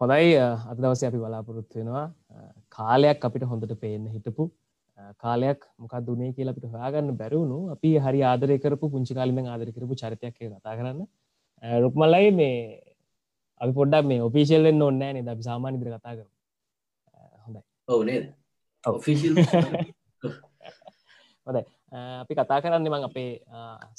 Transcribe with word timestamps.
හොඳයි 0.00 0.36
අද 0.70 0.78
දවස 0.78 1.02
අපි 1.06 1.18
බලාපොරොත්තු 1.22 1.78
වෙනවා 1.78 2.04
කාලයක් 2.76 3.24
අපිට 3.28 3.42
හොඳට 3.50 3.72
පේන්න 3.82 4.04
හිටපු 4.12 4.44
කාලයක් 5.22 5.66
මොකක් 5.78 5.94
දුනේ 6.06 6.32
කියලා 6.36 6.54
අපිට 6.54 6.70
හොයාගන්න 6.74 7.16
බැරිවුණු 7.18 7.58
අපි 7.74 7.90
හරි 8.04 8.20
ආදරය 8.30 8.56
කරපු 8.64 8.88
පුංචි 8.94 9.14
කාලින්ම 9.18 9.46
ආදරය 9.46 9.72
කරපු 9.76 9.94
චරිතයක් 10.02 10.36
කතා 10.36 10.76
කරන්න. 10.78 11.00
රුක්මලයි 11.84 12.30
මේ 12.32 12.80
අපි 13.60 13.72
පොඩ්ඩක් 13.72 14.06
මේ 14.10 14.20
ඔෆිසිල් 14.28 14.62
වෙන්න 14.68 14.82
ඕනේ 14.82 14.98
නැහැ 15.00 15.14
නේද? 15.16 15.28
අපි 15.34 15.42
සාමාන්‍ය 15.48 15.76
විදිහට 15.80 15.98
කතා 15.98 16.14
කරමු. 16.16 16.32
හොඳයි. 17.44 17.62
ඔව් 17.88 18.00
නේද? 18.10 18.24
ඔෆිසිල් 18.84 19.34
හොඳයි. 21.46 21.64
අපි 22.22 22.32
කතා 22.38 22.60
කරන්න 22.64 22.88
මං 22.92 23.04
අපේ 23.10 23.32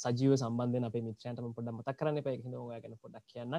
සජීව 0.04 0.34
සම්බන්ධයෙන් 0.34 0.88
අපේ 0.90 1.04
මිත්‍රයන්ටම 1.06 1.54
පොඩ්ඩක් 1.56 1.78
මතක් 1.78 1.96
කරන්න 2.00 2.18
එපා. 2.18 2.34
ඒක 2.34 2.42
හින්දා 2.46 2.66
ඔයා 2.66 2.80
ගැන 2.80 2.98
පොඩ්ඩක් 2.98 3.26
කියන්න 3.28 3.54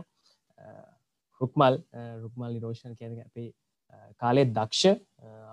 රුක්මල් 1.42 1.76
රුක්මල් 2.22 2.52
නිරෝෂණ 2.52 2.96
කියන 2.96 3.20
අපේ 3.22 3.50
කාලේ 4.18 4.46
දක්ෂ 4.48 4.84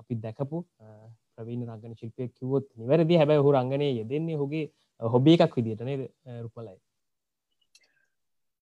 අපි 0.01 0.15
දැකපු 0.17 0.65
ප්‍රවීණ 1.35 1.67
රංගන 1.67 1.97
ශිල්පය 1.97 2.29
කිවොත් 2.31 2.67
නිවැරදි. 2.77 3.17
හැබැයි 3.17 3.45
හු 3.45 3.53
රංගනය 3.53 3.89
යෙදෙන්නේ 3.91 4.37
හුගේ 4.37 4.65
හොබිය 5.01 5.37
එකක් 5.37 5.57
විදිට 5.57 5.83
නේද 5.83 6.03
රුක්මලයි 6.45 6.79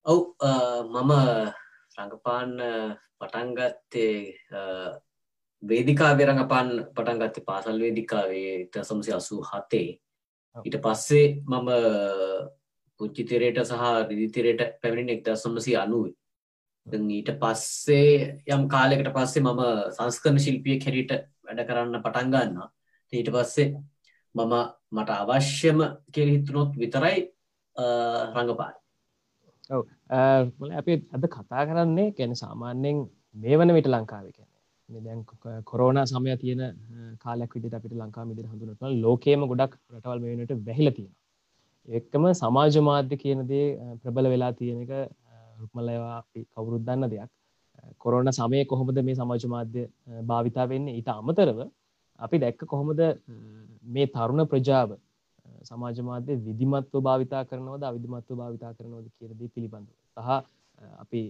ඔව් 0.07 0.21
මම 0.87 1.13
රඟපාන්න 1.99 2.53
පටන්ගත්තේ 3.19 4.15
වේදිකා 5.63 6.13
රඟපාන් 6.15 6.69
පටන් 6.95 7.19
ගත්තේ 7.21 7.45
පාසල් 7.45 7.79
වේදිකාවේ 7.79 8.53
තසම්සි 8.69 9.13
අසූ 9.13 9.41
හතේ 9.43 9.89
ඊට 10.57 10.79
පස්සේ 10.81 11.27
මම 11.45 11.69
පුච්චිතරයට 13.01 13.59
සහ 13.61 13.85
රිදිතරයට 14.09 14.63
පැමිණි 14.81 15.13
එක්ද 15.13 15.35
සම්මසි 15.35 15.77
අනුවේ 16.91 17.19
ඊට 17.19 17.31
පස්සේ 17.43 18.41
යම් 18.47 18.67
කාලෙකට 18.69 19.13
පස්සේ 19.13 19.43
මම 19.43 19.63
සංස්කරන 19.97 20.39
ශිල්පිය 20.39 20.79
කැරිට 20.79 21.13
වැඩ 21.45 21.63
කරන්න 21.69 22.03
පටන් 22.05 22.33
ගන්නවා. 22.35 22.69
ඊට 23.13 23.31
පස්සේ 23.35 23.69
මම 24.35 24.55
මට 24.93 25.11
අවශ්‍යම 25.11 25.79
කියල 26.13 26.29
හිතුනොත් 26.35 26.77
විතරයි 26.77 27.19
රඟපාන. 28.35 28.75
ඔව. 29.71 29.83
අපි 30.73 30.93
අද 31.13 31.25
කතා 31.29 31.67
කරන්නේ 31.67 32.13
ගැන 32.13 32.37
සාමාන්‍යයෙන් 32.37 33.09
මේ 33.35 33.57
වන 33.57 33.75
විට 33.75 33.87
ලංකාව 33.87 34.29
කියන 34.29 34.49
දැන් 34.89 35.25
කොරෝන 35.65 36.01
සමය 36.07 36.37
තියෙන 36.37 36.63
කාලයක් 37.19 37.55
විදිට 37.55 37.75
අපිට 37.75 37.95
ලංකා 37.95 38.25
මිදිර 38.25 38.47
හඳුනට 38.47 38.83
ලෝකේම 39.05 39.45
ගොඩක් 39.47 39.75
රටවල් 39.95 40.21
මේනට 40.23 40.53
වැහිල 40.69 40.91
තියෙන 40.91 41.15
එක්කම 41.89 42.25
සමාජ 42.33 42.77
මාධ්‍ය 42.81 43.17
කියනදේ 43.17 43.67
ප්‍රබල 44.03 44.29
වෙලා 44.35 44.53
තියෙන 44.53 44.81
එක 44.85 44.93
රුක්මලවා 45.61 46.15
අපි 46.21 46.41
කවුරුත් 46.53 46.83
දන්න 46.87 47.11
දෙයක්. 47.13 47.31
කොරෝන 47.99 48.33
සමය 48.33 48.65
කොහොමද 48.65 48.99
මේ 49.03 49.15
සමාජ 49.15 49.45
මාධ්‍ය 49.55 49.83
භාවිතා 50.31 50.67
වෙන්නේ? 50.73 50.97
ඊට 50.99 51.11
අමතරව 51.11 51.59
අපි 52.21 52.37
දැක්ක 52.39 52.65
කොහොමද 52.73 53.01
මේ 53.95 54.07
තරුණ 54.09 54.49
ප්‍රජාව 54.53 54.91
සමාජ 55.65 56.03
මාධ්‍ය 56.11 56.33
විදිමත්ව 56.47 57.05
භාවිතා 57.09 57.43
කරනවද 57.51 57.83
අවිධමත්ව 57.85 58.41
භාවිතා 58.41 58.73
කරනවද 58.75 59.07
කියරදී 59.17 59.55
පිළිබඳව. 59.55 59.89
සහ 60.17 60.29
අපි 61.03 61.23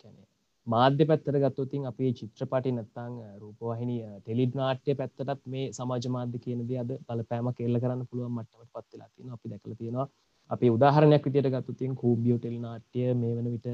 කැනේ 0.00 0.26
මාධ්‍ය 0.66 1.04
පැත්තර 1.10 1.36
ගත්තොතින් 1.42 1.84
අපේ 1.90 2.10
චිත්‍රපටි 2.18 2.70
නැත්තං 2.72 3.14
රූපවාහිනි 3.42 3.96
ටෙලිඩ් 4.16 4.56
නාට්‍ය 4.60 4.96
පැත්තටත් 5.00 5.44
මේ 5.54 5.66
සමාජ 5.78 6.08
මාධ්‍ය 6.16 6.38
කියනද 6.46 6.72
අද 6.82 6.90
බලපෑම 7.08 7.48
කෙල්ල 7.58 7.80
කරන්න 7.82 8.08
පුළුවන් 8.10 8.34
මට්ටමට 8.36 8.72
පත්වෙලා 8.74 9.08
තියෙන 9.14 9.36
අපි 9.36 9.52
දැකල 9.52 9.76
තියෙනවා 9.80 10.08
අපි 10.50 10.70
උදාහරණයක් 10.70 11.26
විදියට 11.26 11.50
ගත්තුතින් 11.54 11.94
කූබියෝ 11.94 12.38
ටෙල් 12.38 12.56
නාට්‍ය 12.60 13.06
මේ 13.14 13.36
වන 13.36 13.48
විට 13.54 13.68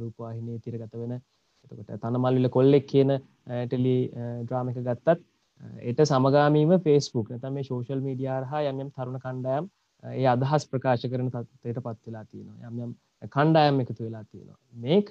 රූපවාහිනය 0.00 0.58
තිරගත 0.60 0.94
වෙන. 0.94 1.14
එතකොට 1.64 2.04
තනමල්විල 2.04 2.48
කොල්ලෙක් 2.50 2.86
කියන 2.86 3.14
ටෙලි 3.64 3.96
ඩ්‍රාමික 4.42 4.78
ගත්තත් 4.80 5.18
එට 5.82 6.00
සමගාමීම 6.04 6.74
ෆේස්බුක් 6.80 7.30
නැතම 7.30 7.52
මේ 7.52 7.68
ශෝෂල් 7.70 8.02
මීඩියාර් 8.02 8.44
හා 8.52 8.62
යමම් 8.70 8.90
තරුණ 8.90 9.22
කණ්ඩායම් 9.24 9.70
ඒ 10.02 10.26
අදහස් 10.34 10.68
ප්‍රකාශ 10.72 11.06
කරන 11.12 11.30
තත්වයට 11.30 11.80
පත් 11.86 11.98
වෙලා 12.06 12.24
තියෙනවා. 12.24 12.68
යම් 12.68 12.76
යම් 12.84 12.92
කණ්ඩායම් 13.28 13.80
එකතු 13.84 14.04
වෙලා 14.04 14.24
තියෙනවා. 14.24 14.58
මේක 14.84 15.08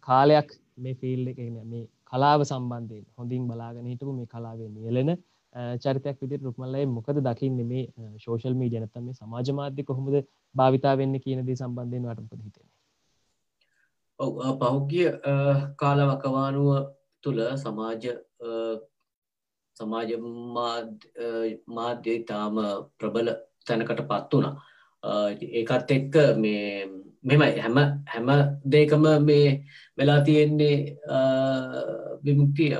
කාලයක් 0.00 0.54
මේ 0.78 0.94
ෆිල් 0.94 1.24
එක 1.28 1.40
මේ 1.64 1.84
කලාව 2.10 2.44
සම්බන්ධයෙන් 2.44 3.04
හොඳින් 3.16 3.48
බලාගෙන 3.48 3.90
හිටපු 3.92 4.12
මේ 4.12 4.28
කලාවේ 4.28 4.70
නියලෙන 4.70 5.10
චරිතයක් 5.54 6.20
විදිහට 6.22 6.44
රුක්මල්ලයි 6.44 6.86
මොකද 6.86 7.16
දකින්නේ 7.26 7.66
මේ 7.70 8.18
සෝෂල් 8.18 8.54
මීඩියා 8.54 8.82
නැත්නම් 8.84 9.04
මේ 9.04 9.18
සමාජ 9.20 9.52
මාධ්‍ය 9.52 9.82
කොහොමද 9.84 10.16
භාවිතා 10.54 10.94
වෙන්නේ 10.98 11.24
කියන 11.24 11.46
දේ 11.46 11.56
සම්බන්ධයෙන් 11.56 12.04
ඔයාලට 12.04 12.22
මොකද 12.22 12.42
හිතෙන්නේ? 12.44 12.74
ඔව් 14.18 14.32
පහුගිය 14.60 15.10
කාලවකවානුව 15.76 16.70
තුල 17.22 17.38
සමාජ 17.56 18.04
සමාජ 19.76 20.10
මාධ්‍ය 21.76 22.14
ඉතාම 22.14 22.56
ප්‍රබල 22.98 23.28
තැනකට 23.66 24.02
පත් 24.10 24.32
වුණා. 24.32 24.54
ඒකත් 25.52 25.90
එක්ක 25.90 26.14
මේ 26.36 26.86
මෙමයි 27.22 27.60
හැම 27.60 27.78
හැම 28.06 28.28
දෙකම 28.72 29.04
මේ 29.28 29.46
වෙලා 29.98 30.20
තියෙන්නේ 30.26 30.76
විමුක්තිය 32.24 32.76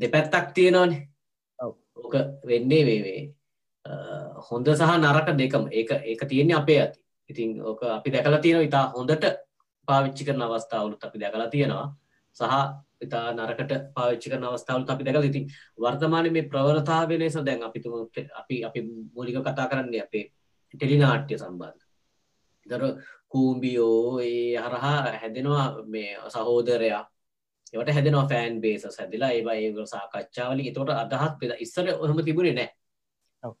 දෙපැත්තක් 0.00 0.52
තියෙනවානේ 0.54 1.08
ඕක 2.12 2.44
වෙන්නේ 2.46 2.84
වේවේ 2.86 3.22
හොඳ 4.50 4.66
සහ 4.68 4.92
නරක 4.98 5.28
දෙකම. 5.38 5.64
ඒක 5.70 5.90
ඒක 5.90 6.20
තියෙන්නේ 6.28 6.56
අපේ 6.56 6.80
ඇති. 6.80 7.00
ඉතින් 7.30 7.60
ඕක 7.62 7.82
අපි 7.82 8.10
දැකලා 8.10 8.40
තියෙනවා 8.40 8.68
ඉතා 8.68 8.84
හොඳට 8.96 9.24
පාවිච්චි 9.88 10.24
කරන 10.24 10.42
අවස්ථාවලුත් 10.42 11.04
අපි 11.04 11.18
දැකලා 11.18 11.48
තියෙනවා. 11.48 11.86
සහ 12.36 12.44
ඉතා 13.02 13.32
නරකට 13.32 13.72
පාවිච්චි 13.94 14.30
කරන 14.30 14.44
අවස්ථාවලුත් 14.44 14.90
අපි 14.90 15.04
දැකලා 15.04 15.30
ඉතින් 15.30 15.48
වර්තමානයේ 15.82 16.32
මේ 16.32 16.48
ප්‍රවණතාවය 16.50 17.18
ලෙස 17.18 17.36
දැන් 17.46 17.62
අපි 17.62 17.80
අපි 18.40 18.64
අපි 18.64 18.80
මූලික 19.14 19.40
කතා 19.40 19.70
කරන්නේ 19.70 20.02
අපේ 20.02 20.24
ටෙලිනාට්‍ය 20.74 21.38
සම්බන්ධ. 21.38 21.82
දර 22.66 22.82
කූම්බියෝ 23.28 24.20
ඒ 24.20 24.56
හරහා 24.56 24.98
හැදෙනවා 25.20 25.66
මේ 25.84 26.10
සහෝදරයා. 26.28 27.04
ඒවට 27.72 27.90
හැදෙනවා 27.90 28.28
ෆෑන් 28.28 28.60
බේස 28.60 28.86
හැදිලා 28.92 29.32
ඒවා 29.32 29.56
ඒ 29.56 29.86
සාකච්ඡාවලින් 29.86 30.68
එතකොට 30.68 30.90
අදහස් 30.94 31.60
ඉස්සර 31.60 31.92
ඔහම 31.96 32.24
තිබුණේ 32.24 32.54
නෑ 32.54 32.70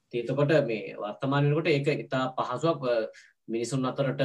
තේතකොට 0.08 0.52
මේ 0.62 0.96
වර්තමානයකොට 0.96 1.68
ඒක 1.68 1.88
ඉතා 1.98 2.24
පහසුවක් 2.32 2.82
මිනිසුන් 3.48 3.84
අතරට 3.84 4.22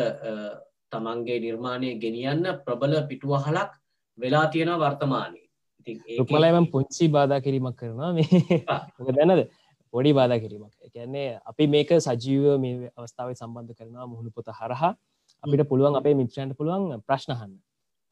තමන්ගේ 0.91 1.39
නිර්මාණය 1.39 1.89
ගෙනියන්න 1.97 2.45
ප්‍රබල 2.65 2.93
පිටුවහලක් 3.07 3.71
වෙලා 4.17 4.47
තියෙන 4.47 4.71
වර්තමානය. 4.75 5.41
රුපලයම 6.19 6.67
පුංචි 6.67 7.07
බාධා 7.09 7.41
කිරීමක් 7.41 7.75
කරනවා 7.75 8.13
මේ. 8.13 8.27
දැනද? 9.17 9.47
පොඩි 9.93 10.13
බාධා 10.13 10.39
කිරීමක්. 10.39 10.73
එකන්නේ 10.81 11.39
අපි 11.45 11.67
මේක 11.67 11.89
සජීව 11.99 12.59
මේ 12.59 12.91
අවස්ථාව 12.93 13.33
සම්බන්ධ 13.33 13.73
කරනවා 13.73 14.05
මුහුණු 14.05 14.31
පොත 14.31 14.51
හරහා. 14.53 14.93
අපිට 15.43 15.69
පුළුවන් 15.69 15.95
අපේ 15.95 16.15
මිත්‍රයන්ට 16.15 16.57
පුළුවන් 16.57 17.01
ප්‍රශ්නහන්න 17.01 17.53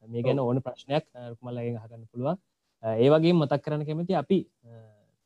මේ 0.08 0.22
ගැන 0.22 0.40
ඕන 0.40 0.62
ප්‍රශ්නයක් 0.62 1.04
රුක්මල්ලගේ 1.30 1.72
හගන්න 1.76 2.04
පුළුවන්. 2.10 2.38
ඒ 2.82 3.08
වගේ 3.08 3.34
මතක් 3.34 3.62
කරන්න 3.64 3.86
කැමති 3.88 4.14
අපි 4.14 4.38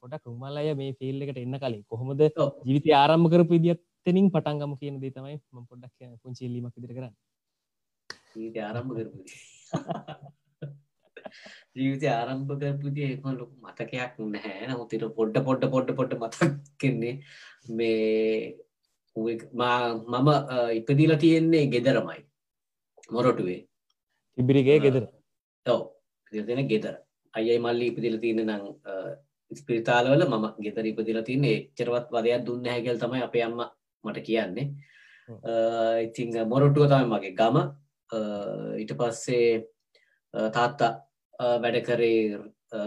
පොඩක් 0.02 0.26
රුමල්ලය 0.26 0.74
මේ 0.74 0.96
ෆිල් 0.98 1.22
එකට 1.24 1.38
එන්න 1.38 1.56
කලින් 1.58 1.82
කොහොමද 1.84 2.22
ජීවිතය 2.66 2.90
ආරම්භ 2.94 3.30
කරපු 3.32 3.58
ඉදිත්තනින් 3.58 4.28
පටන්ගම 4.34 4.72
කියන 4.80 4.96
දේ 5.02 5.14
තමයි 5.16 5.36
ම 5.54 5.66
පොඩක් 5.66 5.96
පුංචිල්ලීමක් 6.22 6.74
විදිර 6.76 6.92
කරන්න. 6.96 7.14
ආරම්භ 8.62 8.94
කරපු 8.96 9.18
ජීවිත 11.76 12.04
ආරම්භ 12.12 12.54
කරපුති 12.54 13.06
එම 13.08 13.28
ලොකු 13.34 13.54
මතකයක් 13.64 14.18
නැහැ. 14.26 14.66
නමුතිට 14.68 15.06
පොඩ්ඩ 15.18 15.44
පොඩ්ඩ 15.48 15.72
පොඩ්ඩ 15.74 15.96
පොඩ්ඩ 15.98 16.22
මතක්කෙන්නේ 16.22 17.14
මේ 17.76 18.56
මම 19.16 20.28
ඉපදිලා 20.78 21.22
තියෙන්නේ 21.24 21.64
ගෙදරමයි. 21.66 22.20
මොරොටුවේ 23.08 23.60
තිබිරිගේ 24.38 24.78
ගෙදර. 24.84 25.04
ඔව. 25.66 25.82
දෙන 26.32 26.68
ගෙදර. 26.68 26.94
අයයි 27.34 27.58
මල්ලි 27.58 27.90
ඉපදිල 27.90 28.16
තියෙන 28.22 28.46
නං 28.46 28.62
ස්පිරිතාලවල 29.50 30.22
මම 30.26 30.46
ගෙතර 30.66 30.86
ඉපදිලා 30.86 31.26
තියන්න 31.28 31.44
එච්චරවත් 31.50 32.08
වදයක් 32.14 32.46
දුන්න 32.46 32.70
හැකල් 32.72 32.98
තමයි 33.02 33.22
අපේ 33.26 33.44
අම්ම 33.48 33.60
මට 34.04 34.24
කියන්නේ. 34.28 34.66
ඉතිං 36.06 36.30
මොරොටුව 36.52 36.88
තමයි 36.92 37.10
මගේ 37.12 37.36
ගම. 37.40 37.56
ඊට 38.80 38.92
පස්සේ 39.00 39.50
තාත්තා 40.56 40.92
වැඩ 41.62 41.78
කරේ 41.88 42.38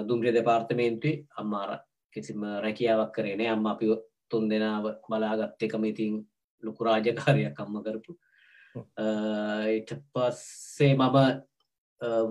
දුම්රිය 0.08 0.34
දෙපාර්තමේන්තුවේ. 0.34 1.24
අම්මාර 1.40 1.80
කිසිම 2.16 2.44
රැකියාවක් 2.66 3.14
කරේනේ 3.16 3.50
අම්ම 3.56 3.66
අපි 3.74 3.86
තුන් 4.30 4.50
දෙනාව 4.50 4.86
බලාගත් 5.10 5.64
එකම 5.66 5.84
ඉතින් 5.92 6.14
ලොකු 6.64 6.84
රාජකාරයක් 6.88 7.60
අම්ම 7.60 7.76
කරපු 7.86 8.12
ඊට 8.76 9.92
පස්සේ 10.12 10.94
මම 10.96 11.18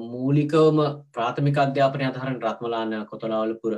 මූලිකවම 0.05 0.79
ප්‍රාථමික 1.13 1.59
අධ්‍යාපනය 1.59 2.05
අදහරන 2.05 2.39
රත්මලාන 2.41 2.95
කොතලාවලපුර 3.07 3.75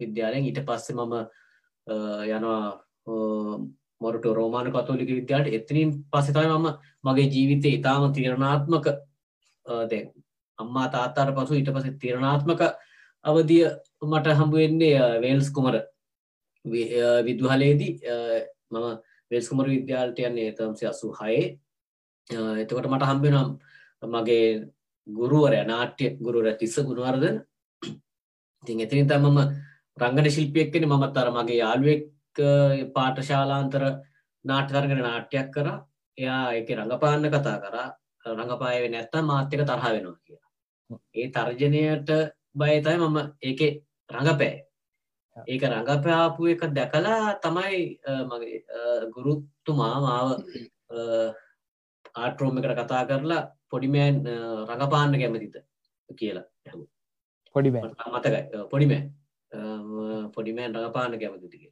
විද්‍යාලයෙන්. 0.00 0.44
ඊට 0.44 0.60
පස්සේ 0.62 0.96
මම 0.96 1.14
යනවා 2.28 2.62
මොරට 4.00 4.24
රෝමාන 4.32 4.72
කතෝලික 4.72 5.10
විද්‍යාට 5.10 5.48
එතනින් 5.48 5.92
පස්සතයි 6.10 6.48
මම 6.48 6.66
මගේ 7.04 7.28
ජීවිතය 7.28 7.68
ඉතාම 7.70 8.12
තිරණාත්මක 8.12 8.86
අම්මා 10.58 10.88
තාත්තාට 10.88 11.34
පසු 11.36 11.54
ඊට 11.54 11.70
පස 11.70 11.86
තිරණාත්මක 12.00 12.62
අවධිය 13.24 13.66
මට 14.02 14.38
හම්බුවෙන්නේ 14.38 15.20
වේල්ස් 15.20 15.50
කුමර 15.50 15.76
විදුහලේදී. 17.24 17.92
මම 18.70 18.98
වෙස් 19.30 19.48
කුමර 19.48 19.66
විද්‍යාලටයන්නේ 19.66 20.52
තම්සි 20.52 20.86
අසු 20.86 21.12
හයේ. 21.12 21.58
එතකොට 22.30 22.86
මට 22.86 23.04
හම්බෙනම් 23.04 23.48
මගේ 24.02 24.46
ගුරුවරය 25.06 25.60
නාට්‍ය 25.64 26.06
ගුරුවර 26.18 26.56
තිස්ස 26.56 26.76
ගුණවර්දන 26.80 27.36
ඉතින් 28.62 28.80
එතිනින් 28.80 29.08
තමම 29.08 29.38
රංගන 29.96 30.28
ශිල්පියෙක් 30.28 30.72
කෙන 30.72 30.84
මමත් 30.84 31.16
අර 31.16 31.30
මගේ 31.32 31.58
යාළුවෙක් 31.58 32.02
පාඨශාලාන්තර 32.94 33.82
නාට්‍යකරගෙන 34.44 35.00
නාට්‍යයක් 35.00 35.48
කර. 35.50 35.68
එයා 36.18 36.54
එක 36.54 36.68
රඟපාන්න 36.70 37.24
කතා 37.26 37.58
කරා. 37.58 37.88
රඟපායව 38.24 38.84
නැත්තම් 38.90 39.24
මාත්‍යක 39.24 39.62
තරහ 39.62 39.86
වෙනවා 39.86 40.18
කියලා. 40.20 40.50
ඒ 41.14 41.28
තර්ජනයට 41.28 42.10
බයතයි 42.52 42.96
මම 42.98 43.18
ඒක 43.40 43.60
රඟපෑ. 44.10 44.54
ඒක 45.36 45.62
රඟපයාපු 45.64 46.42
එක 46.48 46.62
දැකලා 46.70 47.38
තමයි 47.38 47.80
මගේ 48.24 48.58
ගුරුත්තුමා 49.14 49.96
මාව 50.00 50.28
ආටරෝම 52.16 52.58
එකට 52.58 52.80
කතා 52.80 53.04
කරලා 53.10 53.42
පොඩිමෑන් 53.70 54.18
රඟපාන්න 54.68 55.16
කැමතිත 55.20 55.56
කියලා 56.10 56.46
පොඩිමෑ 57.54 57.82
මතකයි. 58.12 58.42
පොඩිමෑ 58.72 59.02
පොඩිමෑන් 60.34 60.76
රඟපාන්න 60.76 61.18
කැමතිතික 61.20 61.64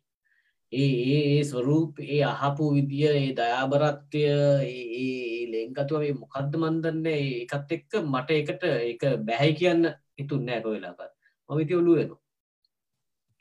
ඒ 0.73 0.91
ඒ 1.15 1.45
ස්වරූප 1.45 2.01
ඒ 2.07 2.21
අහපු 2.25 2.65
විදිිය 2.77 3.13
ඒ 3.13 3.31
දයාබරත්වය 3.39 4.23
ඒ 4.65 5.47
ලෙංකතුව 5.53 6.01
මේ 6.03 6.19
මොකක්ද 6.21 6.59
මන්දන්න 6.61 7.07
ඒකත් 7.13 7.75
එක්ක 7.77 7.93
මට 8.03 8.39
එකට 8.41 8.65
ඒක 8.71 9.03
බැහැ 9.27 9.53
කියන්න 9.61 9.91
ඉතුන්නෑ 10.19 10.61
කොවෙලාපත් 10.65 11.13
මවිති 11.49 11.81
ඔලු 11.81 11.97
වෙනවා. 11.99 12.21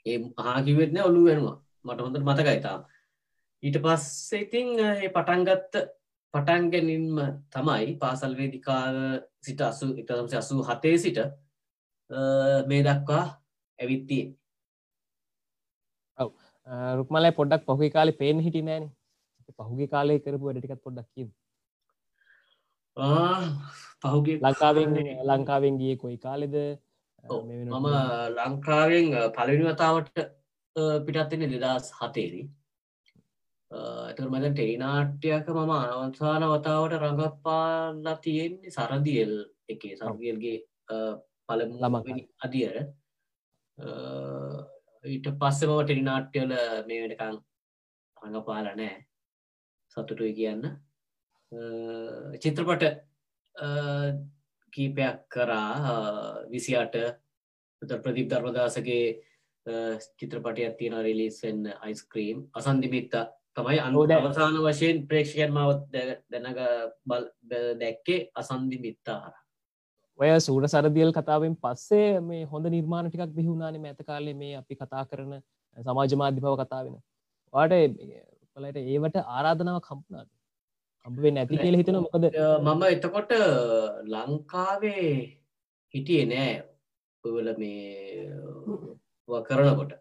ඒ 0.06 0.18
ආකිවෙත්න 0.46 0.98
ඔලු 1.02 1.22
වෙනවා. 1.28 1.56
මට 1.84 2.00
හොඳට 2.00 2.26
මතකයිතාම් 2.28 2.82
ඊට 3.62 3.78
පස්සේ 3.84 4.40
ඉතිං 4.40 4.68
ඒ 4.80 5.08
පටන්ගත්ත 5.10 5.74
පටන්ගැනින්ම 6.34 7.18
තමයි 7.50 7.96
පාසල් 7.98 8.32
වේදිකාව 8.36 8.96
සිට 9.40 9.60
අසු 9.62 9.86
ඉතසම්සි 10.00 10.36
අසූ 10.36 10.62
හතේ 10.64 10.96
සිට 10.98 11.20
මේ 12.68 12.82
දක්වා 12.82 13.24
ඇවිත්තිය 13.78 14.24
රුක්මලයි 16.98 17.32
පොඩ්ඩක් 17.32 17.66
පහුගේ 17.66 17.90
කාලෙ 17.90 18.12
පේන 18.14 18.40
හිටි 18.40 18.62
නෑන. 18.62 18.84
පහුගේ 19.58 19.88
කාලය 19.88 20.18
කරපු 20.20 20.44
වැඩටිකත් 20.46 20.82
පොඩ්ඩක් 20.82 21.08
කිව 21.14 21.28
පහුගේ 24.02 24.38
ලංකාවෙන් 24.38 24.90
ලංකාවෙන් 25.24 25.78
ගිය 25.78 25.96
කොයි 25.96 26.18
කාලෙද? 26.18 26.56
මම 27.24 27.86
ලංකාවෙන් 28.38 29.06
පලනි 29.36 29.64
වතාවට 29.66 30.16
පිටත්තින 31.06 31.44
දෙදස් 31.54 31.92
හතේරී 33.74 34.08
ඇතුර 34.08 34.28
මද 34.30 34.50
ටෙයිනාට්‍යයක 34.52 35.48
මම 35.48 35.72
අනවන්සාන 35.72 36.44
වතාවට 36.52 36.94
රඟපාලා 37.02 38.16
තියෙන්නේ 38.16 38.70
සරදියල් 38.70 39.34
එකේ. 39.68 39.96
සරදියල්ගේ 39.96 40.58
පළමු 41.48 41.76
ළමකනි. 41.80 42.22
අදියර. 42.44 42.76
ඊට 45.04 45.26
පස්සෙම 45.40 45.70
ටෙලිනාට්‍යල 45.80 46.54
මේ 46.88 47.02
වෙනකං 47.02 47.36
රඟපාල 48.16 48.70
නෑ 48.76 48.94
සතුටුයි 49.96 50.34
කියන්න. 50.34 50.62
චිත්‍රපට 52.42 52.84
කීපයක් 54.72 55.18
කරා. 55.28 56.46
විසියාට 56.50 56.96
ප්‍රදීප් 58.02 58.28
ධර්මදාසගේ 58.30 59.06
චිත්‍රපටයක් 60.18 60.76
තියෙන 60.78 61.02
රිලිස්සෙන් 61.02 61.72
අයිස්ක්‍රීම් 61.80 62.50
අසන්දිමිත්තා 62.52 63.30
තමයි 63.56 63.78
අනු 63.78 64.00
ඔව් 64.00 64.08
දැන්- 64.08 64.26
අවසාන 64.26 64.58
වශයෙන් 64.66 65.06
ප්‍රේක්ෂකයන් 65.06 65.52
මවත් 65.52 65.80
දැනග 66.32 66.60
බල් 67.06 67.24
දැක්කේ 67.80 68.20
අසන්දි 68.34 68.78
මිත්තාහර 68.78 69.32
ඔය 70.18 70.30
සූර 70.40 70.68
සරදියල් 70.68 71.12
කතාවෙන් 71.12 71.56
පස්සේ 71.56 72.20
මේ 72.20 72.44
හොඳ 72.44 72.66
නිර්මාණ 72.68 73.10
ටිකක් 73.10 73.34
බිහුණානේ 73.34 73.90
ඇත 73.90 74.06
කාලේ 74.06 74.34
මේ 74.34 74.54
අපි 74.56 74.74
කතා 74.74 75.04
කරන 75.04 75.34
සමාජ 75.76 76.14
මාධ්‍ය 76.14 76.40
බව 76.40 76.54
කතා 76.56 76.84
වෙන 76.84 76.96
වාට 77.54 77.74
පලට 78.56 78.76
ඒවට 78.84 79.16
ආරාධනාව 79.28 79.80
කම්පනාද 79.80 80.28
කම්පේ 81.06 81.30
නැති 81.30 81.56
කියල 81.58 81.76
හිතන 81.76 81.98
මොකද 82.00 82.24
මම 82.66 82.82
එතකොට 82.86 83.32
ලංකාවේ 84.06 85.08
හිටියේ 85.94 86.26
නෑ. 86.26 86.54
ඔවල 87.24 87.48
මේ 87.58 88.30
කරනකොට 89.44 89.92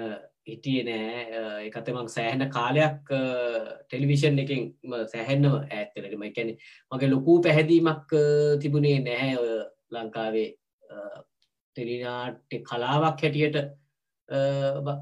හිටිය 0.46 0.82
නෑ. 0.88 1.20
එකතමක් 1.68 2.10
සෑහන 2.10 2.48
කාලයක් 2.50 3.12
ටෙලිවිෂන් 3.86 4.42
එකින් 4.44 4.66
සැහැන්නම 5.06 5.54
ඇත්තලටම 5.60 6.26
එකැන 6.30 6.56
මගේ 6.92 7.10
ලොකූ 7.10 7.38
පැහැදීමක් 7.42 8.18
තිබුණේ 8.60 8.98
නැහැ 9.06 9.38
ඔය 9.38 9.54
ලංකාවේ 9.92 10.48
ටෙලිනාට්‍ය 11.76 12.62
කලාවක් 12.62 13.22
හැටියට 13.22 13.56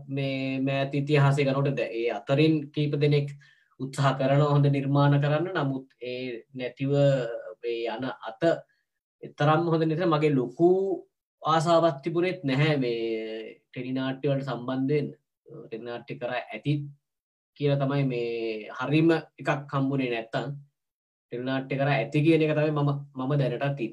මේ 0.08 0.60
මෑත 0.60 0.94
ඉතිහාසේ 0.94 1.44
ගනොට 1.44 1.74
ද 1.76 1.88
ඒ 1.92 2.10
අතරින් 2.10 2.60
කීප 2.72 2.94
දෙනෙක් 2.98 3.34
උත්සාහ 3.80 4.14
කරන 4.18 4.42
හොඳ 4.42 4.66
නිර්මාණ 4.68 5.20
කරන්න. 5.20 5.48
නමුත් 5.54 5.88
ඒ 6.02 6.44
නැතිව 6.54 6.92
යන 7.64 8.04
අත 8.22 8.42
එතරම් 9.22 9.62
හොඳ 9.68 9.84
නිස 9.84 10.02
මගේ 10.06 10.32
ලොකු 10.32 10.68
ආසාවත් 11.42 12.02
තිබුණෙත් 12.04 12.40
නැහැ 12.44 12.76
මේ 12.76 12.98
ටෙලිනාට්‍යවලට 13.66 14.48
සම්බන්ධයෙන් 14.48 15.06
ටෙලිනාට්‍ය 15.46 16.14
කර 16.16 16.32
ඇති 16.34 16.74
කියල 17.60 17.72
තමයි 17.76 18.04
මේ 18.04 18.68
හරිම 18.78 19.10
එකක් 19.40 19.50
කම්බුණේ 19.70 20.10
නැත්තන් 20.10 20.46
ටෙල්නාට්‍ය 21.32 21.74
කර 21.76 21.90
ඇති 21.90 22.24
කියන 22.24 22.44
එක 22.44 22.54
තමයි 22.54 22.72
මම 22.72 22.90
මම 23.18 23.32
දැනටත් 23.40 23.76
තින් 23.78 23.92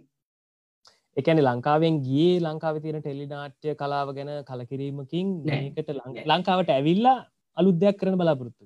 එකන 1.18 1.42
ලංකාවෙන් 1.42 1.96
ගිය 2.02 2.28
ලංකාව 2.42 2.76
තියෙන 2.82 3.02
ටෙලිනාට්‍ය 3.02 3.76
කලාව 3.76 4.10
ගැන 4.14 4.32
කලකිරීමකින් 4.44 5.28
නෑ. 5.40 5.62
මේකට 5.68 5.90
ලං- 5.90 6.14
නෑ. 6.16 6.28
ලංකාවට 6.30 6.70
ඇවිල්ලා 6.70 7.18
අලුද්‍යයක් 7.58 7.98
කරන 8.00 8.18
බලාපොරොත්තු 8.18 8.66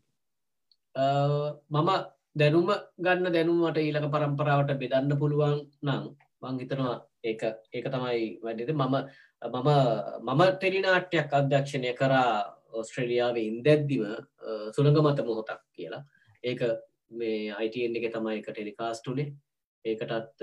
මම 1.71 1.89
දැනුම 2.35 2.69
ගන්න 2.97 3.33
දැනුමට 3.33 3.77
ඊලක 3.79 4.05
පරම්පරාවට 4.11 4.71
බෙදන්න 4.81 5.17
පුළුවන් 5.17 5.57
නං 5.83 6.03
මං 6.43 6.59
හිතනවා 6.61 6.95
ඒක 7.23 7.41
ඒක 7.73 7.85
තමයි 7.93 8.23
වැඩෙද 8.43 8.71
මම 8.73 8.95
මම 9.53 9.69
මම 10.27 10.41
ටෙලිනාට්‍යයක් 10.57 11.33
අධ්‍යක්ෂණය 11.39 11.93
කරා 11.99 12.31
ඔස්ට්‍රේලියාව 12.73 13.37
ඉන්දැද්දිම 13.39 14.03
සුළඟ 14.75 14.99
මත 15.01 15.19
මොහොතක් 15.25 15.61
කියලා. 15.75 16.03
ඒක 16.43 16.61
මේ 17.11 17.51
අයිටන් 17.53 17.97
එක 17.97 18.07
තමයි 18.13 18.37
එක 18.39 18.47
ටෙලිකාස්ටුනේ 18.49 19.27
ඒකටත් 19.85 20.41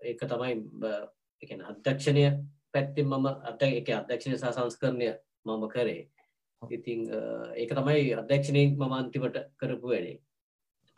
ඒක 0.00 0.20
තමයි 0.32 0.54
බ- 0.80 1.06
ඒ 1.42 1.46
කියන්නේ 1.48 1.70
අධ්‍යක්ෂණය 1.72 2.24
පැත්තිෙන් 2.72 3.06
මම 3.08 3.26
අත 3.50 3.62
එක 3.62 3.88
අධ්‍යක්ෂණය 4.00 4.36
සහ 4.38 4.52
සංස්කරණය 4.52 5.08
මම 5.46 5.64
කරේ. 5.68 6.02
ඉතිං 6.70 7.00
ඒක 7.56 7.70
තමයි 7.70 8.14
අධ්‍යක්ෂණයෙන් 8.20 8.76
මම 8.76 8.92
අන්තිමට 8.92 9.38
කරපු 9.58 9.88
වැඩේ. 9.88 10.20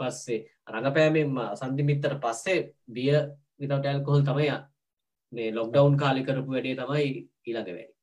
පස්සේ 0.01 0.45
රඟපෑමෙන්ම 0.69 1.37
සන්ධිමිත්තට 1.61 2.17
පස්සේ 2.25 2.75
බිය 2.89 3.15
විතවට 3.61 3.87
ඇල්කොහල් 3.87 4.23
තමයි 4.23 4.49
මේ 5.33 5.51
ලොක්ඩවන්් 5.51 5.97
කාලි 5.97 6.25
කරපු 6.25 6.51
වැඩේ 6.51 6.77
තමයි 6.77 7.05
ඊළඟ 7.47 7.71
වැඩි. 7.71 7.95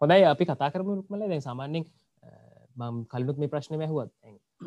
හොඳයි 0.00 0.24
අපි 0.24 0.44
කතා 0.44 0.70
කරම 0.70 0.90
රුක්මල. 0.90 1.24
දැන් 1.28 1.42
සාමාන්‍යෙන් 1.42 1.84
මම් 2.76 2.98
කලුත් 3.04 3.38
මේ 3.38 3.52
ප්‍රශ්න 3.54 3.80
ඇහුවත් 3.80 4.10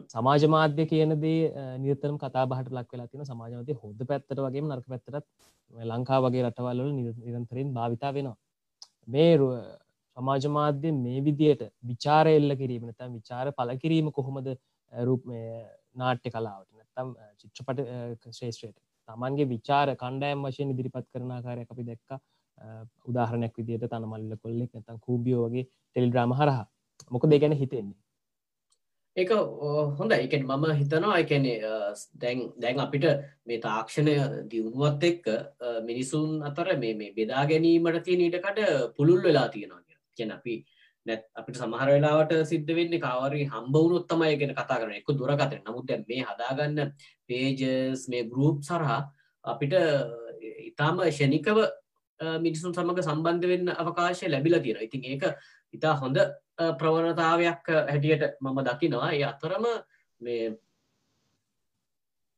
සමාජ 0.10 0.44
මාධ්‍ය 0.48 0.86
කියනදේ 0.86 1.38
නිර්තරම් 1.78 2.18
කතා 2.18 2.46
බහට 2.46 2.72
ලක් 2.72 2.90
වෙලා 2.94 3.08
තින 3.08 3.26
සමාජමතය 3.26 3.78
හොද 3.84 4.02
පැත්තට 4.08 4.42
වගේ 4.46 4.64
නර්ක 4.64 4.88
පැත්තරත් 4.88 5.26
ලංකා 5.74 6.20
වගේ 6.22 6.44
රටවල්ල 6.46 6.92
නිරන්තරෙන් 6.98 7.74
භාවිතා 7.74 8.12
වෙනවා. 8.14 8.38
මේ 9.08 9.32
රු- 9.38 9.56
සමාජ 10.18 10.48
මාධ්‍ය 10.50 10.92
මේ 10.98 11.20
විදියට 11.22 11.64
විචාර 11.84 12.26
එල්ල 12.28 12.56
කිරීම 12.56 12.84
නැතම් 12.86 13.14
විචාර 13.14 13.46
පල 13.52 13.72
කිරීම 13.78 14.12
කොහොමද 14.12 14.48
රූප 14.94 15.24
නාට්‍ය 15.96 16.30
කලාවට 16.30 16.81
නැත්තම් 16.98 17.10
චිත්‍රපට 17.40 17.80
ශ්‍රේෂ්‍රයට 18.32 18.78
තමන්ගේ 19.10 19.48
විචාර 19.48 19.88
කණ්ඩෑම් 19.96 20.46
වශයෙන් 20.46 20.74
ඉදිරිපත් 20.74 21.08
කරනාකාරය 21.14 21.66
අපි 21.70 21.84
දැක්ක. 21.84 22.12
උදාහරණයක් 23.10 23.54
විදියට 23.58 23.88
තනමල්ල 23.90 24.36
කොල්ලෙක් 24.38 24.72
නැතම් 24.74 25.00
කූබියෝ 25.00 25.48
වගේ 25.48 25.66
ටෙලිඩ්‍රාම 25.66 26.34
හරහා. 26.34 26.66
මොක 27.12 27.24
දෙගැන 27.26 27.54
හිතෙන්නේ? 27.54 27.98
ඒක 29.16 29.32
හොඳ 30.00 30.12
එක 30.16 30.34
මම 30.42 30.66
හිතනවා 30.74 31.16
එකනේ 31.20 31.56
දැන් 32.16 32.44
දැන් 32.58 32.80
අපිට 32.80 33.06
මේ 33.46 33.60
තාක්ෂණය 33.60 34.14
දියුණුවත් 34.52 35.04
එක්ක 35.04 35.26
අ, 35.28 35.82
මිනිසුන් 35.82 36.44
අතර 36.44 36.68
මේ 36.78 36.94
මේ 36.96 37.12
බෙදා 37.18 37.46
ගැනීමට 37.46 38.04
තියෙන 38.06 38.22
ඊටකට 38.22 38.62
පුළුල් 38.96 39.24
වෙලා 39.24 39.48
තියෙනවා 39.50 39.82
කියන 40.18 40.32
අපි 40.32 40.56
නැත් 41.06 41.24
අපිට 41.34 41.58
සමහර 41.58 41.90
වෙලාවට 41.90 42.34
සිද්ධ 42.46 42.72
වෙන්නේ 42.72 43.00
කවරි 43.00 43.42
හම්බවුණුත් 43.48 44.08
තමයි 44.08 44.38
ගැන 44.38 44.54
කතා 44.54 44.80
කරන 44.80 44.94
එක 44.94 45.12
දුරකතන 45.14 45.62
නමුත් 45.62 45.86
දැන් 45.86 46.06
මේ 46.08 46.24
හදාගන්න 46.24 46.94
පේජස් 47.26 48.08
මේ 48.08 48.24
ගරුප් 48.26 48.62
සරහා 48.62 49.02
අපිට 49.44 49.74
ඉතාම 50.64 51.02
ෂණිකව 51.08 51.58
මිනිසුන් 52.40 52.74
සමඟ 52.74 53.02
සම්බන්ධ 53.02 53.48
වෙන්න 53.48 53.74
අවකාශය 53.76 54.26
ලැබිලා 54.28 54.62
තියෙන 54.62 54.82
ඉතින් 54.82 55.06
ඒක 55.06 55.24
ඉතා 55.74 55.96
හොඳ 55.96 56.18
ප්‍රවණතාවයක් 56.72 57.66
හැටියට 57.84 58.38
මම 58.40 58.60
දකිනවා. 58.62 59.12
ඒ 59.12 59.24
අතරම 59.24 59.66
මේ 60.22 60.46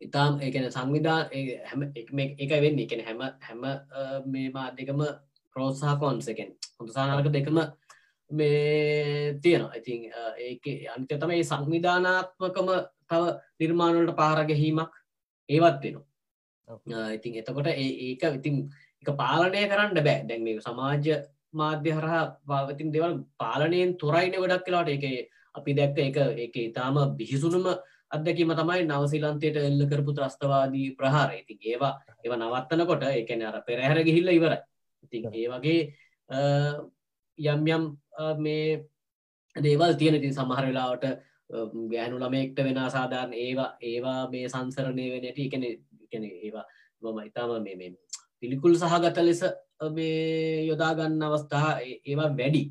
ඉතාම් 0.02 0.40
ඒකන 0.40 0.70
සංවිධා 0.70 1.20
හැම 1.66 1.82
එක 2.38 2.52
වෙන්න. 2.58 2.80
එකන 2.80 3.02
හැම 3.02 3.22
හැම 3.42 3.62
මේ 4.26 4.50
මාධ්‍යකම 4.50 5.02
ප්‍රෝත්සාහ 5.56 5.96
කොන්සකෙන් 5.98 6.50
හොඳ 6.78 6.90
සානාලක 6.90 7.30
දෙකම 7.30 7.58
මේ 8.34 9.40
තියෙනවා. 9.42 9.76
ඉතින් 9.76 10.00
ඒක 10.40 10.64
අනිත 10.90 11.14
තමයි 11.16 11.44
සංවිධානාත්මකම 11.44 12.70
තව 13.06 13.22
නිර්මාණවලට 13.60 14.16
පාරගැහීමක් 14.16 14.92
ඒවත් 15.50 15.78
වෙනවා. 15.84 17.06
ඉතින් 17.12 17.36
එතකොට 17.36 17.68
ඒක 17.68 18.24
ඉතින් 18.32 18.56
එක 19.02 19.16
පාලනය 19.16 19.64
කරන්න 19.66 19.94
බෑ. 20.00 20.20
දැන් 20.24 20.44
මේ 20.44 20.60
සමාජ 20.62 21.06
මාධ්‍ය 21.54 21.92
හරහා 21.92 22.24
පාවතින් 22.44 22.92
දෙවල් 22.92 23.24
පාලනයෙන් 23.38 23.96
තුරයින 23.96 24.36
ගොඩක් 24.36 24.66
කලාට 24.66 24.90
එක 24.90 25.30
අපි 25.56 25.72
දැක්ක 25.74 25.98
එක 26.00 26.18
එක 26.40 26.56
ඉතාම 26.60 26.96
බිහිසුනුම 27.18 27.68
අදකීම 28.12 28.52
තමයි 28.52 28.86
නවසිලන්තයට 28.86 29.58
එල්ල 29.60 29.86
කරපු 29.86 30.12
ත්‍රස්තවාදී 30.12 30.96
ප්‍රහාර 30.96 31.30
ඉතින් 31.36 31.60
ඒවා 31.64 31.94
ඒව 32.18 32.34
නවත්තනකොට 32.36 33.06
එකන 33.12 33.42
අර 33.44 33.62
පෙරහැර 33.62 34.00
ගිහිල්ල 34.02 34.30
ඉවර 34.30 34.58
ඉතින් 35.06 35.30
ඒ 35.32 35.48
වගේ 35.50 35.80
යම් 37.40 37.68
යම් 37.68 37.84
මේ 38.38 38.86
දේවල් 39.56 39.96
තියෙන 39.96 40.16
ඉතින් 40.16 40.34
සමහර 40.34 40.66
වෙලාවට 40.66 41.06
ගෑනු 41.90 42.18
ළමෙක්ට 42.18 42.58
වෙන 42.60 42.80
සාධාරණ 42.90 43.34
ඒවා 43.36 43.70
ඒවා 43.82 44.30
මේ 44.30 44.48
සංසරණය 44.48 45.10
වෙනට 45.14 45.40
එකන 45.40 45.64
එකන 45.66 46.24
ඒවා 46.26 46.66
මම 47.02 47.20
ඉතාම 47.26 47.64
මේ 47.64 47.96
පිළිකුල් 48.40 48.76
සහගත 48.76 49.18
ලෙස 49.20 49.44
මේ 49.90 50.66
යොදාගන්න 50.68 51.22
අවස්ථා 51.22 51.80
ඒවා 51.82 52.32
වැඩි. 52.32 52.64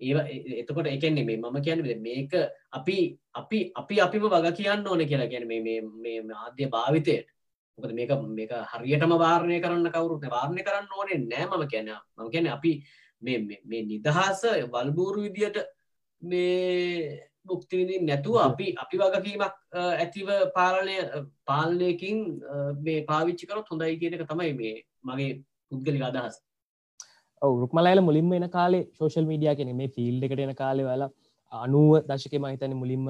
ඒ 0.00 0.60
එතකොට 0.60 0.86
එකන්නේ 0.86 1.24
මේ 1.24 1.36
මම 1.36 1.58
කියන්න 1.62 2.02
මේක 2.02 2.32
අපි 2.72 2.96
අපි 3.32 3.58
අපි 3.74 4.00
අපිම 4.00 4.24
වග 4.24 4.46
කියන්න 4.52 4.86
ඕන 4.86 5.02
කියලා. 5.02 5.28
ගැන 5.28 5.46
මේ 5.48 6.20
මාධ්‍ය 6.22 6.66
භාවිතයට. 6.68 7.26
මොකද 7.78 7.92
මේක 7.92 8.10
මේක 8.30 8.52
හරියටම 8.72 9.14
වාරණය 9.16 9.60
කරන්න 9.60 9.90
කවුරුත් 9.90 10.26
වාරණය 10.28 10.62
කරන්න 10.62 10.92
ඕනේ 10.92 11.18
නෑ 11.22 11.46
මම 11.46 11.64
කියන 11.68 11.88
මම 11.90 12.30
කියන 12.30 12.46
අපි 12.48 12.72
මේ 13.24 13.82
නිදහස 13.84 14.42
වල්බූරු 14.72 15.24
විදියට 15.26 15.58
මේ 16.22 17.20
බුක්තිවිදින් 17.46 18.06
නැතුව 18.08 18.36
අපි 18.46 18.66
අපි 18.84 19.00
වගකීමක් 19.02 19.44
ඇතිව 19.80 20.28
පාලනය 20.56 20.96
පාලනයකින් 21.50 22.18
මේ 22.86 23.04
පාවිච්චි 23.10 23.50
කරොත් 23.50 23.70
හොඳයි 23.72 24.00
කියනක 24.00 24.24
තමයි 24.30 24.52
මේ 24.60 24.74
මගේ 25.04 25.30
පුද්ගලික 25.70 26.04
අදහස්. 26.08 26.36
රුක්මලයිල 27.62 28.00
මුලින්ම 28.08 28.32
එන 28.38 28.48
කාලේ 28.56 28.84
සෝශල් 28.98 29.30
මීඩිය 29.30 29.54
කෙන 29.58 29.74
මේ 29.80 29.92
ෆිල්් 29.96 30.24
එකට 30.28 30.44
එන 30.46 30.54
කාලෙ 30.62 30.82
වෙලා 30.90 31.10
අනුව 31.52 31.90
දශක 32.08 32.34
මහිතන 32.44 32.76
මුලින්ම 32.82 33.04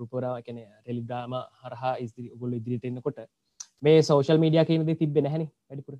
රුපරා 0.00 0.36
කැන 0.46 0.58
ටෙලිග්‍රාම 0.60 1.34
හරහා 1.62 1.94
ඉස්දිරි 2.04 2.28
ගොල 2.42 2.58
ඉදිරිට 2.58 2.86
එන්නකොට 2.90 3.18
මේ 3.84 3.98
සෝශල් 4.10 4.42
මීඩිය 4.44 4.64
කියනද 4.68 4.92
තිබෙන 5.00 5.28
හැනි 5.32 5.46
වැඩිපුර. 5.68 5.96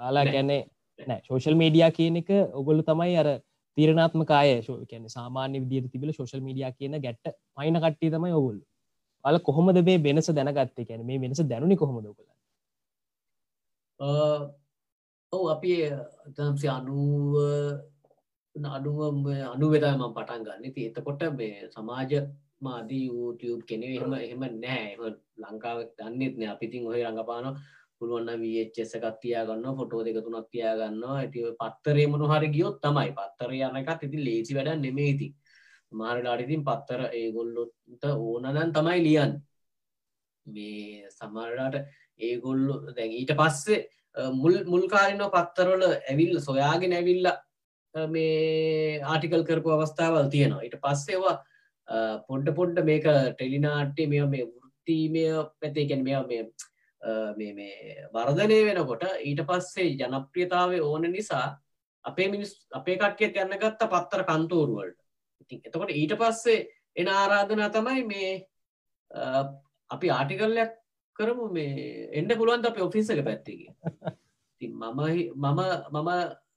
යාලා 0.00 0.24
ගැන්නේ 0.34 0.62
නෑ. 0.98 1.20
සෝශල් 1.28 1.56
මීඩිය 1.62 1.90
කියන 1.98 2.16
එක 2.22 2.30
ඔගොල්ලු 2.60 2.82
තමයි 2.90 3.16
අර 3.22 3.28
තීරණාත්මකාය 3.76 4.54
ශෝ 4.66 4.78
කැන 4.90 5.10
සාමාන්‍ය 5.16 5.56
විදියට 5.64 5.92
තිබල 5.92 6.10
සෝශල් 6.18 6.42
මීඩිය 6.46 6.70
කියන 6.78 6.94
ගැට්ට 7.04 7.34
පයින 7.56 7.80
කට්ටි 7.84 8.14
තමයි 8.14 8.32
ඔගොල්ලු 8.40 8.64
අල 9.24 9.36
කොහොමද 9.48 9.78
මේ 9.88 9.98
වෙනස 10.06 10.30
දැනගත්තේ? 10.38 10.86
කැන 10.88 11.02
මේ 11.08 11.20
වෙනස 11.24 11.42
දැනුනි 11.50 11.76
කොහොමද 11.82 12.06
කළ 12.06 12.32
ඔව 15.32 15.44
අපි 15.54 15.72
තම්සි 16.36 16.68
අනුව 16.68 17.36
අඩුව 18.54 18.98
අනුවෙතම 19.52 20.02
පටන් 20.16 20.42
ගන්න. 20.46 20.74
ති 20.74 20.80
එතකොට 20.88 21.22
මේ 21.38 21.68
සමාජ 21.74 22.12
මාදී 22.64 23.06
YouTube 23.08 23.62
කෙනෙ 23.68 23.86
එහෙම 23.96 24.12
එහෙම 24.14 24.42
නෑ. 24.62 24.84
එම 24.94 25.02
ලංකාව 25.42 25.78
දන්නෙත් 25.98 26.34
නෑ. 26.38 26.50
අපිතින් 26.54 26.86
ඔහේ 26.88 27.04
රඟපාන 27.04 27.46
පුළුවන්න 28.00 28.42
වච්චෙස 28.42 28.94
එකක් 28.98 29.18
තියාගන්න 29.22 29.66
ෆොටෝ 29.78 30.04
දෙක 30.06 30.18
තුනක් 30.24 30.48
තියාගන්න 30.52 31.02
ඇති 31.10 31.44
පත්තරේ 31.60 32.06
මොන 32.06 32.24
හරි 32.32 32.48
ගියොත් 32.56 32.78
තමයි. 32.82 33.10
පත්තර 33.12 33.50
යනකත් 33.58 34.06
ඉති 34.08 34.24
ලේසි 34.26 34.56
වැඩ 34.56 34.72
නෙමේති 34.84 35.28
මාරලාටිතින් 35.92 36.64
පත්තර 36.68 37.02
ඒගොල්ලොට 37.12 38.04
ඕනදන් 38.06 38.72
තමයි 38.72 39.00
ලියන් 39.06 39.34
මේ 40.46 41.10
සමරලාට 41.10 41.76
ඒගොල්ලු 42.20 42.74
දැන් 42.92 43.12
ඊට 43.12 43.34
පස්සේ 43.40 43.80
මුල් 44.34 44.62
මුල්කාරන 44.66 45.26
පත්තරවල 45.30 45.84
ඇවිල් 45.88 46.38
සොයාගෙන 46.40 46.96
ඇවිල්ල 46.98 47.28
මේ 47.94 49.00
ආටිකල් 49.02 49.44
කරපු 49.44 49.70
අවස්ථාවල් 49.70 50.30
තියෙනවා. 50.30 50.62
ඊට 50.62 50.78
පස්සේවා 50.80 51.36
පොඩ්ඩ 52.28 52.54
පොඩ්ඩ 52.54 52.84
මේක 52.84 53.04
ටෙලිනාට්ටේ 53.32 54.08
මෙ 54.08 54.24
මේ 54.26 54.46
වෘත්තිමය 54.46 55.26
පැතේකැන 55.60 56.02
මෙ 56.04 56.12
මේ 56.22 56.22
මේ 56.24 56.42
වර්ධනය 57.00 58.58
වෙනකොට 58.64 59.04
ඊට 59.22 59.42
පස්සේ 59.44 59.94
ජනප්‍රියතාව 59.94 60.76
ඕන 60.82 61.10
නිසා 61.12 61.58
අපේ 62.04 62.28
මිනිස් 62.28 62.54
අපේ 62.72 62.96
කට්ටිය 62.96 63.42
යන්න 63.42 63.58
ගත්ත 63.58 63.88
පත්තර 63.88 64.24
කන්තෝරුවලට 64.24 64.98
ඉතින් 65.42 65.62
එතකොට 65.64 65.90
ඊට 65.92 66.16
පස්සේ 66.16 66.66
එන 66.96 67.08
ආරාධනා 67.10 67.70
තමයි 67.70 68.04
මේ 68.04 68.32
අපි 69.90 70.10
ආටිකල්ලයක් 70.10 70.72
කරමු 71.16 71.50
මේ 71.52 72.08
එන්ඩ 72.12 72.32
පුළුවන් 72.34 72.66
අප 72.66 72.80
ඔෆිසක 72.80 73.22
පැත්තිගේ 73.22 73.74
ති 74.60 74.68
මම 74.68 75.00
මම 75.36 75.60
මම 75.92 76.10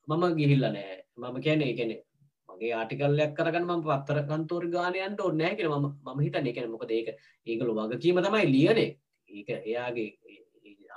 මම 0.08 0.24
ගිහිල්ල 0.36 0.64
නෑ. 0.68 1.04
මම 1.18 1.42
කියන 1.42 1.62
එකනෙ 1.64 1.98
මගේ 2.50 2.74
ආටිකල්ලයක් 2.74 3.36
කරගන්න 3.36 3.68
ම 3.68 3.84
පත්තර 3.84 4.20
කන්තෝර 4.26 4.66
ගානයන්ට 4.70 5.22
ඔන්නෑ 5.22 5.56
කියෙන 5.56 5.72
ම 5.76 5.88
ම 6.08 6.20
හිතන 6.20 6.48
එකන 6.48 6.72
මොකද 6.72 6.92
ඒක 6.92 7.10
ඒකළු 7.48 7.76
වගකීම 7.76 8.20
තමයි 8.20 8.48
ලියනේ 8.48 8.90
ඒක 9.32 9.50
එයාගේ 9.62 10.10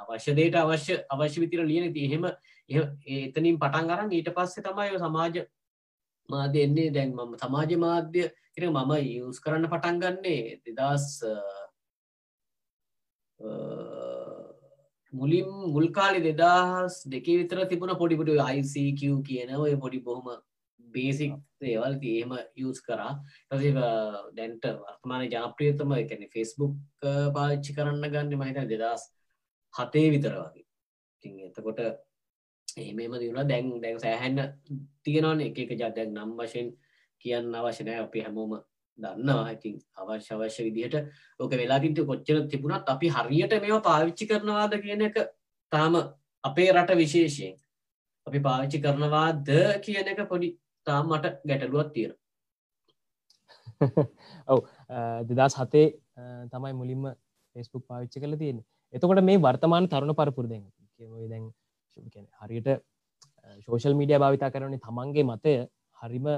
අවශ්‍ය 0.03 0.35
දේට 0.35 0.57
අවශ්‍ය 0.57 0.99
අවශ්‍ය 1.09 1.39
විතිර 1.41 1.65
ලියන 1.65 1.93
ති 1.95 2.05
එහෙම 2.07 2.25
එතනින් 2.69 3.59
පටන් 3.59 3.91
අරන් 3.91 4.13
ඊට 4.13 4.31
පස්සේ 4.37 4.65
තමයි 4.65 4.99
සමාජ 4.99 5.43
මාධ්‍ය 6.29 6.63
එන්නේ. 6.63 6.91
දැන් 6.91 7.11
මම 7.13 7.35
සමාජ 7.39 7.77
මාධ්‍ය 7.79 8.29
කියෙන 8.55 8.73
මම 8.73 8.93
යස් 9.25 9.41
කරන්න 9.41 9.69
පටන් 9.69 10.01
ගන්නේ 10.03 10.61
දෙදස් 10.69 11.07
මුලින් 15.13 15.49
මුල්කාලි 15.69 16.21
දෙදහස් 16.29 17.03
දෙකේ 17.07 17.39
විතර 17.41 17.65
තිබුණ 17.69 17.99
පොඩිපුට 17.99 18.33
ICQ 18.49 19.03
කියන 19.29 19.55
ඔය 19.57 19.77
පොඩි 19.77 20.01
බොහොම 20.01 20.29
බේසික් 20.97 21.35
දේවල් 21.61 21.99
තියම 22.05 22.33
යස් 22.57 22.81
කරා. 22.87 23.13
දැන්ට 23.51 24.65
වර්තමාන 24.85 25.27
ජනප්‍රියතම 25.35 25.93
එකන 25.99 26.25
ෆෙස්බුක් 26.35 26.73
පාච්චි 27.37 27.77
කරන්න 27.77 28.09
ගන්න 28.15 28.39
මහිත 28.41 28.59
දෙදස් 28.73 29.05
හතේ 29.75 30.09
විතර 30.15 30.35
වගේ. 30.39 30.67
ඉතින් 31.17 31.39
එතකොට 31.49 31.81
එහෙමම 32.77 33.15
දියුණ 33.21 33.49
දැන් 33.49 33.71
දැන් 33.83 34.01
සෑහැන්න 34.01 34.39
තියෙනවන. 35.05 35.41
එක 35.49 35.59
එක 35.59 35.73
ජදැන් 35.81 36.15
නම් 36.15 36.37
වශයෙන් 36.39 36.69
කියන්න 37.21 37.55
අවශ්‍යනය 37.55 37.95
අපි 37.99 38.21
හැමෝම 38.27 38.53
දන්නවා. 38.99 39.53
ඉතින් 39.57 39.79
අවශ්‍ය 39.97 40.35
අවශ්‍ය 40.35 40.63
විදිහට 40.69 40.97
ඕක 41.41 41.53
වෙලාගින්ට 41.61 42.01
කොච්චර 42.11 42.49
තිබුණත් 42.49 42.89
අපි 42.89 43.09
හරියට 43.09 43.55
මෙ 43.63 43.81
පාවිච්චි 43.89 44.29
කරනවාද 44.31 44.75
කියන 44.85 45.03
එක 45.09 45.17
තාම 45.73 45.95
අපේ 46.45 46.71
රට 46.73 46.97
විශේෂයෙන්. 47.03 47.55
අපි 48.27 48.39
පාවිච්චි 48.49 48.83
කරනවාද 48.85 49.47
කියන 49.85 50.13
එක 50.13 50.21
පොඩි 50.29 50.49
තාම් 50.87 51.09
මට 51.09 51.35
ගැටලුවත් 51.45 51.93
තියෙන 51.93 52.15
ඔව. 54.47 54.61
දෙදස් 55.31 55.57
හතේ 55.57 55.87
තමයි 56.49 56.73
මුලින්ම 56.75 57.05
ෆෙස්බුක් 57.57 57.85
පාවිච්චි 57.87 58.21
කළ 58.21 58.37
තියෙන 58.37 58.63
එතකොට 58.95 59.23
මේ 59.23 59.39
වර්තමාන 59.39 59.89
තරුණ 59.89 60.15
පරපුර 60.15 60.47
දැන් 60.47 60.65
දැන් 61.29 61.45
හරියට 62.41 62.71
ශෝෂල් 63.65 63.95
මීඩිය 63.95 64.19
භාවිතා 64.19 64.51
කරනේ 64.51 64.81
තමන්ගේ 64.81 65.25
මතය 65.25 65.55
හරිම 65.97 66.29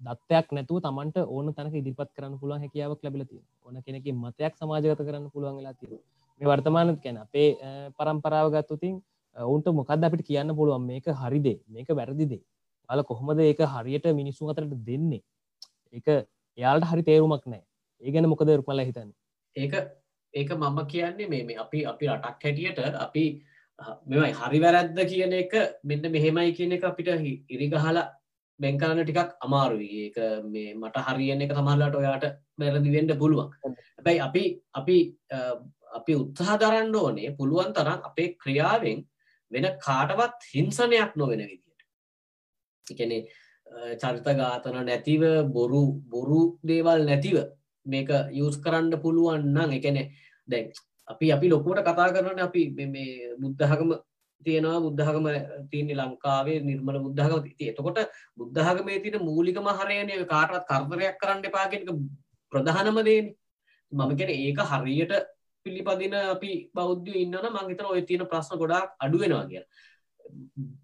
දත්තයක් 0.00 0.46
නැතුව 0.50 0.80
තමන්ට 0.80 1.16
ඕන 1.26 1.52
තැනක 1.52 1.74
ඉදිරිපත් 1.74 2.10
කරන්න 2.12 2.38
පුළුවන් 2.40 2.62
හැකියාවක් 2.62 3.04
ලැබිලති 3.04 3.38
ඕන 3.64 3.82
කෙනෙක 3.82 4.06
මතයක් 4.16 4.54
සමාජගත 4.56 5.00
කරන්න 5.00 5.30
පුළුවන් 5.30 5.58
වෙලා 5.58 5.74
තිය 5.74 5.98
මේ 6.40 6.48
වර්තමානත් 6.48 7.00
කැන 7.02 7.18
අපේ 7.18 7.48
පරම්පරාව 7.96 8.48
ගත්තුතින් 8.54 8.94
ඔවුන්ට 9.36 9.66
මොකද 9.70 9.90
අපිට 10.00 10.22
කියන්න 10.22 10.50
පුළුවන්? 10.52 10.82
මේක 10.82 11.06
හරිදේ 11.14 11.58
මේක 11.68 11.88
වැරදිදේ 11.90 12.42
අල 12.90 13.02
කොහොමද 13.04 13.40
ඒක 13.40 13.62
හරියට 13.74 14.06
මිනිස්සු 14.20 14.50
අතරට 14.52 14.76
දෙන්නේ? 14.88 15.22
ඒක 15.92 16.08
එයාල්ට 16.58 16.90
හරි 16.90 17.02
තේරුමක් 17.02 17.46
නෑ 17.46 17.64
ඒ 18.02 18.12
ගැන 18.12 18.30
මොකද 18.32 18.52
රුපල 18.52 18.82
හිතන්න? 18.82 19.10
ඒක 19.56 19.74
ඒක 20.34 20.50
මම 20.56 20.78
කියන්නේ 20.86 21.30
මේ 21.30 21.58
අපි 21.64 21.86
අපි 21.86 22.12
රටක් 22.14 22.44
හැටියට 22.44 23.00
අපි 23.06 23.24
මෙමයි 24.06 24.32
හරි 24.34 24.62
වැරැද්ද 24.64 24.98
කියන 25.12 25.36
එක 25.42 25.54
මෙන්න 25.84 26.10
මෙහෙමයි 26.16 26.56
කියන 26.58 26.72
එක 26.72 26.84
අපිට 26.84 27.10
ඉරිගහලා 27.48 28.06
බැංකාන 28.60 29.02
ටිකක් 29.02 29.36
අමාරුයි. 29.40 29.88
ඒක 30.04 30.18
මේ 30.52 30.74
මට 30.74 31.04
හරියන්න 31.08 31.44
එක 31.46 31.54
තමල්ලට 31.54 32.00
ඔයාට 32.00 32.26
වැරදිවෙන්ඩ 32.58 33.16
පුළුවන්. 33.22 33.50
හැබැයි 33.96 34.20
අපි 34.28 34.44
අපි 34.74 34.98
අපි 35.98 36.12
උත්සාහ 36.22 36.58
දරන්න 36.62 36.94
ඕනේ 36.96 37.34
පුළුවන් 37.38 37.72
තරම් 37.74 38.04
අපේ 38.10 38.28
ක්‍රියාවෙන් 38.42 39.00
වෙන 39.50 39.66
කාටවත් 39.86 40.48
හිංසනයක් 40.54 41.16
නොවෙන 41.16 41.42
විදියට. 41.42 41.69
එකනෙ 42.92 43.18
චරිත 44.00 44.28
ගාතන 44.40 44.78
නැතිව 44.82 45.24
බොරු 45.52 45.82
බොරු 46.12 46.40
දේවල් 46.64 47.06
නැතිව 47.06 47.40
මේක 47.86 48.10
යස් 48.40 48.56
කරන්න 48.64 49.02
පුළුවන් 49.02 49.50
නම් 49.54 49.76
එකනෙ 49.78 50.04
දැන් 50.48 50.70
අපි 51.08 51.32
අපි 51.32 51.46
ලොකුවට 51.48 51.82
කතා 51.82 52.12
කරන 52.14 52.40
අපි 52.40 52.62
මේ 52.86 53.34
බුද්ධහකම 53.36 53.90
තියෙනවා. 54.46 54.80
බුද්ධහකම 54.80 55.26
තියන්නේ 55.70 55.96
ලංකාවේ 55.96 56.60
නිර්මල 56.60 56.98
බුද්ධහකම 57.06 57.40
ති 57.48 57.68
එතකොට 57.70 57.98
බුද්ධහකමේ 58.36 59.02
තින 59.04 59.18
මූලිකම 59.20 59.68
හරයනය 59.72 60.24
කාටත් 60.26 60.66
කර්තරයක් 60.70 61.20
කරන්න 61.20 61.44
එපාගෙනක 61.44 61.90
ප්‍රධානම 62.52 62.98
දේන. 63.04 63.26
මම 63.92 64.10
කෙන 64.16 64.30
ඒක 64.30 64.58
හරියට 64.72 65.12
පිළිපදින 65.66 66.14
අපි 66.14 66.52
බෞද්ධ 66.74 67.08
ඉන්නන 67.14 67.46
මංහිතන 67.50 67.86
ඔය 67.86 68.02
තියෙන 68.02 68.26
ප්‍රශ්න 68.26 68.60
ගොඩක් 68.62 68.94
අඩුවෙනවා 68.98 69.46
කිය 69.50 69.64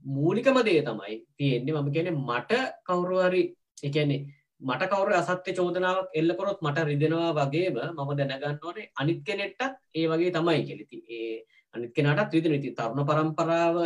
මූලිකම 0.06 0.58
දේ 0.64 0.80
තමයි 0.82 1.14
තියෙන්නේ. 1.36 1.74
මම 1.74 1.92
කෙනෙ 1.92 2.10
මට 2.12 2.52
කවුරුහරි 2.82 3.42
එකන්නේ 3.82 4.20
මට 4.60 4.88
කවර 4.88 5.12
අසත්‍ය 5.14 5.52
චෝදනාවක් 5.52 6.14
එල්ලකොරොත් 6.14 6.62
මට 6.62 6.84
රිදෙනවා 6.84 7.32
වගේම 7.34 7.74
මම 7.88 8.10
දැනගන්න 8.18 8.58
ඕනේ 8.62 8.90
අනිත් 8.96 9.20
කෙනෙට්ටත් 9.22 9.76
ඒ 9.94 10.06
වගේ 10.06 10.32
තමයි 10.32 10.62
කෙලිති 10.64 10.96
ඒ 11.08 11.44
අනිත් 11.74 11.92
කෙනටත් 11.92 12.32
රිදෙන 12.32 12.54
ඉති 12.54 12.72
තරුණ 12.72 13.04
පරම්පරාව 13.04 13.76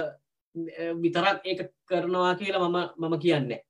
විතරක් 0.97 1.41
ඒක 1.45 1.61
කරනවා 1.85 2.35
කියලා 2.35 2.69
මම 2.69 2.79
මම 2.99 3.19
කියන්නේ 3.19 3.61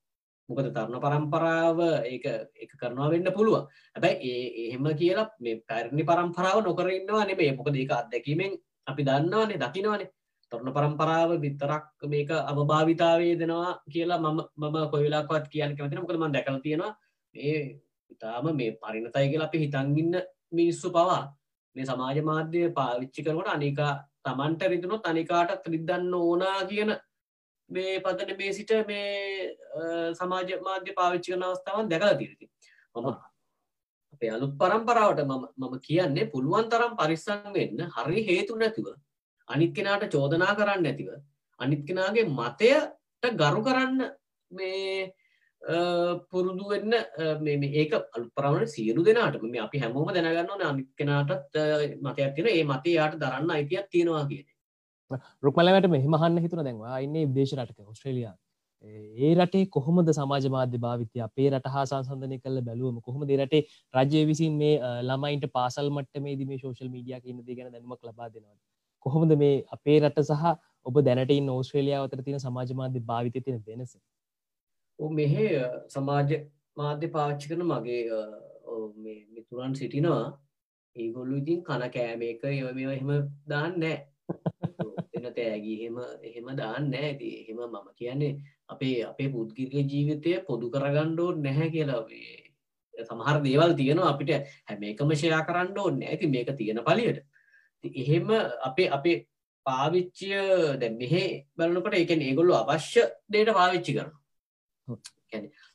මොකද 0.48 0.68
තරුණ 0.68 1.00
පරම්පරාව 1.00 1.78
ඒක 2.04 2.24
එක 2.56 2.72
කරනවා 2.74 3.08
වෙන්න 3.08 3.32
පුළුවන්. 3.32 3.64
හැබැයි 3.94 4.30
ඒ 4.30 4.66
එහෙම 4.66 4.84
කියලා 4.94 5.28
මේ 5.40 5.62
පැරණි 5.62 6.04
පරම්පරාව 6.04 6.58
නොකරන්නවා 6.60 7.24
නෙමේ 7.24 7.52
මොකද 7.54 7.76
ඒක 7.76 7.92
අත්දැකීමෙන් 7.92 8.52
අපි 8.86 9.02
දන්නවානේ 9.02 9.58
දකිනවනේ. 9.58 10.10
තරුණ 10.52 10.72
පරම්පරාව 10.72 11.30
විතරක් 11.38 11.84
මේක 12.04 12.30
අවභාවිතාවේ 12.42 13.34
දෙනවා 13.34 13.72
කියලා 13.86 14.18
මම 14.18 14.40
මම 14.58 14.76
කොයිලාක්වත් 14.88 15.46
කියන්න 15.48 15.76
කැමතින 15.76 16.00
මොකද 16.00 16.16
මම 16.16 16.32
දැකලා 16.32 16.60
තියෙනවා 16.60 16.92
මේ 17.34 17.58
ඉතාම 18.10 18.46
මේ 18.52 18.70
පරිණතයි 18.76 19.30
කියලා 19.30 19.48
අපි 19.48 19.58
හිතන්ගින්න 19.58 20.16
මිනිස්සු 20.52 20.90
පවා 20.90 21.22
මේ 21.76 21.86
සමාජ 21.86 22.18
මාධ්‍ය 22.22 22.62
පාවිච්චි 22.72 23.24
කරනකොට 23.24 23.50
අනිකා 23.50 23.92
තමන්ට 24.22 24.62
රිදුනොත් 24.64 25.06
අනිකාටත් 25.06 25.68
රිද්දන්න 25.68 26.14
ඕනා 26.16 26.58
කියන 26.64 26.90
මේ 27.70 27.94
පදන 28.00 28.36
මේ 28.36 28.52
සිට 28.52 28.72
මේ 28.84 29.10
සමාජ 30.14 30.50
මාධ්‍ය 30.60 30.92
පාවිච්චි 30.92 31.32
කරන 31.32 31.44
අවස්ථාවන් 31.44 31.90
දැකලා 31.90 32.16
තිරති 32.16 32.50
මම 32.94 33.08
අපේ 34.14 34.30
අලුත් 34.30 34.56
පරම්පරාවට 34.56 35.22
මම 35.26 35.78
කියන්නේ 35.80 36.26
පුළුවන් 36.26 36.66
තරම් 36.68 36.92
පරිස්සං 36.96 37.46
වෙන්න 37.52 37.86
හරි 37.88 38.26
හේතු 38.26 38.56
නැතිව 38.56 38.90
අනිත් 39.50 39.72
කෙනාට 39.72 40.04
චෝදනා 40.08 40.52
කරන්න 40.54 40.86
ඇතිව 40.86 41.08
අනිත් 41.60 41.82
කෙනාගේ 41.84 42.26
මතයට 42.30 43.32
ගරු 43.36 43.62
කරන්න 43.62 44.04
මේ 44.50 45.12
පුරුදු 46.26 46.68
වෙන්න 46.68 46.94
මේ 47.40 47.72
ඒක 47.74 47.92
අලු 47.92 48.26
පරමණ 48.32 48.68
සියලු 48.68 49.04
දෙනාට 49.04 49.40
මේ 49.44 49.60
අපි 49.60 49.78
හැමෝම 49.78 50.08
දැනගන්න 50.10 50.50
ඕන 50.50 50.62
අනිත් 50.64 50.88
කෙනාටත් 50.96 51.58
මතයක් 52.00 52.34
තියෙන 52.34 52.48
ඒ 52.50 52.64
මතේ 52.66 52.94
යාට 52.94 53.18
දරන්න 53.18 53.50
අයිතියක් 53.50 53.90
තියෙනවා 53.90 54.24
කියන 54.26 54.46
රුක්මලට 55.42 55.90
මෙහමහන්න 55.90 56.40
හිතුන 56.40 56.64
දැන්වා 56.64 56.98
ඉන්නේ 57.00 57.26
විදේශ 57.26 57.54
රටක 57.56 57.84
ඔස්ට්‍රේලියයා 57.86 58.36
ඒ 58.84 59.34
රටේ 59.34 59.64
කොහොමද 59.68 60.10
සමාජ 60.12 60.48
මාධ්‍ය 60.48 60.78
භාවිතය 60.78 61.20
අපේ 61.20 61.48
රට 61.50 61.72
හා 61.74 61.86
සංසන්ධනය 61.86 62.38
කළ 62.38 62.60
බැලුවම 62.62 63.00
කොහොම 63.02 63.28
දෙරටේ 63.28 63.62
රජය 63.94 64.22
විසින් 64.26 64.56
මේ 64.56 64.74
ළමයින්ට 65.02 65.46
පාසල් 65.52 65.90
මට 65.92 66.22
මේ 66.22 66.36
මේ 66.44 66.58
ශෝෂල් 66.58 66.88
මීඩිය 66.88 67.20
ඉන්න 67.26 67.42
දේ 67.46 67.56
ගැන 67.56 67.72
දැනුමක් 67.72 68.08
ලබා 68.08 68.30
දෙනවා 68.30 68.56
කොහොමද 69.06 69.36
මේ 69.36 69.54
අපේ 69.70 69.98
රට 70.00 70.24
සහ 70.24 70.44
ඔබ 70.86 71.00
දැනට 71.06 71.34
නෝස්ට්‍රේලියාව 71.42 72.06
අතර 72.06 72.22
තියෙන 72.22 72.40
සමාජ 72.40 72.74
මාධ්‍ය 72.74 73.02
භාවිත 73.04 73.40
තියෙන 73.40 73.64
වෙනස? 73.66 73.96
මෙහෙ 74.98 75.48
සමාජ 75.88 76.38
මාධ්‍ය 76.76 77.12
පාච්චි 77.16 77.50
කරන 77.50 77.66
මගේ 77.66 78.00
මිතුරන් 79.32 79.74
සිටිනවා. 79.74 80.38
ඒගොල්ලු 80.96 81.36
ඉතින් 81.36 81.62
කන 81.62 81.82
කෑම 81.90 82.22
එක 82.24 82.44
ඒව 82.46 82.74
මේ 82.74 82.94
එහෙම 82.94 83.10
දාන්න 83.46 83.78
නෑ 83.78 83.96
එන 85.16 85.26
තෑගී 85.30 85.76
එහෙම 85.78 85.98
එහෙම 86.22 86.48
දාන්න 86.56 86.92
ඇති 86.94 87.30
එහෙම 87.36 87.60
මම 87.64 87.88
කියන්නේ 87.96 88.32
අපේ 88.68 88.94
අපේ 89.04 89.28
පුද්ගිරික 89.28 89.90
ජීවිතය 89.92 90.32
පොදු 90.46 90.70
කරගණ්ඩෝ 90.70 91.30
නැහැ 91.38 91.68
කියලා 91.74 92.02
සමහර 92.94 93.36
දේවල් 93.42 93.74
තියෙනවා 93.74 94.10
අපිට 94.12 94.32
හැම 94.68 94.82
එකම 94.84 95.12
ෂයා 95.14 95.42
කරන්න 95.42 95.78
ඕන්න 95.78 96.02
ඇති 96.04 96.32
මේක 96.34 96.50
තියෙන 96.56 96.82
පලියට 96.82 97.22
එහෙම 97.84 98.28
අපේ 98.62 98.88
අපේ 98.90 99.16
පාවිච්චිය 99.66 100.78
දැ 100.80 100.90
මෙහෙ 100.92 101.24
බලනකට 101.56 101.96
එකන 101.96 102.22
ඒගොල්ලු 102.22 102.54
අවශ්‍ය 102.54 103.02
දේට 103.28 103.52
පාවිච්චි 103.52 103.92
කරන 103.96 104.12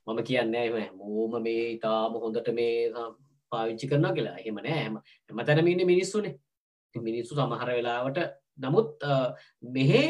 මම 0.08 0.20
කියන්න 0.24 0.56
මෝම 0.94 1.34
මේ 1.44 1.66
ඉතාම 1.76 2.18
හොඳට 2.24 2.50
මේ 2.54 2.92
පාවිච්චි 3.52 3.90
කරන 3.90 4.08
කියලා. 4.16 4.38
එහෙම 4.40 4.58
නෑ. 4.58 4.80
හැම 4.80 4.96
හැම 5.30 5.46
තැනමඉන්න 5.48 5.86
මිනිස්සුනේ. 5.86 6.36
මිනිස්සු 6.96 7.36
සමහර 7.36 7.70
වෙලාවට 7.78 8.20
නමුත් 8.58 9.06
මෙහෙ 9.76 10.04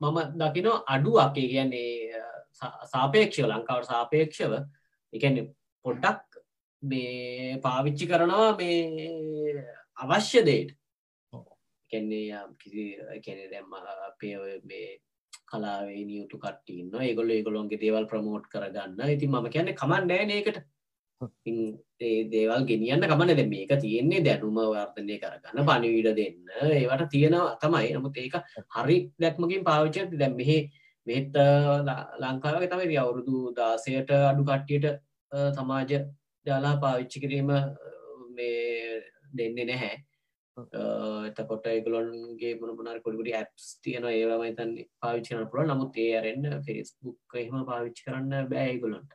මම 0.00 0.18
දකිනෝ 0.40 0.76
අඩු 0.86 1.12
අකේ 1.18 1.48
කියන්නේ 1.52 2.22
සාපේක්ෂව 2.92 3.46
ලංකාවට 3.46 3.90
සාපේක්ෂව 3.92 4.52
එකන්නේ 5.12 5.46
පොඩ්ඩක් 5.84 6.40
මේ 6.82 7.58
පාවිච්චි 7.64 8.10
කරනවා 8.10 8.50
මේ 8.56 9.64
අවශ්‍ය 9.96 10.44
දේට. 10.48 10.79
කැන්නේ 11.92 12.42
කිසි 12.58 12.84
කැනෙ 13.24 13.46
දැම්ම 13.52 13.72
අපේ 14.08 14.34
මේ 14.64 14.88
කලාවේ 15.50 16.02
නියුතු 16.08 16.36
කට්ටන්න 16.38 17.06
ඒගොල 17.06 17.30
ඒගොලොන්ගේ 17.30 17.82
දේවල් 17.84 18.10
ප්‍රමෝට් 18.10 18.50
කරගන්න. 18.52 19.00
ඉති 19.14 19.26
ම 19.28 19.48
කියන්න 19.54 19.72
කමන් 19.74 20.06
නෑනකට 20.10 20.60
ඒ 22.00 22.18
දේවල් 22.32 22.62
ගෙනියන්න 22.68 23.02
කමන 23.04 23.32
ද 23.32 23.42
මේක 23.48 23.72
තියෙන්නේ 23.82 24.24
දැනුම 24.26 24.60
වර්තනය 24.66 25.16
කරගන්න 25.24 25.66
පනිවිඩ 25.70 26.10
දෙන්න. 26.16 26.38
ඒවට 26.72 27.10
තියෙනවා 27.14 27.56
තමයි. 27.62 27.90
නමුත් 27.96 28.16
ඒක 28.16 28.36
හරි 28.76 28.98
දැක්මකින් 29.18 29.66
පාවිච්ච 29.68 30.14
දැම් 30.14 30.36
මෙහෙ 30.36 30.58
මෙත් 31.06 31.36
ලංකාව 32.22 32.64
තමයි 32.66 32.96
අවුරුදු 32.96 33.54
දාසයට 33.54 34.14
අඩු 34.22 34.44
කට්ටියට 34.44 34.86
සමාජ 35.56 35.90
දාලා 36.46 36.76
පාවිච්චි 36.84 37.22
කිරීම 37.24 37.50
මේ 38.36 39.02
දෙන්නේ 39.36 39.66
නැහැ. 39.66 39.96
එතකොට 40.56 41.66
ඒගලොන්ගේ 41.66 42.52
මොනපනර 42.60 42.98
කොඩිගුඩි 43.04 43.34
ඇප්ස් 43.34 43.66
තියන 43.84 44.06
ඒවමයි 44.10 44.52
තන් 44.58 44.72
පාවිච්චින 45.00 45.46
පුළ 45.52 45.66
නමුත් 45.66 45.98
ඒ 45.98 46.12
අරෙන්න්න 46.18 46.60
ෆෙස්බුක් 46.66 47.36
එහෙම 47.36 47.64
පාවිච්චි 47.64 48.06
කරන්න 48.06 48.48
බෑයිගොලොන්ට 48.52 49.12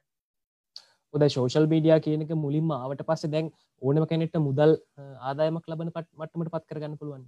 ඔද 1.14 1.26
ශෝෂල් 1.30 1.68
මීඩියා 1.74 2.00
කියනක 2.06 2.32
මුලින්ම 2.44 2.72
ආවට 2.74 3.04
පස්සේ 3.10 3.34
දැන් 3.34 3.50
ඕනම 3.82 4.06
කෙනෙට 4.12 4.38
මුදල් 4.48 4.72
ආදායමක් 5.22 5.68
ලබන 5.72 5.92
පට 5.96 6.10
මටමට 6.14 6.54
පත් 6.54 6.66
කරගන්න 6.70 7.00
පුළුවන්. 7.02 7.26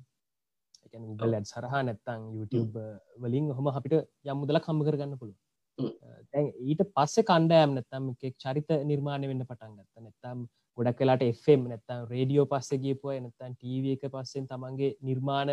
ගල් 1.19 1.35
ඇත් 1.37 1.51
සරහා 1.51 1.81
නැත්තං 1.83 2.23
YouTube 2.35 2.79
වලින් 3.23 3.51
හොම 3.51 3.67
අපිට 3.71 3.95
යම් 4.25 4.37
මුදලක් 4.43 4.69
හම්බ 4.69 4.87
කරගන්න 4.87 5.19
පුළුව 5.21 5.37
ඊට 5.77 6.81
පස්සේ 6.95 7.27
කණ්ඩෑම් 7.29 7.75
නැත්තම් 7.75 8.05
එකෙක් 8.13 8.35
චරිත 8.37 8.69
නිර්මාණය 8.85 9.27
වෙන්න 9.31 9.45
පටන් 9.45 9.75
ගත්ත. 9.77 9.95
නැත්තම් 10.01 10.39
ගොඩක් 10.77 10.99
වෙලාට 10.99 11.23
එම් 11.23 11.63
නැත්තම් 11.63 12.03
රේඩියෝ 12.11 12.45
පස්ස 12.45 12.81
ගීපුය 12.83 13.17
නැත්තන් 13.19 13.55
ටව 13.55 13.95
එක 13.95 14.03
පස්සෙන් 14.13 14.47
තමන්ගේ 14.47 14.91
නිර්මාණ 15.01 15.51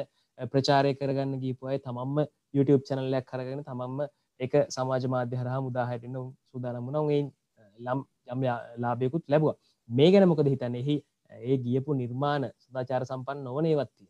ප්‍රචාරය 0.49 0.93
කරගන්න 0.95 1.41
ගීපුය 1.45 1.79
තමම්ම 1.79 2.19
YouTube 2.55 2.83
චනල්ලයක් 2.89 3.27
කරගෙන 3.31 3.63
තමම්ම 3.63 4.01
එක 4.41 4.55
සමාජ 4.69 5.07
මාධ්‍ය 5.09 5.37
හරහා 5.37 5.61
මුදාහටන්න 5.67 6.19
සූදානමුණ 6.51 7.01
ඔයින් 7.03 7.31
ලම් 7.79 8.01
යම් 8.33 8.43
ලාභයකුත් 8.79 9.25
ලැබවා. 9.29 9.57
මේ 9.89 10.11
ගැන 10.13 10.29
මොකද 10.29 10.49
හිතන්න? 10.49 10.77
එහි 10.77 10.97
ඒ 11.33 11.57
ගියපු 11.59 11.95
නිර්මාණ 11.95 12.51
සදාචාර 12.59 13.03
සම්පන්න 13.05 13.45
නොවනේවත්තිය 13.45 14.09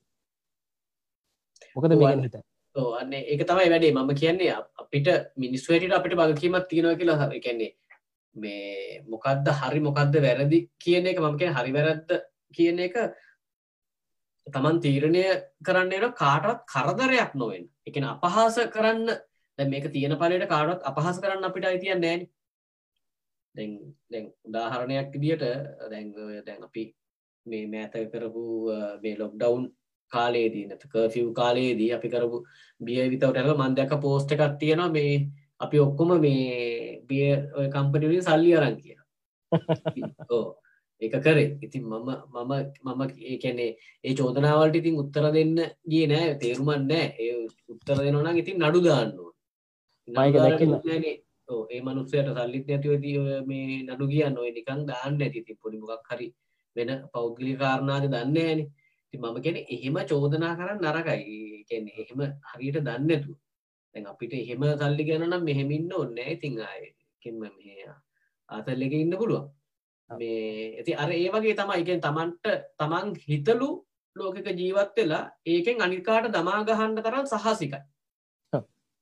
මොකද 1.76 1.94
මේ 1.94 2.16
හිත 2.16 2.36
අන්න 3.00 3.12
ඒක 3.14 3.42
තමයි 3.44 3.70
වැඩේ. 3.70 3.92
මම 3.92 4.10
කියන්නේ 4.14 4.52
අපිට 4.76 5.08
මිනිස්වේට 5.36 5.92
අපිට 5.92 6.16
බගකීමත් 6.16 6.68
තියෙනවා 6.68 6.98
කියලා 7.00 7.18
හ 7.22 7.40
කියන්නේ 7.40 7.70
මේ 8.36 9.02
මොකක්ද 9.06 9.48
හරි 9.52 9.80
මොකක්ද 9.80 10.18
වැරදි 10.18 10.58
කියන 10.78 11.06
එක 11.06 11.18
මම 11.18 11.38
කිය 11.38 11.50
හරි 11.50 11.72
වැරද්ද 11.72 12.16
කියන 12.54 12.78
එක 12.80 12.96
තමන් 14.46 14.80
තීරණය 14.80 15.24
කරන්නන 15.62 16.12
කාටවත් 16.14 16.64
කරදරයක් 16.66 17.34
නොවෙන් 17.34 17.68
එකන 17.86 18.04
අපහාස 18.06 18.58
කරන්න. 18.68 19.06
දැ 19.58 19.66
මේක 19.66 19.86
තියෙන 19.88 20.16
පලට 20.16 20.48
කාටත් 20.48 20.82
අපහස 20.84 21.20
කරන්න 21.20 21.44
අපිට 21.44 21.64
අයිතියන් 21.64 22.00
නෑන 22.00 22.26
දැන් 23.54 23.72
දැන් 24.10 24.26
උදාහරණයක් 24.42 25.14
දිට 25.14 25.44
දැන් 25.86 26.12
දැන් 26.44 26.62
අපි 26.62 26.84
මේ 27.46 27.66
මෑත 27.68 27.94
කරපු 28.10 28.44
මේ 29.02 29.16
ලොක්ඩවුන් 29.16 29.64
කාලේදී 30.12 30.66
නැත 30.66 30.84
කර්ෆිව් 30.86 31.30
කාලයේදී 31.32 31.90
අපි 31.92 32.08
කරපු 32.08 32.42
බිය 32.80 33.00
විතවට 33.06 33.38
ඇක 33.38 33.56
මන්දක 33.56 34.00
පෝස්ට 34.00 34.34
එකක් 34.34 34.58
තියෙනවා 34.58 34.90
මේ 34.90 35.14
අපි 35.60 35.76
ඔක්කොම 35.78 36.10
මේ 36.20 37.00
බිය 37.08 37.24
කම්පනිලින් 37.70 38.22
සල්ලි 38.22 38.50
අරන් 38.54 38.76
කිය 38.76 38.96
ඕ 40.30 40.46
ඒක 41.02 41.14
කරේ. 41.18 41.58
ඉතින් 41.60 41.84
මම 41.84 42.08
මම 42.32 42.52
මම 42.86 43.00
ඒකැනේ 43.22 43.70
ඒ 44.04 44.14
චෝදනාවලට 44.14 44.76
ඉතින් 44.76 44.96
උත්තර 44.96 45.26
දෙන්න 45.32 45.56
ගිය 45.84 46.06
නෑ. 46.06 46.28
තේරුමන් 46.36 46.86
නෑ. 46.88 47.06
ඒ 47.18 47.32
උත්තර 47.68 47.98
දෙනවනම් 47.98 48.36
ඉතින් 48.36 48.56
නඩු 48.60 48.80
දාන්නවා 48.80 49.32
ඒ 51.68 51.80
මනුස්සයට 51.80 52.28
සල්ලිත් 52.30 52.66
නැතිවද 52.68 53.04
මේ 53.46 53.82
නඩු 53.84 54.04
කියන්න 54.06 54.38
ඔය 54.38 54.50
නිකං 54.50 54.80
දාන්න 54.86 55.20
ඇති. 55.20 55.40
ති 55.42 55.52
පොඩි 55.56 55.78
මොකක් 55.78 56.08
හරි 56.10 56.26
වෙන 56.76 56.90
පෞද්ගලි 57.12 57.52
කාරණාද 57.56 58.04
දන්න 58.06 58.38
ඇන 58.40 58.60
ති 59.14 59.16
මම 59.18 59.36
ගැන 59.44 59.58
එහෙම 59.66 59.96
චෝදනා 60.04 60.54
කරන්න 60.58 60.84
නරකයි 60.84 61.64
කැන 61.68 61.84
එහෙම 61.92 62.20
හරියට 62.50 62.78
දන්නතු 62.80 63.32
දැන් 63.94 64.06
අපිට 64.06 64.32
එහෙම 64.34 64.62
සල්ලි 64.74 65.04
ගැන 65.04 65.26
නම් 65.26 65.44
මෙහෙමින්න 65.44 65.92
ඔන්න 65.94 66.18
ඉතිං 66.26 66.58
ආය 66.60 66.90
කෙම 67.22 67.40
මෙයා 67.40 67.96
ආතල්ලක 68.48 68.94
ඉන්න 68.94 69.14
පුළුවන්. 69.14 69.48
මේ 70.10 70.76
ඇති 70.76 70.92
අර 70.94 71.10
ඒ 71.12 71.28
වගේ 71.30 71.54
තමයි. 71.54 71.80
එකෙන් 71.80 72.00
තමන්ට 72.00 72.46
තමන් 72.78 73.14
හිතලු 73.24 73.70
ලෝකක 74.16 74.38
ජීවත් 74.52 74.96
වෙලා 74.96 75.24
ඒකෙන් 75.46 75.82
අනිකාට 75.82 76.30
දමාගහන්න 76.30 76.96
තරම් 76.98 77.26
සහසිකයි. 77.26 77.80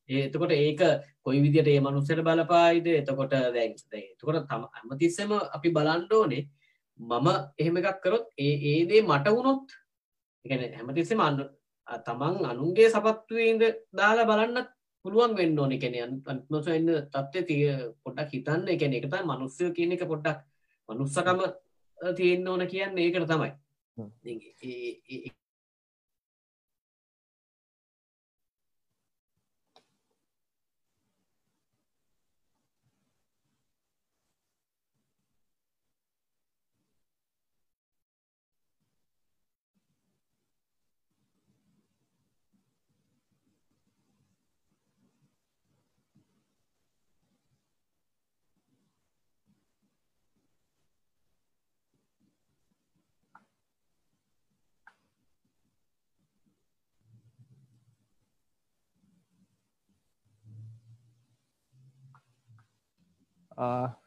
ඒතකොට 0.08 0.52
ඒක 0.52 0.82
කොයි 1.22 1.40
විදිට 1.40 1.68
ඒ 1.68 1.80
මනුස්සට 1.80 2.20
බලපායිද? 2.20 2.86
එතකොට 2.92 3.30
දැන් 3.30 3.72
එතකොට 3.92 4.46
තම 4.46 4.64
ඇමතිස්සම 4.70 5.32
අපි 5.32 5.68
බලන්ඩෝනේ 5.70 6.44
මම 7.00 7.28
එහෙම 7.58 7.76
එකක් 7.76 8.00
කරොත් 8.00 8.26
ඒ 8.38 8.54
ඒදේ 8.70 9.02
මට 9.02 9.26
වුණොත් 9.30 9.66
එකන 10.44 10.62
හැමතිස්සෙම 10.74 11.20
අන්න 11.20 11.42
තමන් 12.06 12.44
අනුන්ගේ 12.44 12.88
සපත්තුවේද 12.90 13.62
දාලා 13.92 14.26
බලන්න 14.26 14.66
පුළුවන් 15.04 15.36
වෙන්න 15.36 15.58
ඕන. 15.58 15.76
කෙන 15.78 15.94
අන්මස 16.02 16.68
එන්න 16.68 16.94
තත්ව 17.10 17.44
තිය 17.50 17.66
පොඩක් 18.04 18.32
හිතන්න. 18.34 18.64
එකන 18.68 18.96
එකත 18.98 19.20
මනුස්සය 19.24 19.70
කියන 19.76 19.94
එක 19.98 20.08
පොඩ්ඩක් 20.12 20.40
මනුස්සකම 20.88 21.44
තියෙන්න්න 21.98 22.48
ඕන 22.48 22.66
කියන්න 22.68 22.98
ඒකට 22.98 23.30
තමයි 23.30 23.50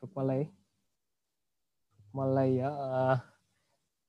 රුක්මලයි 0.01 0.45
මල්ලයි 2.17 2.61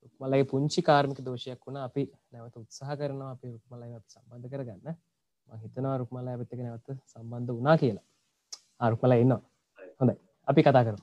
රුක්මලයි 0.04 0.44
පුංචි 0.52 0.80
කාර්මික 0.88 1.20
දෝෂයක් 1.26 1.60
වුණ. 1.66 1.78
අපි 1.88 2.02
නැවත 2.32 2.56
උත්සාහ 2.62 2.96
කරනවා 3.00 3.30
අපි 3.36 3.46
රුක්මලයිත් 3.56 4.04
සම්බන්ධ 4.14 4.48
කරගන්න. 4.52 4.88
හිතනවා 5.48 5.96
රුක්මල 6.02 6.26
ඇපත්තක 6.28 6.60
නැවත 6.62 6.88
සම්බන්ධ 7.12 7.52
වනා 7.58 7.76
කියලා. 7.82 8.06
අරුක්මල 8.86 9.12
ඉන්නවා. 9.24 9.42
හොඳයි. 10.00 10.16
අපි 10.48 10.60
කතා 10.62 10.84
කරු 10.86 10.96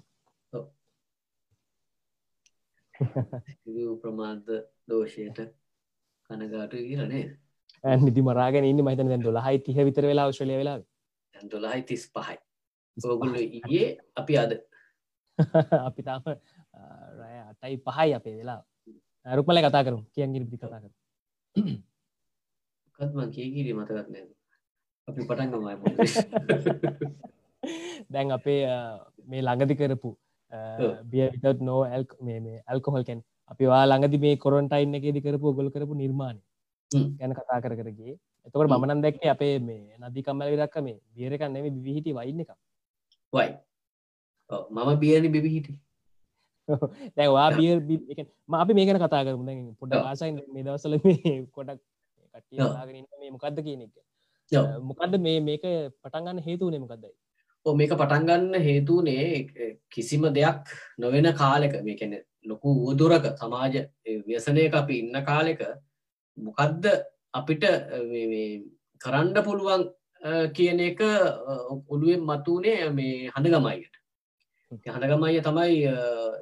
ප්‍රමාන්ත 4.02 4.48
දෝෂයට 4.90 5.40
කනගාට 6.30 6.74
ගරනේ 6.90 7.26
නිදි? 8.04 8.22
මරාගෙන 8.22 8.66
ඉන්න 8.70 8.82
මහිතන 8.88 9.10
දැන් 9.12 9.24
දොලහයි 9.28 9.58
තිහ 9.66 9.78
විතර 9.88 10.06
වෙලා 10.10 10.28
ශ්‍රලිය 10.32 10.58
වෙලා 10.62 10.78
දොලහයි 11.54 11.82
තිස් 11.90 12.04
පහයි 12.16 12.38
ඔගුල්ල 12.98 13.36
ඒ 13.38 13.98
අපි 14.16 14.38
අද. 14.38 14.60
අපි 15.88 16.04
තාම 16.04 16.22
රෑ 17.16 17.44
අටයි 17.44 17.80
පහයි 17.80 18.14
අපේ 18.14 18.38
වෙලා. 18.38 18.64
අරුපල 19.26 19.58
කතා 19.58 19.82
කරු 19.82 20.04
කියන් 20.12 20.36
ගිරිපි 20.36 20.58
කතා 20.58 20.76
කර 20.76 20.92
කත්ම 23.00 23.32
කියකිරි 23.32 23.72
මතකත් 23.72 24.08
නෑ 24.08 24.28
අපි 25.08 25.22
පටන්ගමයි 25.24 25.74
දැන් 28.14 28.32
අපේ 28.36 28.68
මේ 29.28 29.42
ළඟදි 29.42 29.76
කරපු 29.76 30.18
බිය 31.06 31.32
විතත් 31.36 31.62
නෝ 31.62 31.88
ඇල් 31.88 32.06
මේ 32.22 32.62
ඇල්කොහල් 32.62 33.02
කැන් 33.02 33.24
අපි 33.52 33.66
වා 33.66 33.86
ළඟදි 33.86 34.20
මේ 34.20 34.38
කොරන්ටයින්න 34.38 34.94
එකේදි 34.94 35.24
කරපු 35.24 35.56
ගොල් 35.56 35.72
කරපු 35.72 35.96
නිර්මාණය 35.96 36.42
ගැන 37.20 37.34
කතා 37.34 37.64
කර 37.64 37.76
කරගේ 37.80 38.20
එතකට 38.46 38.74
මනන් 38.74 39.02
දැක්කේ 39.06 39.32
අපේ 39.32 39.62
මේ 39.62 39.96
නදිකම්මල 40.02 40.52
විදක්ක 40.54 40.76
මේ 40.82 41.00
බියරකන්න 41.16 41.56
නෙම 41.56 41.80
විහිටි 41.80 42.12
වයින්න 42.12 42.44
එක 42.44 42.52
වයි 43.34 43.50
මම 44.76 44.90
බියනි 45.00 45.30
බිහිටි 45.30 45.74
දැවා 47.18 47.50
බිය 47.52 47.72
ම 48.48 48.54
අපි 48.56 48.74
මේකන 48.74 49.00
කතා 49.00 49.24
කරමු. 49.26 49.44
පොඩ 49.80 49.94
ආසයින් 49.96 50.36
මේ 50.54 50.64
දවසල 50.64 50.94
කටියගෙන 52.34 53.06
මේ 53.20 53.32
මොකක්ද 53.32 53.58
කියන 53.62 53.82
එක. 53.86 53.94
මොකක්ද 54.82 55.14
මේ 55.20 55.40
මේක 55.42 55.64
පටන්ගන්න 56.04 56.40
හේතුවනේ 56.40 56.80
මොකක්දයි 56.80 57.14
ඕ 57.66 57.74
මේක 57.74 57.94
පටන්ගන්න 57.94 58.54
හේතුනේ 58.60 59.26
කිසිම 59.90 60.28
දෙයක් 60.30 60.72
නොවෙන 60.98 61.28
කාලෙක 61.34 61.76
මේකැන 61.82 62.16
ලොකු 62.46 62.70
උවදුරක 62.84 63.26
සමාජ 63.38 63.76
ව්‍යසනයක 64.28 64.74
අපි 64.74 65.00
ඉන්න 65.00 65.20
කාලෙක 65.24 65.62
මොකක්ද 66.38 66.86
අපිට 67.34 67.64
කරන්න 69.02 69.38
පුළුවන් 69.42 69.84
කියන 70.56 70.80
එක 70.80 71.02
ඔළුවෙන් 71.90 72.24
මතුනේ 72.24 72.90
මේ 72.90 73.30
හඳගමයිට 73.34 73.96
හඳගමය 74.72 75.42
තමයි 75.42 75.82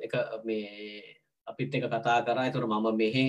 එක 0.06 0.14
මේ 0.46 1.02
අපිත් 1.48 1.76
එක 1.76 1.88
කතා 1.90 2.22
කරා. 2.26 2.52
තුර 2.52 2.66
මම 2.68 2.88
මෙහෙ 2.96 3.26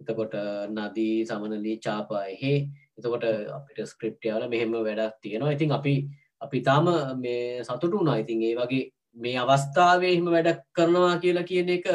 එතකොට 0.00 0.34
නදී 0.70 1.26
සමනලී 1.26 1.80
චාපා 1.84 2.24
එහෙ 2.26 2.54
එතකොට 2.98 3.24
අපිට 3.56 3.78
ස්ක්‍රප්ටියවල 3.84 4.48
මෙහෙම 4.48 4.72
වැඩක් 4.72 5.20
තියෙනවා. 5.22 5.52
ඉතින් 5.52 5.72
අපි 5.72 5.94
අපි 6.40 6.58
තාම 6.62 6.86
මේ 7.20 7.64
සතුටු 7.64 7.98
වුණා. 7.98 8.20
ඉතින් 8.22 8.42
ඒ 8.42 8.54
වගේ 8.54 8.90
මේ 9.16 9.36
අවස්ථාවේ 9.36 10.12
එහෙම 10.14 10.30
වැඩක් 10.30 10.60
කරනවා 10.72 11.18
කියලා 11.18 11.48
කියන 11.50 11.68
එක 11.68 11.86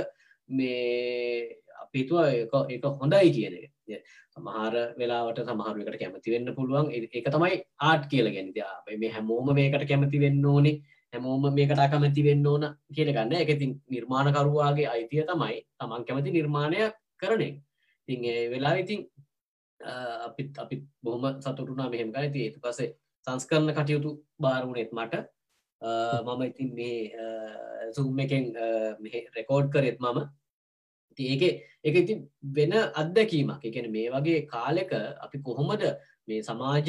මේ 0.50 1.58
අපිතුව 1.84 2.20
එක 2.76 2.84
හොඳයි 3.02 3.32
කියන 3.32 3.54
එක. 3.58 3.72
සමහර 4.38 4.76
වෙලාවට 5.00 5.40
සමහරුවකට 5.46 6.02
කැමති 6.02 6.34
වෙන්න 6.34 6.56
පුළුවන්. 6.58 6.92
එක 6.92 7.32
තමයි 7.36 7.62
ආට් 7.90 8.10
කියල 8.12 8.28
ගැනිද 8.36 8.60
මේ 9.04 9.14
හැමෝම 9.16 9.56
මේකට 9.60 9.88
කැමති 9.92 10.20
වෙන්න 10.26 10.46
ඕනේ. 10.46 10.82
හැමෝම 11.14 11.46
මේකට 11.58 11.80
අකමැති 11.80 12.24
වෙන්න 12.28 12.48
ඕන 12.48 12.64
කියල 12.96 13.10
ගන්න. 13.16 13.34
එකතින් 13.44 13.72
නිර්මාණකරුවාගේ 13.94 14.88
අයිතිය 14.94 15.24
තමයි 15.32 15.62
තමන් 15.80 16.06
කැමති 16.08 16.36
නිර්මාණය 16.38 16.92
කරනේ 17.22 17.54
තින් 18.08 18.22
වෙලා 18.54 18.76
ඉතින් 18.84 19.08
අපිත් 20.28 20.60
අපිත් 20.64 20.84
බොහොම 21.04 21.42
සතුරුනා 21.46 21.90
මෙහෙමක 21.94 22.18
ඇති 22.22 22.46
ඒතු 22.46 22.60
පසේ 22.64 22.90
සංස්කරන 23.28 23.72
කටයුතු 23.78 24.12
බාරුණෙත් 24.44 24.92
මට. 24.98 25.24
මම 26.28 26.42
ඉතින් 26.50 26.70
මේ 26.80 26.98
සුම් 27.96 28.20
එකෙන් 28.26 28.46
රෙකෝඩ් 29.38 29.72
කරෙත් 29.74 30.00
මම. 30.00 30.20
ඒක 31.20 31.44
එක 31.84 31.96
ඉති 31.96 32.14
වෙන 32.44 32.74
අත්දැකීමක්. 33.02 33.64
එකන 33.64 33.92
මේ 33.92 34.10
වගේ 34.10 34.48
කාලෙක 34.48 34.92
අපි 35.26 35.38
කොහොමද 35.40 35.84
මේ 36.28 36.42
සමාජ 36.42 36.88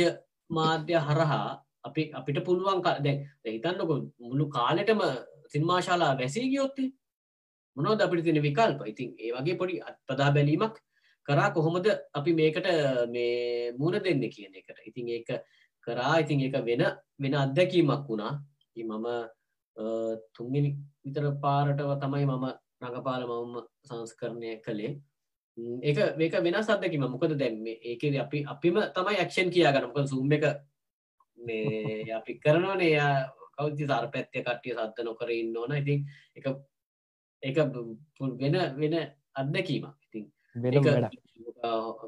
මාධ්‍ය 0.51 0.95
හරහා 0.99 1.62
අපි 1.85 2.11
අපිට 2.12 2.45
පුළුවන් 2.45 2.83
දැ 2.83 3.15
හිතන්නක 3.47 3.91
මුළු 4.21 4.49
කාලෙටම 4.49 5.01
සින්මාශාලා 5.53 6.19
වැසී 6.19 6.51
ගියොත්තේ 6.51 6.91
මොනොද 7.77 8.01
අපිට 8.01 8.25
තින 8.25 8.43
විකල්ප? 8.43 8.81
ඉතින් 8.87 9.15
ඒ 9.19 9.33
වගේ 9.33 9.59
පොඩි 9.61 9.81
අත්පදා 9.81 10.31
බැලීමක් 10.33 10.77
කරා 11.29 11.51
කොහොමද 11.51 11.87
අපි 12.15 12.33
මේකට 12.33 12.67
මේ 13.15 13.73
මුණ 13.79 14.03
දෙන්න 14.05 14.23
කියන 14.35 14.55
එකට. 14.55 14.79
ඉතින් 14.87 15.09
ඒක 15.09 15.31
කරා 15.87 16.19
ඉතින් 16.23 16.41
ඒක 16.41 16.57
වෙන 16.65 16.83
වෙන 17.23 17.35
අත්දැකීමක් 17.35 18.09
වුණා. 18.09 18.35
මම 18.77 19.07
තුන්ගනි 20.37 20.61
විතර 21.05 21.25
පාරටව 21.43 21.91
තමයි 22.03 22.27
මම 22.27 22.47
රඟපාල 22.83 23.23
මවම 23.25 23.55
සංස්කරණය 23.88 24.53
කළේ. 24.66 24.92
ඒක 25.83 25.99
මේක 26.18 26.35
වෙනස් 26.46 26.68
අදකිම 26.68 27.05
මොකද 27.07 27.35
දැම්ම 27.42 27.66
ඒක 27.66 28.03
අපි 28.25 28.44
අපිම 28.55 28.81
තමයි 28.96 29.18
ඇක්ෂන් 29.22 29.51
කියා 29.51 29.75
ගනමක 29.75 30.09
සුම් 30.09 30.33
එක 30.33 30.44
මේ 31.38 32.12
අපි 32.12 32.38
කරනවනේ 32.44 32.92
යා 32.92 33.11
කෞති 33.59 33.85
සර් 33.85 34.09
පැත්තය 34.14 34.42
කට්ටිය 34.42 34.75
සත්ත 34.77 35.05
නොකර 35.05 35.31
ඉන්න 35.31 35.57
ඕන. 35.57 35.72
ඉතින් 35.72 35.99
එක 36.37 36.46
එක 37.42 37.57
වෙන 38.40 38.57
වෙන 38.81 38.94
අත්දැකීමක්. 39.35 39.94
ඉතින් 40.07 40.25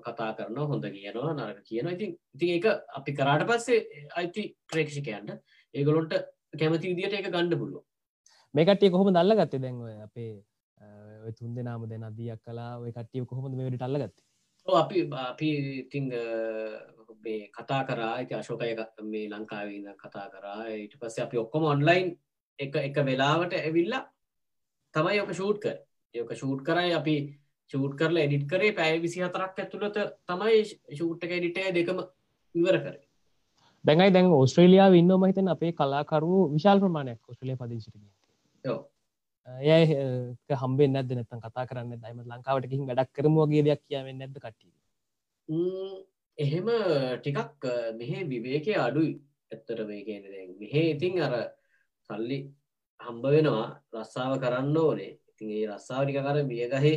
කතා 0.06 0.30
කරන 0.36 0.58
හොඳ 0.70 0.84
කියනවා 0.86 1.34
නරක 1.34 1.60
කියනවා. 1.64 1.94
ඉතින් 1.96 2.10
ඉතින් 2.34 2.50
ඒක 2.56 2.66
අපි 2.98 3.12
කරාට 3.12 3.46
පස්සේ 3.48 4.08
අයිති 4.16 4.42
ප්‍රේක්ෂකයන්ට 4.70 5.30
ඒගොලොන්ට 5.74 6.12
කැමති 6.56 6.90
විදිට 6.90 7.14
ඒක 7.14 7.28
ගණ්ඩ 7.28 7.60
පුළුව 7.60 7.82
මේකටිය 8.54 8.90
කොහොම 8.90 9.12
දල්ල 9.12 9.36
ගත්තේ 9.40 9.60
දැන්ව 9.60 9.88
අපේ 10.06 10.30
තුන් 11.32 11.54
දෙනාම 11.54 11.88
දෙන 11.88 12.02
අදියක් 12.02 12.42
කලා 12.44 12.72
ඔය 12.78 12.92
කට්ටිය 12.92 13.24
කොහොමද 13.24 13.56
මේට 13.56 13.82
අල්ල 13.82 13.98
ගත්තේ 13.98 14.28
අපි 14.66 15.08
අපි 15.12 15.48
ඉතිං 15.80 16.10
මේ 17.24 17.50
කතා 17.50 17.84
කරා. 17.84 18.12
ඇති 18.14 18.34
අශෝකය 18.34 18.74
මේ 19.02 19.28
ලංකාවන්න 19.28 19.96
කතා 19.96 20.28
කරා. 20.30 20.66
ඊට 20.66 20.94
පස්සේ 21.00 21.24
අපි 21.24 21.38
ඔක්කොම 21.38 21.64
ඔන්ලයින් 21.64 22.16
එක 22.58 22.76
එක 22.76 22.96
වෙලාවට 23.04 23.52
ඇවිල්ලා 23.54 24.04
තමයි 24.94 25.20
ඔක 25.20 25.32
ෂූට් 25.32 25.60
කර. 25.60 25.76
ඒක 26.14 26.32
ෂූට් 26.32 26.62
කරයි 26.62 26.94
අපි 26.94 27.16
ෂූට් 27.70 27.96
කරලා 27.96 28.24
එඩිට් 28.24 28.46
කරේ. 28.46 28.72
පැය 28.72 29.02
විසි 29.02 29.22
හතරක් 29.22 29.58
ඇතුළත 29.58 29.98
තමයි 30.26 30.64
ෂූට්ක 30.64 31.30
එඩිටය 31.30 31.72
දෙකම 31.74 32.04
ඉවර 32.54 32.80
කරේ. 32.80 33.08
දැඟයි 33.84 34.12
දැන් 34.12 34.32
ඔස්ට්‍රේලියාව 34.32 34.94
ඉන්න 34.94 35.16
මහිතන 35.16 35.48
අපේ 35.48 35.72
කලාකරු 35.72 36.52
විශාල් 36.54 36.80
ප්‍රමාණයක් 36.80 37.20
ඔස්ට්‍රලිය 37.28 37.56
පදිශට 37.56 37.94
ඒ 39.46 40.56
හම්බේ 40.62 40.88
නැද 40.88 41.12
නැතන් 41.12 41.40
කතා 41.44 41.66
කරන්න 41.68 42.02
දයිම 42.02 42.20
ලංකාවට 42.24 42.68
ගිහින් 42.70 42.88
වැඩක් 42.90 43.14
කරමෝගේ 43.16 43.62
දෙයක් 43.62 43.82
කියාව 43.86 44.10
නැද 44.12 44.34
කට්ටිය? 44.36 44.72
එහෙම 46.38 46.68
ටිකක් 47.20 47.64
මෙහෙ 48.00 48.18
විවේකය 48.32 48.74
අඩුයි. 48.86 49.14
ඇත්තට 49.52 49.80
මේ 49.88 50.04
කියන 50.04 50.24
මෙහෙ 50.60 50.82
ඉතින් 50.94 51.22
අර 51.26 51.34
සල්ලි 52.10 52.38
හම්බ 53.00 53.24
වෙනවා 53.34 53.66
රස්සාාව 53.94 54.34
කරන්න 54.44 54.76
ඕනේ. 54.76 55.12
ඉතින් 55.30 55.48
ඒ 55.50 55.66
රස්සාාවටික 55.70 56.20
කර 56.26 56.38
මියගහේ 56.50 56.94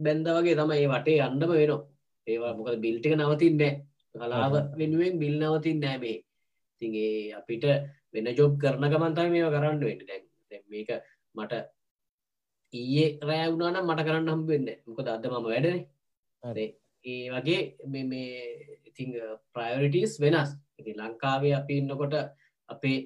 බැන්ද 0.00 0.26
වගේ 0.36 0.58
තමයි 0.60 0.86
වටේ 0.92 1.20
අන්ඩම 1.26 1.52
වෙනවා. 1.52 1.86
ඒවා 2.26 2.56
මොකද 2.58 2.76
බිල්ටික 2.84 3.14
නවතින්නේ 3.16 3.72
කලාව 4.14 4.54
වෙනුවෙන් 4.78 5.18
බිල් 5.22 5.36
නවතින් 5.40 5.78
නෑමේ 5.84 6.16
තිගේ 6.82 7.34
අපිට 7.38 7.64
වෙන 8.14 8.26
ජොබ් 8.38 8.52
කරන 8.62 8.84
ගමන්තයි 8.92 9.28
මේ 9.34 9.52
කරන්න 9.54 9.78
වෙන්න. 9.80 10.06
දැන් 10.50 10.64
මේක 10.72 10.90
මට 11.34 11.52
ඊයේ 12.72 13.08
රෑවුනානම් 13.28 13.88
මට 13.88 14.06
කරන්න 14.06 14.32
හම්බවෙන්න 14.32 14.68
මොකද 14.86 15.08
අද 15.08 15.24
මම 15.26 15.46
වැඩනේ. 15.46 16.68
ඒ 17.04 17.26
වගේ 17.34 17.60
මේ 18.08 18.32
ඉතිං 18.88 19.10
ප්‍රයරිටස් 19.54 20.14
වෙනස්. 20.22 20.50
ඉති 20.78 20.92
ලංකාවේ 21.00 21.54
අපි 21.60 21.78
ඉන්නකොට 21.80 22.14
අපේ 22.68 22.98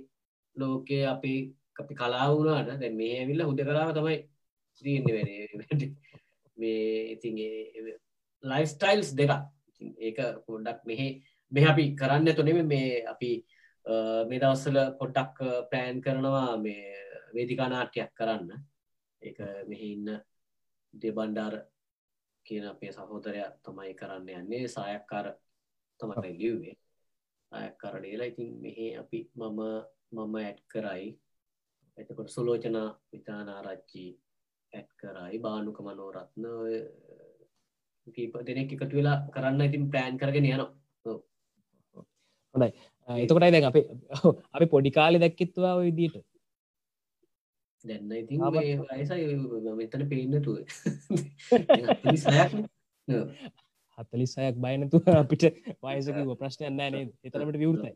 ලෝකය 0.57 0.99
අපි 1.15 1.33
අපි 1.81 1.95
කලාවුනාට 2.01 2.81
දැ 2.83 2.93
මේ 3.01 3.15
ඇවිල්ල 3.21 3.47
හුද 3.49 3.61
කලාව 3.69 3.93
තමයි 3.97 4.19
දන්න 4.83 5.07
වැඩ. 5.59 5.83
මේ 6.57 7.15
ඉතින් 7.15 7.37
ලයිස්ටයිල්ස් 8.45 9.11
දෙක 9.19 9.33
ඒක 9.99 10.19
පොඩ්ඩක් 10.47 10.81
මෙහෙ 10.91 11.09
මෙ 11.53 11.67
අපි 11.73 11.85
කරන්න 12.01 12.37
තුනෙම 12.37 12.61
මේ 12.67 13.05
අපි 13.13 13.31
මේ 14.29 14.41
දවස්සල 14.43 14.79
පොඩ්ඩක් 15.01 15.43
පෑන් 15.73 16.05
කරනවා 16.05 16.53
මේ 16.65 16.95
වේදිකානාට්‍යයක් 17.35 18.13
කරන්න 18.19 18.51
ඒ 19.25 19.65
මෙහි 19.71 19.89
ඉන්න 19.93 20.09
දෙබන්්ඩාර 20.95 21.55
කියන 22.47 22.67
අපේ 22.67 22.93
සහෝදරය 22.93 23.43
තමයි 23.65 23.93
කරන්න 24.01 24.29
යන්නේ. 24.39 24.69
සායක්කාර 24.69 25.27
තමයි 26.01 26.33
ලියවේ 26.41 26.75
අයක්කරඩේලා 27.53 28.31
ඉතින් 28.33 28.51
මෙහි 28.65 28.87
අපි 29.03 29.21
මම 29.35 29.61
මම 30.17 30.35
ඇඩ් 30.41 30.59
කරයි. 30.73 31.07
එතකොට 31.99 32.31
සුලෝචනා 32.37 32.89
විතානාරච්චි 33.13 34.07
ඇත් 34.73 34.89
කරයි. 35.01 35.39
බානුක 35.47 35.79
මනෝරත්න 35.87 36.45
කීප 38.07 38.35
දෙනෙක් 38.49 38.73
එකතු 38.75 38.97
වෙලා 38.99 39.19
කරන්න 39.35 39.67
ඉතින් 39.69 39.91
ප්‍රෑන් 39.93 40.19
කරගෙන 40.19 40.51
යනවා. 40.51 40.71
හොඳයි. 42.55 42.71
එතකොටයි 43.09 43.53
දැන් 43.55 43.69
අපේ 43.71 43.87
අපි 44.57 44.67
පොඩිකාලි 44.75 45.23
දැක්කිත්වා 45.25 45.75
විදිට 45.81 46.17
දැන්න 47.85 48.13
ඉතින් 48.15 48.41
වයසයි 48.91 49.25
මෙතන 49.75 50.03
පේන්නතුව 50.09 50.57
හත්තලිස්සයක් 53.99 54.57
බයනතු 54.59 54.99
අපිට 55.15 55.45
වයසක 55.83 56.19
ප්‍රශ්නයන්න 56.41 56.77
නේ 56.77 57.05
එතරමට 57.23 57.59
විවෘතයි. 57.59 57.95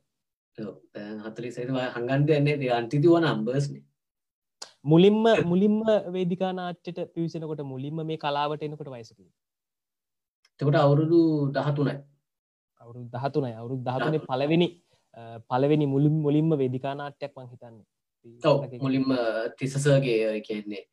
හතලි 1.24 1.50
සේවා 1.50 1.86
හඟන්ද 1.94 2.28
යන්නේ 2.30 2.72
අන්තිති 2.72 3.08
වන 3.08 3.26
අම්බර්ස්නේ 3.26 3.82
මුලින්ම 4.84 5.18
මුලින්ම 5.44 5.78
වේදිකා 6.12 6.52
නාට්‍යයට 6.52 7.00
පිවිසෙනකොට 7.14 7.62
මුලින්ම 7.64 7.98
මේ 8.06 8.18
කලාවට 8.18 8.62
එනකොට 8.62 8.90
වයසක 8.90 9.18
තකොට 10.60 10.76
අවුරුදු 10.76 11.20
දහතුනයි. 11.52 11.96
අවුරු 12.80 13.00
දහතුනයි. 13.06 13.52
අවුරු 13.52 13.76
දහතුනේ 13.80 14.22
පලවෙනි 14.22 14.68
පලවෙනි 15.50 15.86
මුලින් 15.86 16.14
මුලින්ම 16.22 16.50
වේදිකා 16.54 16.94
නාට්‍යයක් 16.94 17.32
මං 17.36 17.50
හිතන්නේ 17.52 17.86
මුලින්ම 18.80 19.08
තිසසගේ 19.58 20.40
කියන්නේ 20.40 20.84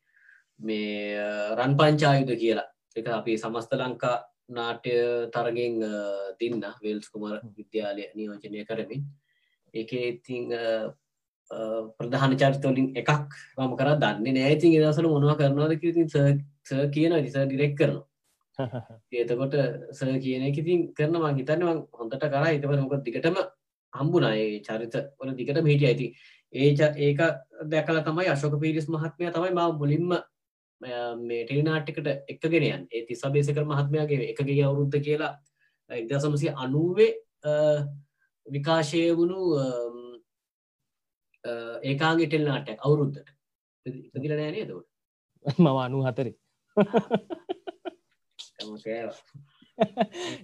මේ 0.59 1.19
රන් 1.55 1.77
පංචායුද 1.77 2.31
කියලා. 2.35 2.69
එක 2.95 3.07
අපි 3.09 3.37
සමස්ත 3.37 3.73
ලංකා 3.73 4.15
නාට්‍ය 4.49 4.93
තරගෙන් 5.33 5.75
තින්න 6.39 6.63
වෙල්ස් 6.83 7.09
කුමර 7.09 7.41
විද්‍යාලය 7.57 8.03
නියෝජනය 8.15 8.65
කරමින්. 8.65 9.01
එක 9.73 9.91
ඉතිං 9.93 10.49
ප්‍රධාන 11.97 12.37
චරිතවලින් 12.37 12.87
එකක් 12.95 13.09
මම 13.57 13.73
කර 13.77 13.89
දන්න 13.97 14.37
නෑතින් 14.37 14.75
දසල 14.75 15.07
මොනවා 15.07 15.37
කරනවාද 15.37 15.79
කිරිතින් 15.81 16.09
ස 16.09 16.69
කියන 16.93 17.13
නිස 17.17 17.35
ඩිරෙක් 17.35 17.75
කරනවා. 17.75 18.05
ඒතකොට 19.11 19.55
ස 19.91 19.99
කියන 20.23 20.47
ඉතින් 20.51 20.93
කරන 20.93 21.19
මං 21.19 21.37
හිතන්න 21.39 21.61
හොඳට 21.91 22.23
කර. 22.23 22.45
හිතව 22.47 22.71
නොක 22.73 22.95
දිගටම 23.03 23.37
හම්බුනායේ 23.93 24.63
චරිත 24.63 24.95
වල 25.19 25.35
දිකට 25.35 25.59
හිටිය. 25.63 25.87
ඇති 25.87 26.07
ඒ 26.53 26.69
ඒක 26.99 27.19
දැකල 27.65 27.99
තමයි 28.01 28.29
අශෝක 28.29 28.55
පිරිස් 28.59 28.87
මහත්මය 28.89 29.31
තමයි 29.31 29.51
මව 29.51 29.67
මුලින්ම 29.79 30.15
මේ 30.81 31.43
ටෙලිනාට්ටිකට 31.43 32.07
එකගෙනයන් 32.27 32.87
ඒ 32.89 33.05
තිසබේසකර 33.05 33.65
මහත්මයාගේ 33.65 34.29
එකගේ 34.31 34.63
අවුරුද්ධ 34.63 34.99
කියලා 35.01 35.33
එක්දසමසි 35.89 36.49
අනුවේ 36.57 37.11
විකාශය 38.45 39.01
වුණු 39.13 39.39
ඒකාගේ 41.83 42.27
ටෙල් 42.27 42.45
නාටයක් 42.45 42.79
අවුරුද්ධට 42.81 43.27
ඉපදිල 43.85 44.33
නෑනේ 44.33 44.65
දවට 44.65 45.59
මම 45.59 45.77
අනු 45.77 46.03
හතරේ 46.03 46.33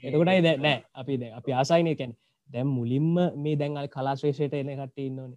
එතකොටයි 0.04 0.42
දැ 0.42 0.58
නෑ. 0.58 0.78
අපි 0.94 1.14
ද 1.18 1.24
අපි 1.34 1.52
ආසායිනය 1.54 1.94
කැන 1.96 2.14
දැම් 2.50 2.68
මුලින්ම 2.70 3.16
මේ 3.38 3.56
දැන්ල් 3.56 3.88
කලාශ්‍රේෂයට 3.90 4.54
එන 4.56 4.72
කට 4.72 4.98
ඉන්නවන 5.00 5.32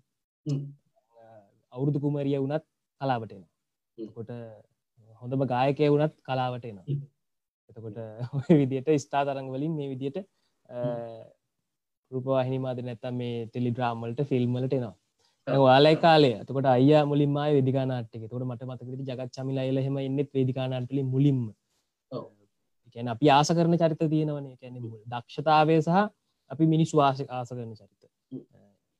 අවුරුදු 1.72 1.98
කුමරිය 2.04 2.37
වුණත් 2.37 2.64
කලාවටෙන 3.00 3.42
කොට 3.98 4.30
හොඳම 5.22 5.44
ගායකය 5.52 5.88
වුණත් 5.88 6.14
කලාවට 6.26 6.66
එන 6.70 6.78
එතකොට 7.70 7.98
විදියට 8.52 8.90
ස්ථා 9.04 9.24
තරංග 9.26 9.48
වලින් 9.54 9.72
මේ 9.78 9.88
විදියට 9.92 10.18
රූපවාහිනි 12.12 12.59
මාද 12.59 12.78
නැත්තම් 12.80 13.16
මේ 13.20 13.46
ටෙලිග්‍රාම්වලට 13.46 14.20
ෆිල්ම්මලට 14.30 14.76
එනවා. 14.78 14.94
වාලයි 15.46 15.96
කාලේ 15.96 16.37
අතකොට 16.42 16.66
අය 16.66 16.90
මුලින්ම 17.04 17.37
වෙදිකානාට්ක 17.57 18.24
තොට 18.30 18.44
මට 18.48 18.68
මතකට 18.68 19.09
ජගත් 19.09 19.30
චමිලා 19.37 19.66
එලහෙම 19.70 19.96
එන්නෙත් 19.98 20.30
වේදිකානාටලි 20.37 21.02
මුලින්ම. 21.14 21.42
කියන 22.96 23.09
අපි 23.09 23.30
ආස 23.30 23.48
කරන 23.57 23.76
චරිත 23.83 24.02
තියෙනවනේ. 24.12 24.57
කැන 24.61 24.74
දක්ෂතාවය 25.12 25.76
සහ 25.83 26.00
අපි 26.50 26.64
මිනිස් 26.66 26.90
වාස 26.94 27.18
ආස 27.28 27.50
කරන 27.50 27.74
චරිත 27.80 28.03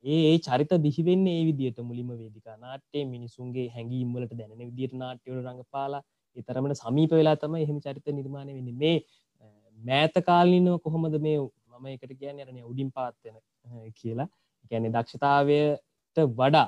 ඒ 0.05 0.37
චරිත 0.39 0.71
දිහිවෙන්න 0.83 1.27
ඒ 1.27 1.43
විදිට 1.49 1.79
මුලින්ම 1.81 2.09
වේදිකා 2.13 2.55
නාට්‍යය 2.57 3.03
මිනිසුන්ගේ 3.05 3.67
හැඟීම්වලට 3.75 4.33
දැනෙන 4.39 4.69
විදිට 4.69 4.93
නාට්‍යවල 5.01 5.39
රඟපාලා 5.41 6.03
එතරමට 6.37 6.81
සමීප 6.81 7.11
වෙලා 7.11 7.35
තම 7.35 7.55
එහෙම 7.57 7.79
චරිත 7.79 8.07
නිර්මාණය 8.11 8.53
වෙන්න. 8.57 8.71
මේ 8.77 8.97
මෑත 9.79 10.15
කාලිනව 10.29 10.75
කොහොමද 10.85 11.17
මේ 11.27 11.37
මම 11.39 11.87
එකට 11.87 12.13
කියන්න 12.19 12.41
අරන 12.41 12.59
උඩින් 12.71 12.91
පාත්වෙන 12.91 13.37
කියලා. 13.93 14.29
ගැනෙ 14.71 14.93
දක්ෂතාවයට 14.95 16.17
වඩා 16.33 16.67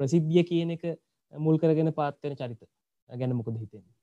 ප්‍රසිද්ධිය 0.00 0.44
කියන 0.50 0.72
එක 0.76 0.84
මුල් 1.32 1.58
කරගෙන 1.58 1.92
පාත්වෙන 2.00 2.36
චරිත. 2.36 2.62
ගැන 3.08 3.36
මොකද 3.36 3.56
හිතෙන්නේ? 3.58 3.94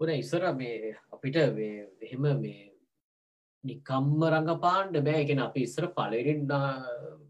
ඔන 0.00 0.10
ඉස්සර 0.12 0.44
මේ 0.54 0.94
අපිට 1.12 1.36
එහෙම 1.36 2.24
මේ 2.44 2.62
නිකම්ම 3.64 4.24
රඟපාන්ඩ 4.30 5.04
බෑගෙන 5.08 5.44
අපි 5.46 5.66
ඉස්සර 5.68 5.86
පලරින් 5.98 6.46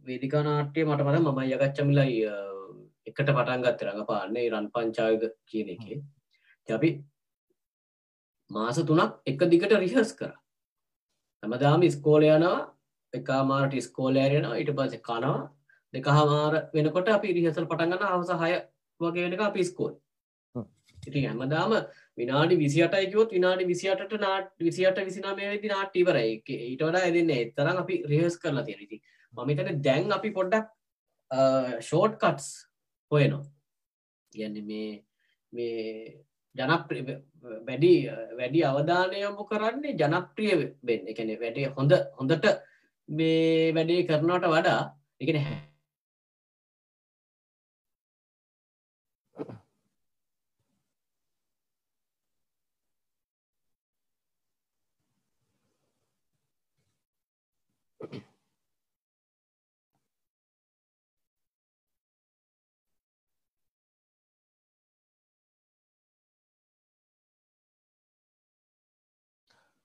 වේදිකානාට්‍යය 0.07 0.85
මට 0.85 1.07
මට 1.07 1.23
මම 1.23 1.41
යගච්චමිලයි 1.47 2.21
එකට 3.07 3.31
පටන්ගත්ත 3.31 3.83
රඟපාන්නේ 3.83 4.47
රන් 4.51 4.71
පංචායුද 4.71 5.25
කියන 5.47 5.75
එක. 5.75 5.85
අපි 6.69 6.91
මාස 8.51 8.79
තුනක් 8.85 9.21
එක 9.27 9.45
දිගට 9.47 9.77
රිහස් 9.79 10.15
කර. 10.15 10.33
හැමදාම 11.43 11.85
ස්කෝලයනවා 11.91 12.57
එකමාරට 13.13 13.77
ස්කෝලෑරෙනවා 13.83 14.57
ඊට 14.57 14.73
පස 14.73 15.03
කනවා. 15.03 15.43
දෙක 15.95 16.07
හමාර 16.11 16.55
වෙනකොට 16.73 17.09
අපි 17.09 17.35
රිහසල් 17.35 17.67
පටන්ගන්න 17.67 18.09
අවස 18.09 18.33
හය 18.41 18.55
වගේ 19.01 19.27
වෙනක 19.27 19.43
අපි 19.43 19.65
ස්කෝල් 19.65 19.93
ඉතින් 20.99 21.27
හැමදාම 21.29 21.75
විනාඩි 22.19 22.59
විසිටයිකවොත් 22.59 23.31
විනාඩි 23.31 23.67
විසිටට 23.67 24.15
නාට 24.21 24.49
විසිට 24.61 24.99
විසිනාමේ 25.01 25.51
වෙදි 25.53 25.69
නාට 25.69 25.99
ඉවර 26.03 26.19
ඊට 26.21 26.83
වඩා 26.83 27.05
එදන්න 27.11 27.35
එතරම් 27.37 27.83
අපි 27.83 28.01
රිහස් 28.13 28.39
කරලා 28.39 28.65
තියෙනති 28.65 29.01
මමිතන 29.37 29.83
දැන් 29.87 30.13
අපි 30.17 30.31
පොඩ්ඩක් 30.39 30.67
ෂෝට් 31.81 32.15
කට්ස් 32.23 32.49
හොයනවා. 33.11 33.45
ගැන්න 34.33 34.57
මේ 34.71 34.91
මේ 35.53 36.25
ජනප්‍රිය 36.55 37.03
වැඩි 37.69 37.93
වැඩි 38.39 38.61
අවධානයමු 38.71 39.45
කරන්නේ 39.51 39.99
ජනප්‍රිය 40.01 40.53
වෙන්න. 40.83 41.05
එකන 41.13 41.31
වැඩේ 41.43 41.73
හොඳ 41.77 41.93
හොඳට 42.19 42.47
මේ 43.09 43.73
වැඩේ 43.77 44.07
කරනට 44.09 44.51
වඩා 44.55 44.83
එකන 45.21 45.39
හැ 45.47 45.59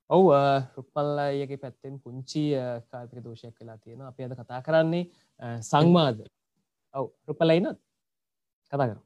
ඔව් 0.09 0.23
රුක්පල්ල 0.77 1.19
අයගේ 1.23 1.57
පැත්තෙන් 1.63 1.99
පුංචි 2.03 2.43
කාල්පික 2.91 3.23
දෝෂයක් 3.25 3.55
වෙලා 3.61 3.77
තියෙන 3.83 4.01
අපි 4.11 4.25
අද 4.25 4.33
කතා 4.39 4.61
කරන්නේ 4.67 5.03
සංවාද. 5.71 6.17
ඔව් 6.93 7.05
රුපලයිනත් 7.29 7.77
කතා 8.71 8.87
කර 8.89 8.97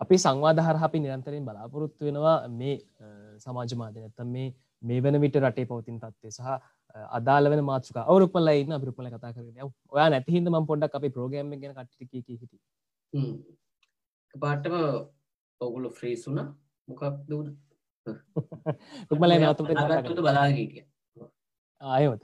අපි 0.00 0.16
සංවාද 0.24 0.60
හරහ 0.66 0.82
අපි 0.88 0.98
නිරන්තරයෙන් 1.04 1.46
බලාපොරොත්තු 1.48 2.02
වෙනවා 2.08 2.36
මේ 2.60 2.76
සමාජ 3.44 3.72
මාධ්‍ය 3.80 4.00
නැත්තම් 4.04 4.28
මේ 4.36 4.48
මේ 4.82 5.00
වන 5.04 5.20
විට 5.24 5.36
රටේ 5.44 5.68
පවතින් 5.70 5.98
තත්වේ 6.02 6.32
සහ 6.36 6.48
අදාල 7.16 7.44
වෙන 7.52 7.62
මාතෘක. 7.70 7.96
අවරුපල 8.12 8.48
ඉන්න 8.52 8.76
අපිරුපල 8.76 9.08
කතා 9.14 9.32
කරන 9.34 9.72
ඔයා 9.94 10.08
නැතිහිද 10.14 10.46
ම 10.52 10.68
පොඩක් 10.70 10.94
අපි 10.98 11.08
ප්‍රෝගෑම් 11.16 11.52
ගැන 11.62 11.74
කට්ටි 11.78 12.36
හිට 12.36 12.54
පාටම 14.34 14.74
ඔගුලු 15.60 15.90
ෆ්‍රීසුන 15.90 16.38
මොකක් 16.88 17.02
දුන 17.28 17.48
රුක්මල 19.10 19.32
නතු 19.38 19.64
බලාගීටිය 19.64 20.84
ආයමත් 21.82 22.22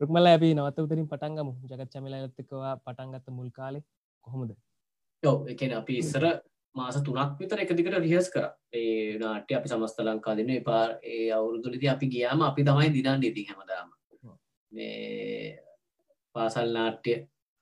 රුක්මල 0.00 0.26
ඇබි 0.26 0.54
නවත 0.54 0.84
උතරින් 0.84 1.08
පටන්ගම 1.10 1.50
ජගත් 1.70 1.90
චමිල 1.92 2.14
ඇත්තකවා 2.14 2.72
පටන්ගත්ත 2.78 3.28
මුල් 3.30 3.50
කාලෙ 3.50 3.80
කොහොමද? 4.26 4.50
යෝ 5.22 5.36
එකන 5.46 5.74
අපි 5.76 5.98
ඉස්සර 5.98 6.24
මාස 6.74 6.96
තුනක් 7.06 7.38
විතර 7.40 7.62
එකදිකට 7.64 7.98
රිහස් 7.98 8.30
කර. 8.34 8.46
ඒ 8.72 9.18
නාට්‍ය 9.18 9.54
අපි 9.58 9.68
සමස්ත 9.68 10.00
ලංකා 10.00 10.36
දෙන්න. 10.36 10.52
පාර 10.64 10.98
ඒ 11.02 11.30
අවුරුදුලති 11.38 11.88
අපි 11.88 12.06
ගියාම 12.14 12.42
අපි 12.42 12.64
තමයි 12.64 12.90
දිනන්න 12.96 13.28
ඉති 13.30 13.46
හැමදාම. 13.48 13.88
මේ 14.72 15.58
පාසල් 16.34 16.68
නාට්‍ය 16.78 17.14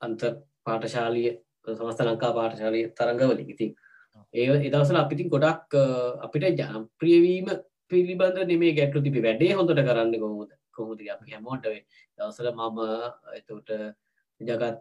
අන්ත 0.02 0.20
පාටශාලිය 0.64 1.30
සමස්ත 1.72 2.02
ලංකා 2.02 2.32
පාටශාලය 2.32 2.82
තරඟවල 2.92 3.40
ඉතින් 3.46 3.72
ඒ 4.34 4.46
එදවසල 4.60 4.96
අපිතින් 4.96 5.28
ගොඩක් 5.28 5.74
අපිට 6.20 6.46
ජනප්‍රියවීම 6.60 7.48
පිළිබඳ 7.90 8.38
නෙමේ 8.44 8.72
ගැටලු 8.72 9.02
තිබි. 9.02 9.20
වැඩේ 9.20 9.52
හොඳට 9.52 9.80
කරන්න 9.80 10.14
කොහොද 10.16 10.52
කොහොද 10.72 11.00
අපි 11.06 11.32
හැමෝටවේ 11.32 11.80
දවසල 12.18 12.48
මම 12.52 12.78
එතට 13.38 13.70
ජගත් 14.40 14.76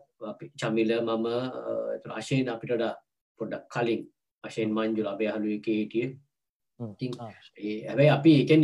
චමිල 0.56 0.92
මම 1.02 1.28
අශයෙන් 2.14 2.50
අපිට 2.50 2.84
පොඩ්ඩක් 3.40 3.66
කලින් 3.70 4.02
අශයෙන් 4.44 4.72
මංජු 4.72 5.04
ලබේ 5.06 5.32
හලු 5.34 5.56
එක 5.58 5.68
හිටිය. 5.72 6.08
හැබැයි 7.84 8.12
අපි 8.18 8.34
එකෙන් 8.44 8.64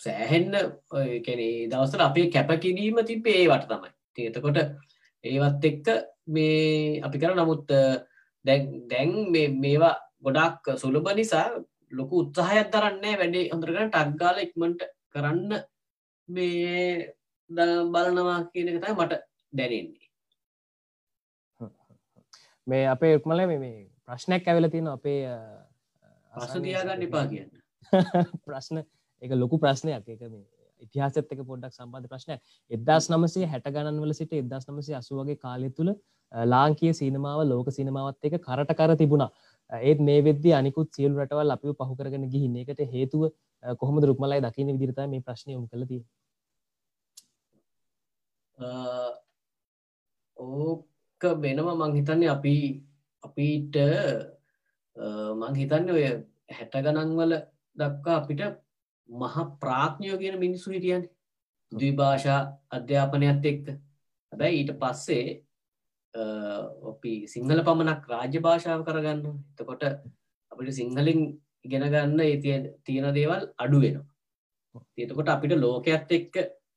සෑහෙන්න 0.00 0.52
දවසල 1.70 2.02
අපේ 2.02 2.30
කැපකිරීම 2.30 3.00
තිබේ 3.04 3.38
ඒවට 3.42 3.68
තමයි. 3.68 3.90
එතකොට 4.28 4.58
ඒවත් 5.24 5.64
එක්ක 5.64 5.88
මේ 6.26 7.00
අපි 7.00 7.16
කර 7.18 7.34
නමුත් 7.34 7.70
දැන් 8.44 9.10
මේවා 9.56 9.94
ගොඩක් 10.22 10.76
සුළුබ 10.76 11.06
නිසා 11.12 11.46
ලොකු 11.92 12.22
උත්සාහයක් 12.22 12.72
දරන්නේ 12.72 13.18
වැඩේ 13.18 13.50
හොඳරගෙන 13.52 13.90
ටක්ගාල 13.90 14.38
ඉක්මට 14.38 14.80
කරන්න 15.10 15.52
මේ 16.28 17.14
බලනවා 17.50 18.40
කියන 18.52 18.68
එකතයි 18.68 18.94
මට 18.94 19.22
දැනෙන්නේ. 19.52 20.06
මේ 22.66 22.84
අපේ 22.86 23.12
එක්මල 23.14 23.46
මේ 23.46 23.76
ප්‍රශ්නයක් 24.04 24.48
ඇවෙල 24.48 24.70
තියෙන 24.70 24.88
අපේ 24.88 25.20
ප්‍රශ්න 26.32 26.62
තියාගන්න 26.62 27.02
එපා 27.02 27.26
කියන්න. 27.26 27.50
ප්‍රශ්න 28.46 28.82
එක 29.22 29.30
ලොකු 29.32 29.58
ප්‍රශ්නයක්. 29.58 30.08
එක 30.08 30.20
මේ 30.26 30.55
ඉතිහාසත් 30.80 31.18
එක 31.18 31.40
පොඩ්ඩක් 31.42 31.74
සම්බන්ධ 31.74 32.10
ප්‍රශ්නය 32.12 32.36
එදස් 32.70 33.08
නමසේ 33.10 33.46
හැට 33.46 33.68
ගණන්වල 33.68 34.14
සිට 34.14 34.32
එදස් 34.34 34.68
නමසේ 34.68 34.96
අසුවගේ 35.00 35.38
කාලය 35.38 35.70
තුළ 35.70 35.92
ලාංකයේ 36.32 36.92
සීනමාව 36.92 37.42
ලෝක 37.46 37.68
සිනමාවත් 37.70 38.24
එක 38.24 38.38
කරට 38.40 38.72
කර 38.74 38.96
තිබුණා. 38.96 39.30
ඒත් 39.72 40.00
මේ 40.00 40.20
වෙද්දි 40.22 40.52
අනිකුත් 40.52 40.88
සියලු 40.92 41.14
රටවල් 41.16 41.50
අපිව 41.50 41.72
පහු 41.74 41.94
කරගෙන 41.96 42.28
ගිහින් 42.32 42.56
එකට 42.56 42.80
හේතුව 42.88 43.22
කොහොමද 43.80 44.04
රුක්මලයි 44.04 44.40
දකින 44.42 44.72
විදිරත 44.74 45.00
මේ 45.08 45.20
ප්‍රශ්නය 45.20 45.52
යොමු 45.52 45.66
කළති 45.68 45.98
ඕක 50.36 51.24
වෙනම 51.38 51.68
මං 51.72 51.96
හිතන්නේ 51.98 52.30
අපි 52.30 52.54
අපිට 53.22 53.76
මං 55.40 55.58
හිතන්න 55.60 55.90
ඔය 55.90 56.04
හැට 56.50 56.78
ගණන්වල 56.78 57.36
දක්වා 57.76 58.16
අපිට 58.16 58.42
මහ 59.08 59.36
ප්‍රාඥයෝ 59.60 60.18
කියන 60.18 60.38
මිනිස්සු 60.38 60.70
හිටියන් 60.70 61.04
ද්විභාෂා 61.72 62.40
අධ්‍යාපනයක්ත් 62.70 63.44
එක්ක. 63.44 63.66
හැබැයි 64.32 64.58
ඊට 64.60 64.72
පස්සේ 64.74 65.24
අපි 66.90 67.12
සිංහල 67.28 67.60
පමණක් 67.62 68.02
රාජ්‍ය 68.08 68.38
භාෂාව 68.40 68.84
කරගන්න 68.84 69.22
එතකොට 69.52 69.84
අපිට 70.52 70.72
සිංහලින් 70.72 71.20
ඉගෙන 71.64 71.86
ගන්න 71.86 72.20
ඒ 72.20 72.36
තියෙන 72.84 73.08
දේවල් 73.14 73.42
අඩු 73.58 73.78
වෙනවා. 73.80 74.06
එතකොට 74.98 75.28
අපිට 75.28 75.54
ලෝකයක්ත් 75.56 76.10
එක්ක 76.12 76.34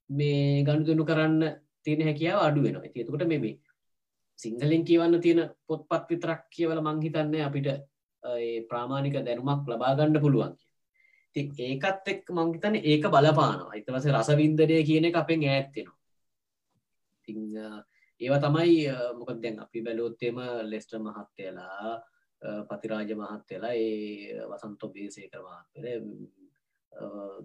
මේ 0.10 0.64
ගණුදුනු 0.64 1.04
කරන්න 1.06 1.44
තියෙන 1.86 2.02
හැකියාව 2.02 2.40
අඩු 2.42 2.62
වෙනවා. 2.62 2.92
එතකොට 2.96 3.26
මෙබේ 3.28 3.56
සිංහලින් 4.40 4.84
කියවන්න 4.86 5.22
තියෙන 5.22 5.42
පොත්පත් 5.68 6.10
විතරක් 6.10 6.42
කියවල 6.50 6.82
මංහිතන්නේ 6.82 7.44
අපිට 7.44 7.70
ප්‍රාමාණික 8.70 9.16
දැනුමක් 9.20 9.68
ලබාගණ්ඩ 9.68 10.22
පුළුවන් 10.22 10.54
ති 11.40 11.46
ඒකත් 11.66 12.08
එක් 12.08 12.22
මංහිතන 12.32 12.76
ඒක 12.84 13.04
බලපානවා. 13.08 13.74
ඉතවස 13.76 14.12
රසවින්දරය 14.14 14.84
කියන 14.84 15.10
එක 15.10 15.16
අපෙන් 15.18 15.46
ඈත්තිෙනවා 15.46 15.98
ඒව 18.22 18.34
තමයි 18.38 18.76
මොකක් 19.18 19.40
දැන් 19.40 19.60
අපි 19.60 19.80
බැලෝත්තෙම 19.82 20.38
ලෙස්ට 20.66 20.94
මහත්තයලා 20.98 21.92
පතිරාජ 22.68 23.12
මහත්තයලා 23.16 23.74
ඒ 23.76 24.46
වසන්තො 24.46 24.88
බේසේකර 24.90 25.42
මහත්තර 25.42 25.86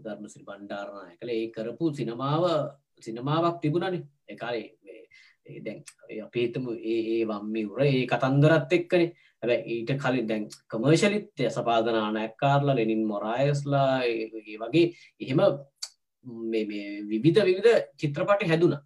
ධර්මසිරි 0.04 0.44
බණ්ඩාරණය 0.44 1.14
කළ 1.16 1.30
ඒ 1.30 1.46
කරපු 1.50 1.92
සිනමාව 1.92 2.44
සිනමාවක් 2.98 3.60
තිබුණනි. 3.60 4.00
එකරේ 4.26 5.60
දැන් 5.60 5.80
අපේතම 6.20 6.66
ඒ 6.84 7.22
වම්මිවර 7.24 7.80
ඒ 7.82 8.06
කතන්දරත් 8.06 8.72
එක්කනේ. 8.72 9.14
හැබැ 9.44 9.60
ඊට 9.66 9.92
කලින් 10.02 10.26
දැන් 10.28 10.48
කමර්ශලිත්ය 10.70 11.50
සපාදනාන 11.50 12.16
ඇක්කාරලා 12.16 12.76
ලෙනින් 12.76 13.04
මොරායස්ලා 13.06 14.00
වගේ 14.62 14.86
එහෙම 15.20 15.40
විවිධ 17.12 17.44
විවිධ 17.44 17.80
චිත්‍රපටි 18.00 18.50
හැදුනා. 18.52 18.82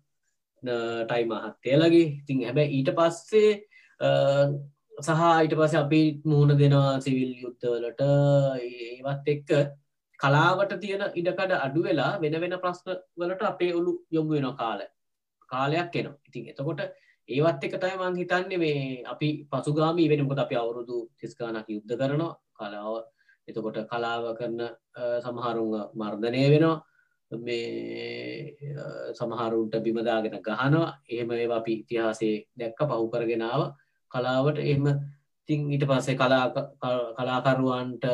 ටයි 0.62 1.24
මහත්තයලගේ 1.26 2.06
ඉතින් 2.12 2.44
හැබැ 2.44 2.66
ඊට 2.76 2.90
පස්සේ 2.98 3.50
සහ 4.98 5.20
ඊට 5.42 5.54
පස 5.58 5.74
අපි 5.80 6.00
මුහුණ 6.24 6.58
දෙනවා 6.60 6.94
සිවිල් 7.00 7.32
යුද්ධවලට 7.42 8.00
ඒවත් 8.60 9.28
එක්ක 9.34 9.50
කලාවට 10.20 10.72
තියෙන 10.82 11.04
ඉඩකඩ 11.14 11.52
අඩු 11.56 11.82
වෙලා 11.84 12.12
වෙන 12.22 12.40
වෙන 12.42 12.56
ප්‍රශ්න 12.64 12.96
වලට 13.20 13.44
අපේ 13.50 13.72
ඔලු 13.80 13.92
යොමු 14.10 14.34
වෙන 14.34 14.48
කාල 14.62 14.80
කාලයක් 15.50 15.94
එනවා. 16.00 16.18
ඉතින් 16.28 16.50
එතකොට 16.50 16.80
ඒවත් 17.28 17.64
එක 17.64 17.74
තයි 17.76 17.96
මං 17.96 18.14
හිතන්නේ 18.16 18.58
මේ 18.58 19.04
අපි 19.04 19.28
පසුගාමී 19.44 20.08
වෙනකොට 20.10 20.40
අපි 20.40 20.54
අවුරුදු 20.56 20.96
තිස්කානක් 21.20 21.68
යුද්ධ 21.68 21.94
කරනවා. 21.94 22.38
කලාව 22.56 22.94
එතකොට 23.48 23.78
කලාව 23.84 24.24
කරන 24.38 24.60
සමහරුන් 25.20 25.68
මර්ධනය 25.94 26.42
වෙනවා. 26.54 26.76
මේ 27.30 28.56
සමහරුන්ට 29.12 29.74
බිමදාගෙන 29.78 30.40
ගහනවා. 30.40 30.88
එහෙම 31.06 31.30
ඒ 31.32 31.46
අපි 31.50 31.72
ඉතිහාසේ 31.82 32.34
දැක්ක 32.56 32.80
පහු 32.82 33.06
කරගෙනාව 33.10 33.62
කලාවට. 34.10 34.58
එහෙම 34.60 34.84
තින් 35.48 35.60
ඊට 35.68 35.84
පස්සේ 35.84 36.16
කලාකරුවන්ට 37.14 38.04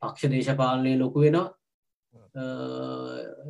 පක්ෂ 0.00 0.30
දේශපාලනය 0.30 0.92
ලොකු 0.96 1.18
වෙනවා. 1.20 1.48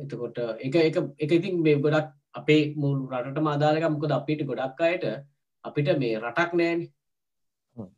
එතකොට 0.01 0.37
එක 0.59 0.75
එක 0.77 0.97
එක 1.17 1.31
ඉතින් 1.31 1.61
මේ 1.61 1.77
ගොඩක් 1.77 2.18
අපේ 2.35 2.61
මුල් 2.75 2.97
රටට 3.11 3.41
මාදාලක 3.41 3.85
මොකද 3.87 4.11
අපිට 4.11 4.41
ගොඩක් 4.43 4.81
අයට 4.81 5.05
අපිට 5.65 5.89
මේ 5.97 6.19
රටක් 6.19 6.51
නෑන 6.53 6.81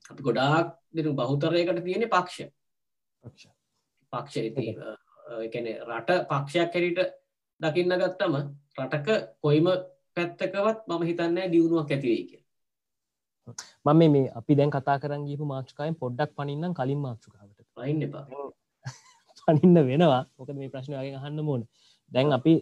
අපි 0.10 0.22
ගොඩාක් 0.22 0.68
දෙනු 0.92 1.14
බහුතරයකට 1.14 1.84
තියෙන 1.84 2.10
පක්ෂ. 2.10 2.50
පක්ෂ. 4.14 4.36
එකන 5.40 5.66
රට 5.88 6.10
පක්ෂයක් 6.28 6.74
හැරිට 6.74 7.02
දකින්න 7.62 7.96
ගත්තම 7.96 8.36
රටක 8.78 9.10
කොයිම 9.40 9.68
පැත්තකවත් 10.16 10.88
මම 10.88 11.04
හිතන්න 11.04 11.42
දියුණුවක් 11.48 11.92
ඇතිවෙයි 11.92 12.24
කිය 12.30 12.42
මම 13.86 14.02
මේ 14.08 14.32
අපි 14.34 14.56
දැන් 14.56 14.72
කතා 14.72 14.98
කරන් 15.00 15.28
ගීපු 15.28 15.46
මාක්ෂකායෙන් 15.46 15.96
පොඩ්ඩක් 15.96 16.36
පනින්නම් 16.36 16.74
කලින් 16.74 17.00
මාක්ෂකාවට 17.00 17.60
පයින්න 17.76 18.04
එපා. 18.04 18.26
පනින්න 19.48 19.78
වෙනවා. 19.82 20.24
මොකද 20.38 20.56
මේ 20.56 20.70
ප්‍රශ්නයගෙන් 20.70 21.16
අහන්න 21.16 21.42
මෝන 21.42 21.62
දැන් 22.12 22.34
අපි 22.34 22.54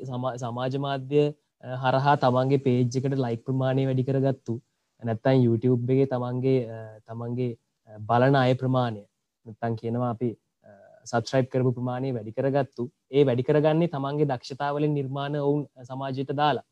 සමාජ 0.42 0.76
මාධ්‍ය 0.80 1.24
හරහා 1.64 2.16
තමන්ගේ 2.18 2.64
පේජ්ජකට 2.66 3.16
ලයික් 3.26 3.46
ප්‍රමාණය 3.46 3.86
වැඩි 3.86 4.08
කරගත්තු. 4.10 4.62
නැත්තන් 5.02 5.44
YouTube 5.46 5.84
එකගේ 5.86 6.08
තමන්ගේ 6.14 6.60
තමන්ගේ 7.08 7.58
බලන 8.10 8.36
අය 8.36 8.54
ප්‍රමාණය. 8.56 9.04
නත්තන් 9.46 9.76
කියනවා 9.76 10.12
අපි 10.16 10.30
සබස්්‍රයිප් 11.06 11.48
කරපු 11.54 11.72
ප්‍රමාණය 11.78 12.14
වැඩි 12.14 12.36
කරගත්තු. 12.38 12.90
ඒ 13.12 13.24
වැඩි 13.26 13.48
කරගන්නේ 13.50 13.94
තමන්ගේ 13.96 14.30
දක්ෂතාවලින් 14.32 14.94
නිර්මාණ 14.94 15.36
ඔවුන් 15.36 15.64
සමාජයට 15.90 16.34
දාලා. 16.42 16.66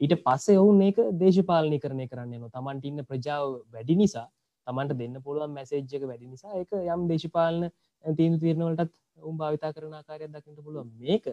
ඊට 0.00 0.14
පස්සේ 0.26 0.58
ඔවුන් 0.58 0.82
ඒක 0.82 0.98
දේශපාලනය 1.22 1.78
කරණය 1.78 2.06
කරන්න 2.12 2.34
න 2.40 2.50
තමන්ට 2.56 2.88
ඉන්න 2.90 3.04
ප්‍රජාව 3.10 3.46
වැඩි 3.74 3.96
නිසා 4.02 4.26
තමන්ට 4.66 4.98
දෙන්න 5.00 5.22
පුළුවන් 5.26 5.54
මැසේජ්ජක 5.58 6.04
වැඩි 6.10 6.32
නිසා 6.34 6.58
එක 6.62 6.74
යම් 6.94 7.06
දේශපාලන 7.10 7.70
තීන්දු 8.04 8.42
තීරණවලටත් 8.44 8.94
ඔවුන් 9.22 9.36
භාවිතා 9.40 9.72
කරන 9.76 9.94
ආකාරයක් 10.00 10.30
දකිට 10.34 10.62
පුළුවන්. 10.66 10.90
මේක 10.98 11.24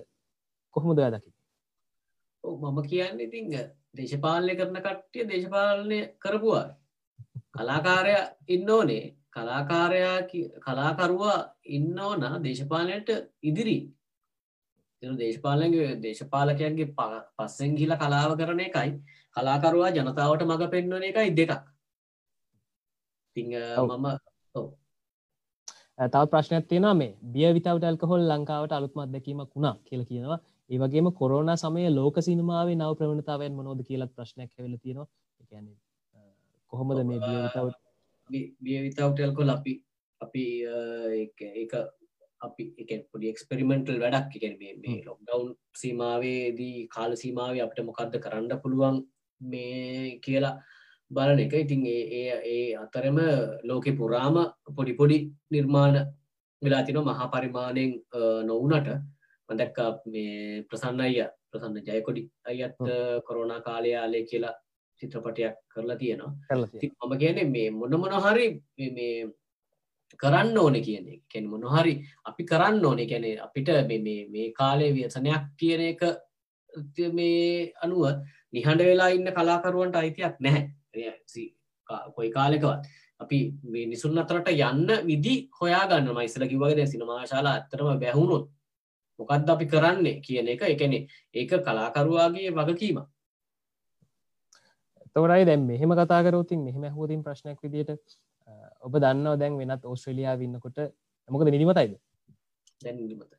කොහොමද 0.76 1.02
දකි 1.16 1.32
මම 2.44 2.80
කියන්න 2.84 3.20
ඉතිං 3.20 3.46
දේශපාලනය 3.98 4.56
කරන 4.56 4.78
කට්ටිය 4.78 5.28
දේශපාලනය 5.28 6.00
කරපුවා. 6.20 6.76
කලාකාරය 7.52 8.16
ඉන්න 8.48 8.70
ඕනේ. 8.70 9.16
කලාකාරයා 9.32 10.18
කලාකරුවා 10.66 11.38
ඉන්න 11.68 12.00
ඕන 12.00 12.44
දේශපාලනයට 12.44 13.10
ඉදිරි. 13.44 13.78
දේශපාලනගේ 15.04 16.02
දේශපාලකයන්ගේ 16.04 16.94
පස්සෙන් 17.38 17.76
ගිල 17.76 17.94
කලාව 17.98 18.38
කරන 18.38 18.60
එකයි. 18.60 18.92
කලාකරුවා 19.36 19.92
ජනතාවට 19.92 20.48
මඟ 20.48 20.72
පෙන්වන 20.72 21.04
එකයි 21.04 21.36
දෙකක්. 21.40 21.64
ති 23.36 23.42
මම 23.44 24.08
තව 26.08 26.24
ප්‍රශ්නයක් 26.32 26.68
තියෙනවා 26.68 26.94
මේ. 26.94 27.18
බිය 27.34 27.50
විතවට 27.56 27.84
ඇල්කහොල් 27.84 28.24
ලංකාවට 28.32 28.72
අලුත්ම 28.72 29.00
අත්දැකීමක් 29.04 29.52
වුණා 29.56 29.76
කියල 29.88 30.04
කියනවා 30.10 30.40
ඒවගේම 30.70 31.08
කොරෝනා 31.20 31.58
සමය 31.58 31.84
ලෝක 31.90 32.18
සිනමාවේ 32.22 32.76
නව 32.76 32.92
ප්‍රවණතාවයෙන් 33.00 33.54
මනෝද 33.54 33.80
කියලත් 33.88 34.12
ප්‍රශ්නයක් 34.16 34.52
වෙල 34.58 34.76
තියෙනවා. 34.78 35.08
එකන්නේ 35.42 35.78
කොහොමද 36.74 37.00
මේ 37.04 37.20
බිය 37.20 37.38
විතවට 37.38 37.78
බිය 38.64 38.80
විතවටල්කොල් 38.86 39.50
අපි 39.50 39.74
අපි 40.22 40.44
එක 41.64 41.74
අපි 42.42 42.64
එක 42.82 42.92
පොඩි 43.12 43.32
එක්ස්පෙරිමෙන්ටල් 43.34 44.02
වැඩක්. 44.04 44.36
එකෙන 44.38 44.56
මේ 44.60 45.00
ලොක්ඩවන්් 45.08 45.48
සීමාවේදී 45.82 46.88
කාල 46.96 47.16
සීමාවේ 47.24 47.64
අපට 47.66 47.82
මොකක්ද 47.84 48.20
කරන්න 48.26 48.62
පුළුවන් 48.64 49.02
මේ 49.42 50.20
කියලා 50.26 50.56
බලන 51.12 51.40
එක. 51.40 51.54
ඉතින් 51.56 51.86
ඒ 51.88 52.26
ඒ 52.54 52.66
අතරම 52.84 53.18
ලෝකෙ 53.64 53.92
පුරාම 54.00 54.38
පොඩි 54.78 54.94
පොඩි 54.94 55.18
නිර්මාණ 55.52 55.98
වෙලා 56.62 56.84
තින 56.86 57.00
මහා 57.04 57.32
පරිමාණයෙන් 57.34 57.92
නොවනට 58.46 58.90
මදැක්ක 59.50 59.78
මේ 60.06 60.64
ප්‍රසන්න 60.64 61.02
අය 61.02 61.18
ප්‍රසන්න 61.52 61.86
ජයකොඩි 61.88 62.24
අයත් 62.46 62.78
කොරෝනා 63.28 63.62
කාලයාලය 63.62 64.24
කියලා 64.26 64.56
චිත්‍රපටයක් 65.02 65.56
කරලා 65.68 65.98
තියෙනවා. 65.98 66.32
මම 67.02 67.14
කියන 67.18 67.52
මේ 67.52 67.70
මොන 67.72 67.94
මොනහරි 67.96 68.48
මේ 68.90 69.14
කරන්න 70.20 70.58
ඕන 70.58 70.76
කියන්නේ 70.82 71.22
කැන 71.32 71.46
මොනහරි 71.48 71.94
අපි 72.26 72.44
කරන්න 72.44 72.86
ඕන. 72.86 73.00
කැන 73.08 73.26
අපිට 73.40 73.70
මේ 74.32 74.48
කාලය 74.54 74.90
ව්‍යසනයක් 74.92 75.44
කියන 75.58 75.82
එක 75.84 76.02
මේ 77.12 77.72
අනුව 77.84 78.04
නිහඬ 78.54 78.84
වෙලා 78.84 79.10
ඉන්න 79.10 79.32
කලාකරුවන්ට 79.32 79.96
අයිතියක් 79.96 80.36
නැහැ. 80.40 80.64
කොයි 82.16 82.32
කාලෙකවත්. 82.32 82.86
අපි 83.20 83.40
මේ 83.64 83.86
නිසුන් 83.86 84.18
අතරට 84.18 84.50
යන්න 84.50 84.88
විදි 85.06 85.36
හොයා 85.60 85.84
ගන්න 85.88 86.16
මයිසල 86.16 86.46
කිවගෙන 86.48 86.88
සිනමාශාලා 86.88 87.56
ඇත්තරම 87.56 88.00
බැහුණුත් 88.00 88.46
මොකක්ද 89.20 89.50
අපි 89.50 89.66
කරන්නේ 89.68 90.22
කියන 90.22 90.48
එක? 90.48 90.62
එකනෙ 90.66 91.00
ඒක 91.34 91.52
කලාකරුවාගේ 91.62 92.52
වගකීම 92.52 93.00
තොරයි 95.16 95.46
දැම් 95.46 95.66
මෙහෙම 95.66 95.92
කතාකරවතින් 95.94 96.64
මෙහෙම 96.64 96.84
හෝතින් 96.94 97.24
ප්‍රශ්නයක් 97.24 97.60
විදිට 97.64 98.18
ඔබ 98.82 98.94
දන්නවා 98.96 99.38
දැන් 99.38 99.58
වෙනත් 99.58 99.86
ඔස්ට්‍රලියයා 99.86 100.38
වන්නකොට 100.38 100.78
මොකද 101.30 101.52
නිදිමතයිද? 101.52 101.94
දැනිමත 102.82 103.34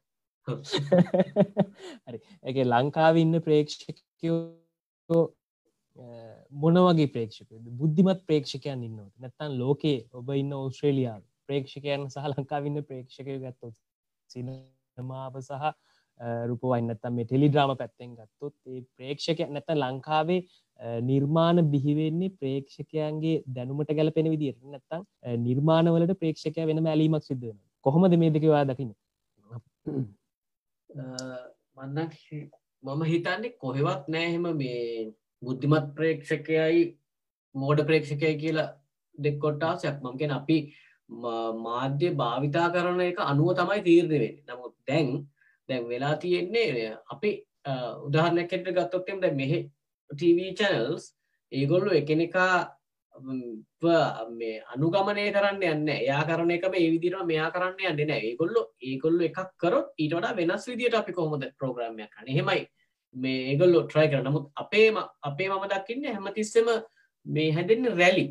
එක 2.45 2.57
ලංකාවන්න 2.73 3.35
ප්‍රේක්ෂකයෝ 3.47 5.21
මොන 6.55 6.81
වගේ 6.81 7.13
ප්‍රේක්ෂක 7.15 7.49
බුද්ධිමත් 7.79 8.27
ප්‍රේක්ෂකයන් 8.27 8.85
ඉන්නවට 8.89 9.15
නැත්තන් 9.19 9.59
ලෝකේ 9.59 9.99
ඔබ 10.13 10.35
ඉන්න 10.35 10.53
ඔස්ට්‍රේලියයා 10.57 11.19
ප්‍රේක්ෂකයන් 11.49 12.09
සහ 12.09 12.29
ලංකාවන්න 12.33 12.83
ප්‍රේක්ෂකය 12.83 13.39
ගත්තොත් 13.39 13.75
සිනමාව 15.01 15.41
සහ 15.41 15.73
රුපවන්නත්තම් 16.47 17.15
මේ 17.15 17.25
ටෙලිඩ්‍රාම 17.25 17.73
පැත්තෙන් 17.75 18.13
ගත්තොත් 18.15 18.55
ඒ 18.67 18.81
ප්‍රේක්ෂක 18.95 19.41
නැත 19.49 19.73
ලංකාවේ 19.75 20.41
නිර්මාණ 21.03 21.65
බිහිවෙන්නේ 21.67 22.35
ප්‍රේක්ෂකයන්ගේ 22.37 23.43
දැනුමට 23.49 23.93
ගැලපෙන 23.93 24.31
විදිර 24.31 24.57
නැත්තම් 24.67 25.07
නිර්මාණවලට 25.41 26.17
ප්‍රේක්ෂකය 26.19 26.67
වෙන 26.67 26.83
මැලීමක් 26.83 27.25
සිද්ධන 27.25 27.59
කොහොමද 27.87 28.17
මේ 28.17 28.31
දෙකවා 28.31 28.65
දකින්න? 28.67 28.93
මන්න 31.77 32.09
මම 32.83 33.03
හිතන්නේ 33.05 33.57
කොහෙවත් 33.57 34.05
නෑහෙම 34.09 34.47
මේ 34.55 34.85
බුද්ධිමත් 35.43 35.89
ප්‍රේක්ෂකයයි 35.97 36.85
මෝඩ 37.55 37.87
ප්‍රේක්ෂකය 37.87 38.37
කියලා 38.37 38.69
දෙක්කොට්ටාසයක් 39.19 39.97
මංකෙන 40.03 40.33
අපි 40.33 40.59
මාධ්‍ය 41.11 42.15
භාවිතා 42.15 42.71
කරන 42.71 43.01
එක 43.03 43.19
අනුව 43.23 43.55
තමයි 43.55 43.83
තීරණවෙේ 43.83 44.33
නමුත් 44.47 44.75
දැන් 44.87 45.09
දැන් 45.69 45.89
වෙලා 45.89 46.17
තියෙන්නේ 46.17 46.97
අපි 47.07 47.31
උදාහරණයක්කට 48.01 48.69
ගත්තොත්තෙම 48.71 49.21
දැ 49.21 49.35
මෙහෙ 49.35 49.59
TV 50.11 50.55
චැනල්ස් 50.55 51.15
ඒගොල්ලු 51.53 51.91
එකනෙකා 51.93 52.77
මේ 54.33 54.63
අනුගමනය 54.75 55.25
කරන්න 55.33 55.63
යන්න 55.65 55.89
එයා 55.91 56.25
කරන 56.25 56.51
එක 56.51 56.67
මේ 56.71 56.91
විදිරම 56.91 57.27
මෙයා 57.27 57.51
කරන්න 57.51 57.81
යන්න 57.93 58.09
නෑ 58.09 58.21
ඒගොල්ලො 58.23 58.63
ඒගොල්ලු 58.83 59.25
එකක් 59.25 59.41
කරොත් 59.57 59.91
ඊට 59.99 60.15
වෙනස් 60.37 60.67
විදිට 60.67 60.95
අපි 60.95 61.13
කොහොමද 61.13 61.45
ප්‍රෝග්‍රමයක් 61.59 62.11
කන 62.11 62.31
හෙමයි 62.31 62.67
මේ 63.15 63.41
ඒගොල්ලො 63.51 63.83
ට්‍රයි 63.85 64.09
කර 64.09 64.23
නමුත් 64.23 64.47
අපේම 64.57 64.97
අපේ 65.23 65.49
මම 65.49 65.67
දකින්න 65.69 66.07
හැමතිස්සම 66.07 66.71
මේ 67.27 67.51
හැදෙන්න 67.53 67.91
රැලි 67.97 68.27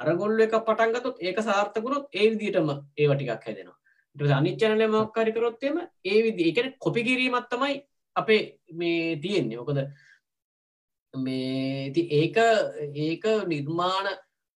අරගොල්ල 0.00 0.40
එක 0.40 0.56
පටන්ගතොත් 0.60 1.16
ඒක 1.20 1.38
සාර්ථකුණොත් 1.40 2.08
ඒ 2.12 2.30
විදිටම 2.32 2.70
ඒවටිකක් 2.96 3.46
හැදෙනවා. 3.46 3.76
අනිච්චනල 4.36 4.82
මක්කාරිකරොත්තෙම 4.88 5.76
ඒ 6.04 6.18
විදි 6.22 6.50
එකන 6.50 6.72
කොපි 6.78 7.04
කිරීමත් 7.04 7.50
තමයි 7.50 7.76
අපේ 8.16 8.40
මේ 8.72 9.16
තියෙන්නේ. 9.18 9.58
ඕකද 9.58 9.78
මේ 11.14 11.92
ඒක 12.12 12.36
ඒක 12.98 13.24
නිර්මාණ 13.46 14.10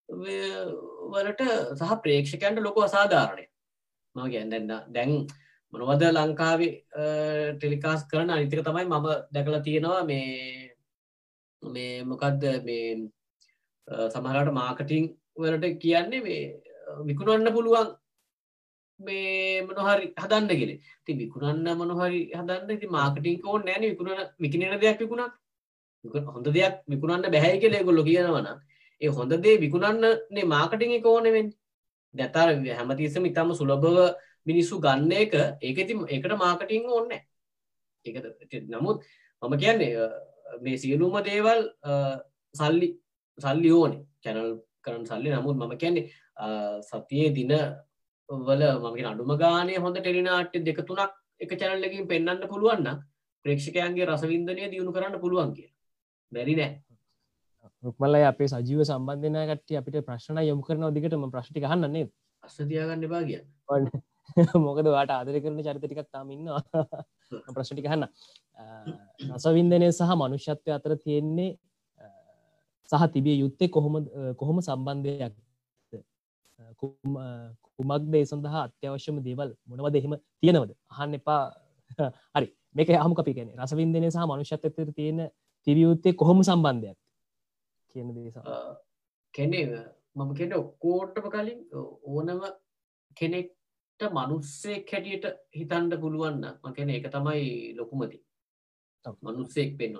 වලට 0.08 1.42
සහ 1.76 1.96
ප්‍රේක්ෂකයන්ට 2.02 2.60
ලොකු 2.60 2.82
අසාධාරණය 2.82 3.46
ම 4.16 4.20
ගැන්දන්න 4.26 4.70
දැන් 4.88 5.26
මොනවද 5.72 6.04
ලංකාවේ 6.10 6.72
ටෙලිකාස් 7.54 8.06
කරන 8.06 8.30
අනිතික 8.30 8.62
තමයි 8.62 8.86
මම 8.86 9.08
දැකලා 9.32 9.60
තියෙනවා 9.60 10.04
මේ 10.04 10.76
මේ 11.62 12.04
මොකක්ද 12.04 12.44
මේ 12.64 12.86
සමහරට 14.08 14.52
මාකටිං 14.52 15.06
වලට 15.36 15.78
කියන්නේ 15.78 16.22
මේ 16.22 16.42
විකුණන්න 17.02 17.52
පුළුවන් 17.52 17.88
මේ 19.00 19.62
මොනහරි 19.62 20.12
හදන්න 20.16 20.48
ගෙල 20.52 20.72
ති 21.04 21.12
විකුණන්න 21.14 21.70
මොනහරි 21.76 22.20
හදන්න 22.32 22.80
ති 22.80 22.86
මාකටිං 22.88 23.40
ඕන් 23.44 23.64
නෑන 23.64 23.82
විකුණ 23.84 24.22
විකිනට 24.38 24.80
දෙයක් 24.80 25.00
විකුණක් 25.00 25.32
හොඳ 26.28 26.46
දෙයක් 26.48 26.76
විකුණන්න 26.86 27.26
බැහැ 27.28 27.58
කෙලෙ 27.58 27.82
ගොල්ලො 27.82 28.04
කියනවන 28.04 28.48
ඒ 29.00 29.10
හොඳ 29.10 29.32
දේ 29.38 29.56
විකුණන්නනේ 29.58 30.44
මාකටිං 30.46 30.96
එක 30.98 31.06
ඕනෙවෙන් 31.06 31.48
දැතර 32.14 32.48
හැමතිස්සම 32.72 33.26
ඉතාම 33.26 33.54
සුලභව 33.54 33.98
මිනිස්සු 34.46 34.80
ගන්න 34.80 35.12
එක 35.14 35.34
ඒක 35.60 35.78
ති 35.88 35.94
එකට 36.10 36.36
මාකටිං 36.38 36.86
ඕන්න 36.88 37.18
එක 38.06 38.14
නමුත් 38.68 39.02
මම 39.42 39.58
කියන්නේ 39.58 39.92
මේ 40.60 40.76
සියලුම 40.76 41.16
දේවල් 41.22 41.60
සල්ලි 42.54 42.88
සල්ලි 43.38 43.70
ඕනේ. 43.72 44.00
චැනල් 44.22 44.50
කරන 44.84 45.04
සල්ලි. 45.06 45.30
නමුත් 45.30 45.56
මම 45.56 45.74
කියන්නේ 45.76 46.04
සතියේ 46.82 47.34
දින 47.34 47.52
වල 48.28 48.62
මගේ 48.84 49.06
අඩුම 49.06 49.34
ගානය 49.38 49.76
හොඳ 49.78 49.98
ටෙලිනාට්‍ය 49.98 50.62
දෙක 50.62 50.80
තුනක් 50.82 51.12
එක 51.40 51.52
චැනල්ලකින් 51.60 52.08
පෙන්න්න 52.08 52.48
පුළුවන්න 52.48 53.04
ප්‍රේක්ෂකයන්ගේ 53.44 54.06
රසවින්දනය 54.06 54.70
දියුණු 54.70 54.92
කරන්න 54.92 55.20
පුළුවන් 55.20 55.54
කිය 55.56 55.70
බැරි 56.32 56.56
නෑ. 56.56 56.72
රුක්මල්ල 57.82 58.16
අපේ 58.22 58.48
සජීව 58.48 58.80
සම්බන්ධන 58.82 59.38
කට 59.50 59.78
අපිට 59.80 60.00
ප්‍රශ්න 60.06 60.40
යොමු 60.42 60.62
කරන 60.62 60.86
දිගටම 60.94 61.28
ප්‍රශ්ටි 61.30 61.64
හන්නන්නේ 61.64 62.08
අස්ස 62.42 62.56
තියාගන්න 62.62 63.08
බා 63.08 63.22
කිය 63.24 63.40
මොකද 64.66 64.88
වාට 64.88 65.10
ආදර 65.10 65.36
කරන 65.38 65.60
චරිතටිකක් 65.60 66.08
තාමින්නවා 66.08 66.62
ප්‍රශ්ටික 67.56 67.88
හන්න 67.90 68.08
රසවින්දනය 69.30 69.90
සහ 69.90 70.14
මනුෂ්‍යත්වය 70.14 70.74
අතර 70.76 70.96
තියෙන්නේ 70.96 71.50
සහ 72.90 73.04
තිබිය 73.12 73.36
යුත්තේ 73.38 73.68
කොහොම 73.68 73.94
කොහොම 74.36 74.58
සම්බන්ධයක් 74.60 75.34
කුමක් 77.74 78.04
දේ 78.06 78.24
සඳහා 78.24 78.64
අත්‍යවශ්‍යම 78.64 79.16
දේවල් 79.20 79.50
මොනවද 79.68 79.96
එහෙම 79.96 80.14
තියෙනවද? 80.40 80.70
අහන්න 80.90 81.14
එපා. 81.14 81.42
හරි. 82.34 82.48
මේක 82.74 82.88
හම 82.96 83.14
අපි 83.16 83.32
ගැන 83.32 83.50
රසවින්දනය 83.58 84.08
සහ 84.08 84.26
මනුෂ්‍යත්වතර 84.26 84.92
තියෙන 84.92 85.20
තිබියයුත්තේ 85.66 86.14
කොහොම 86.14 86.42
සම්බන්ධයක් 86.42 86.98
කියන 87.94 88.08
දේසා 88.14 88.54
කෙනේ 89.34 89.66
මම 90.16 90.30
කෙන 90.34 90.54
ඔක්කෝට්ටම 90.54 91.28
කලින් 91.30 91.60
ඕනම 92.04 92.42
කෙනෙක්ට 93.16 94.02
මනුස්සෙක් 94.12 94.90
හැටියට 94.92 95.26
හිතන්ඩ 95.52 96.00
පුළුවන්න 96.00 96.44
මකැන 96.62 96.90
එක 96.90 97.06
තමයි 97.10 97.76
ලොකුමති 97.76 98.18
මනුස්සෙක් 99.22 99.78
පෙන්න්න 99.78 99.96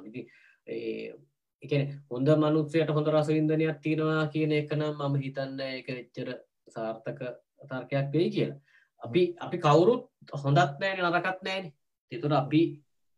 ඉති 1.65 1.77
එකන 1.77 1.91
හොඳ 2.11 2.29
මනුස්සයට 2.37 2.91
හොඳ 2.91 3.09
රසවින්දනයක් 3.09 3.81
තියෙනවා 3.81 4.29
කියන 4.29 4.53
එකනම් 4.53 4.83
මම 4.93 5.15
හිතන්න 5.23 5.61
එක 5.61 5.89
වෙච්චර 5.89 6.29
සාර්ථක 6.69 7.21
තර්කයක් 7.69 8.07
වෙයි 8.13 8.31
කියලා. 8.31 8.61
අපි 9.03 9.23
අපි 9.39 9.57
කවුරුත් 9.59 10.03
හොඳත් 10.35 10.59
නෑන 10.81 10.99
නරකත් 11.01 11.41
නෑන 11.43 11.65
තිතුර 12.13 12.33
අපි 12.35 12.63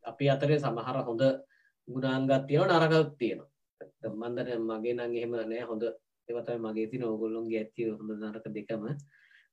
අපි 0.05 0.25
අතරේ 0.31 0.59
සමහර 0.59 0.99
හොඳ 1.09 1.23
ගුණාන්ගත් 1.89 2.47
තියෙන 2.47 2.71
නරකත් 2.71 3.19
තියෙනවා. 3.19 3.51
මන්දර 4.13 4.49
මගේ 4.61 4.95
නං 4.95 5.17
එහෙම 5.17 5.33
නෑ 5.35 5.63
හොඳ 5.71 5.83
එවතයි 6.29 6.59
මගේ 6.59 6.87
තින 6.91 7.05
ඕගොල්ලොන්ගේ 7.05 7.61
ඇත්තිය 7.61 7.91
හොඳ 7.91 8.11
නරක 8.13 8.47
දෙකම. 8.55 8.85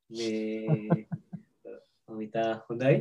මේ 0.09 1.05
ඉතා 2.09 2.51
හොඳයි. 2.67 2.95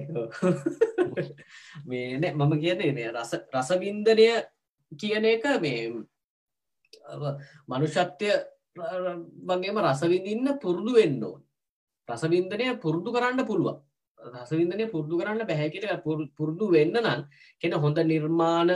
මේ 1.89 2.19
නෑ 2.19 2.35
මම 2.35 2.53
කියන්නේ 2.63 3.13
රස 3.13 3.33
රසවින්දනය 3.55 4.27
කියන 4.93 5.25
එක 5.27 5.45
මේ 5.61 5.91
මනුෂත්වය 7.69 8.31
වගේම 9.49 9.79
රසවිඳන්න 9.81 10.59
පුරුදු 10.59 10.95
වෙන්න 10.95 11.23
ඕන්. 11.23 11.41
රසවින්දනය 12.09 12.67
පුරුදු 12.79 13.13
කරන්න 13.13 13.47
පුළුවන්. 13.47 13.81
රසවින්දනය 14.19 14.91
පුරුදු 14.91 15.19
කරන්න 15.19 15.47
බැහැකිට 15.47 15.87
පුරුදු 16.37 16.71
වෙන්න 16.71 16.95
නම් 16.95 17.27
කෙන 17.61 17.73
හොඳ 17.75 17.99
නිර්මාණ 18.03 18.71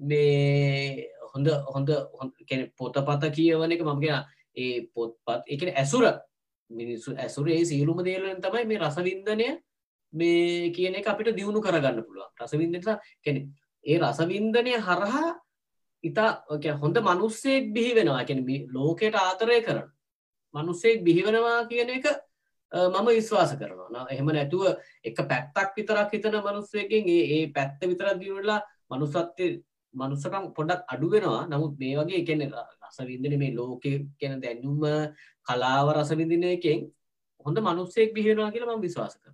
මේ 0.00 1.10
හොඳ 1.32 1.48
හොඳ 1.68 1.90
පොතපත 2.76 3.22
කියවන 3.30 3.72
එක 3.72 3.82
මම 3.82 4.00
කියෙන 4.00 4.24
ඒ 4.56 4.88
පොත්පත් 4.88 5.42
එක 5.46 5.62
ඇසුර. 5.74 6.04
මිනිස්සු 6.70 7.14
ඇසුරේ 7.14 7.64
සියලුම 7.64 8.02
දේලෙන් 8.02 8.40
තමයි 8.40 8.66
මේ 8.66 8.78
රසවින්දනය 8.78 9.48
මේ 10.12 10.70
කියන 10.70 10.94
එක 10.94 11.06
අපිට 11.06 11.36
දියුණු 11.36 11.60
කරගන්න 11.60 12.02
පුළුවන්. 12.02 12.30
රසවින්දට 12.36 12.88
කෙනෙ 13.22 13.40
ඒ 13.84 13.98
රසවින්දනය 14.00 14.72
හරහා 14.78 15.28
ඉතා 16.04 16.44
හොඳ 16.74 16.96
මනුස්සෙක් 17.00 17.72
බිහි 17.72 17.94
වෙනවා. 17.94 18.24
කැන 18.24 18.40
ලෝකයට 18.68 19.14
ආතරය 19.16 19.60
කරන 19.62 19.84
මනුස්සෙක් 20.54 21.04
බිහිවෙනවා 21.04 21.66
කියන 21.66 21.90
එක 21.90 22.06
මම 22.72 23.06
විශ්වාස 23.08 23.52
කරනවා. 23.54 24.06
එහෙම 24.10 24.26
නැතුව 24.28 24.64
එක 25.04 25.16
පැත්තක් 25.22 25.76
විතරක් 25.76 26.12
හිතන 26.12 26.36
මනුස්සයකින් 26.40 27.08
ඒ 27.08 27.40
පැත්ත 27.48 27.80
විතරක් 27.82 28.20
දියුණලා 28.20 28.60
මනුසත්ය 28.90 29.46
මනුසකම් 29.94 30.44
පොඩක් 30.52 30.84
අඩුවෙනවා 30.88 31.46
නමුත් 31.46 31.78
මේ 31.78 31.94
වගේ 31.96 32.20
එකන 32.22 32.42
රසවින්දන 32.82 33.38
මේ 33.38 33.54
ලෝකය 33.54 33.92
ගැන 34.20 34.40
දැන්නුම 34.40 34.84
කලාව 35.46 35.86
රසවිඳනයකෙන් 35.94 36.86
හොඳ 37.46 37.58
මනුස්සෙක් 37.60 38.14
බිහිවෙනවා 38.14 38.52
කියලා 38.52 38.76
ම 38.76 38.82
විශ්වාස 38.82 39.16
කර 39.16 39.32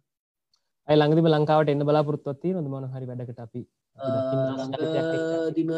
ඇයි 0.88 0.98
ළඟදිම 0.98 1.28
ලංකාවට 1.28 1.72
එන්න 1.72 1.84
බලාපොරත්තුවත්ති 1.84 2.54
නොද 2.54 2.68
මන 2.68 2.86
හරි 2.92 3.06
වැඩකට 3.06 3.40
අපි. 3.40 3.62
දිම 5.56 5.70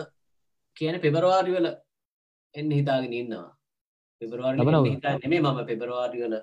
කියන 0.76 1.00
පෙබරවාරිවල 1.00 1.66
එන්න 2.54 2.70
හිතාගෙන 2.70 3.12
ඉන්නවා. 3.14 3.48
පෙබරවාරි 4.22 4.58
හිතා 4.88 5.18
නෙමේ 5.18 5.40
මම 5.40 5.60
පෙබරවාරිවල 5.64 6.34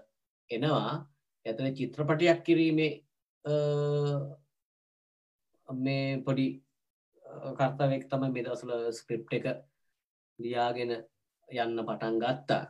එනවා. 0.49 0.91
ඇතන 1.45 1.75
චිත්‍රපටයක් 1.77 2.43
කිරීමේ 2.43 2.91
මේ 5.69 6.21
පොඩි 6.25 6.47
කර්තාවක් 7.55 8.05
තම 8.09 8.23
මෙදසල 8.29 8.71
ස්ක්‍රිප් 8.91 9.33
එක 9.33 9.45
ලියාගෙන 10.39 10.91
යන්න 11.49 11.85
පටන් 11.87 12.19
ගත්තා. 12.19 12.63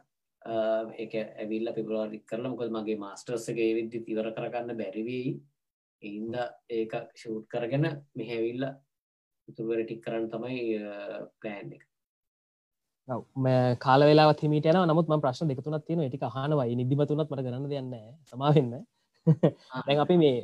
එක 0.98 1.14
ඇවිල්ල 1.16 1.74
පෙබරවාරි 1.74 2.20
කරල 2.24 2.46
මොකද 2.48 2.72
මගේ 2.72 2.98
මාස්ටර්සගේ 2.98 3.74
විද්දි 3.78 4.06
තිවර 4.06 4.30
කරගන්න 4.32 4.78
බැරිවී 4.78 5.28
ඉන්ද 6.04 6.36
ඒක 6.70 6.94
ෂූට් 7.14 7.46
කරගෙන 7.48 7.86
මෙහැවිල්ල 8.16 8.66
ඉතුරුවර 9.48 9.84
ටික් 9.84 10.04
කරන්න 10.06 10.28
තමයි 10.30 10.60
ප්ලෑන් 11.40 11.74
එක. 11.78 11.84
කාල 13.80 14.06
වෙලා 14.10 14.34
හිමට 14.42 14.66
යන 14.66 14.80
නමුත් 14.84 15.10
ම 15.10 15.24
ප්‍රශ්න 15.24 15.52
දෙකතුනත් 15.52 15.86
තියෙන 15.88 16.04
ටික 16.06 16.26
හනවයි 16.30 16.76
නිදිමතුනත් 16.76 17.28
මට 17.28 17.46
ගන්න 17.46 17.70
දෙන්න 17.70 17.92
සමාවෙන්න 18.26 18.72
දැන් 19.88 20.00
අපි 20.06 20.18
මේ 20.18 20.38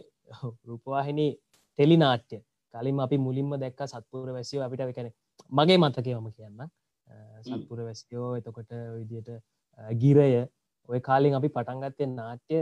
රූපවාහිනි 0.65 1.27
ටෙලි 1.79 1.97
නාට්‍ය 1.97 2.41
කලින් 2.73 2.99
අපි 2.99 3.17
මුලින්ම 3.19 3.55
දැක්ක 3.59 3.85
සත්පුර 3.85 4.27
වැසියෝ 4.31 4.65
අපිට 4.65 4.95
කැන 4.97 5.11
මගේ 5.51 5.77
මතකයවම 5.77 6.27
කියන්න 6.31 6.67
සත්පුර 7.43 7.79
වැසියෝ 7.81 8.35
එතකොට 8.35 8.71
විදියට 8.97 9.29
ගිරය. 10.01 10.47
ඔය 10.89 10.99
කාලින් 10.99 11.35
අපි 11.35 11.49
පටන්ගත්තය 11.49 12.05
නාට්‍ය 12.09 12.59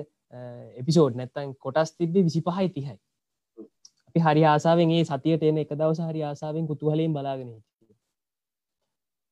එපිසෝඩ් 0.81 1.17
නැත්තන් 1.19 1.55
කොටස් 1.57 1.91
තිබ්බේ 1.97 2.23
විසි 2.23 2.41
පහයි 2.41 2.69
තිහයි 2.69 2.97
අපි 4.16 4.24
හරි 4.26 4.43
ආසාාවෙන් 4.45 4.91
ඒ 4.91 5.03
සතියට 5.03 5.41
එන 5.43 5.57
එක 5.57 5.72
දවස 5.72 5.99
හරි 6.01 6.22
ආසාාවෙන් 6.24 6.68
කුතුහලින් 6.68 7.13
බලාගෙන 7.13 7.49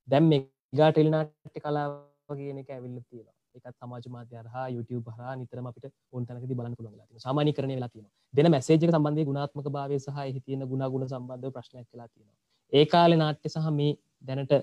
දැම් 0.08 0.26
මෙගා 0.32 0.90
ටෙල්නාට්ට 0.92 1.58
කලාව 1.58 1.92
කියන 2.30 2.58
එක 2.62 2.70
ඇවිල්ල 2.70 2.98
තියෙනවා. 3.02 3.36
එකත් 3.56 3.76
සමාජ 3.78 4.06
මාධ්‍ය 4.16 4.42
හා 4.54 4.68
YouTube 4.76 5.08
හා 5.18 5.36
නිතරම 5.36 5.70
අපිට 5.70 5.86
ඔන් 6.12 6.26
තැනකති 6.28 6.58
බලන්න 6.60 6.76
පුළුවන් 6.78 6.98
ලා 6.98 7.24
සාමාන්‍ය 7.26 7.54
කරණය 7.54 7.76
වෙලා 7.78 7.92
තියෙනවා. 7.94 8.14
දෙන 8.34 8.48
මැසේජ් 8.52 8.80
එක 8.80 8.92
සම්බන්ධය 8.92 9.26
ගුණාත්මක 9.30 9.68
භාවය 9.76 10.00
සහ 10.00 10.18
එහි 10.24 10.42
තියෙන 10.42 10.66
ගුණාගුණ 10.72 11.08
සම්බන්ධව 11.08 11.52
ප්‍රශ්නයක් 11.56 11.88
වෙලා 11.94 12.10
තියෙනවා. 12.10 12.38
ඒ 12.74 12.86
කාලේ 12.86 13.20
නාට්‍ය 13.22 13.48
සහ 13.50 13.70
මේ 13.78 13.94
දැනට 14.24 14.54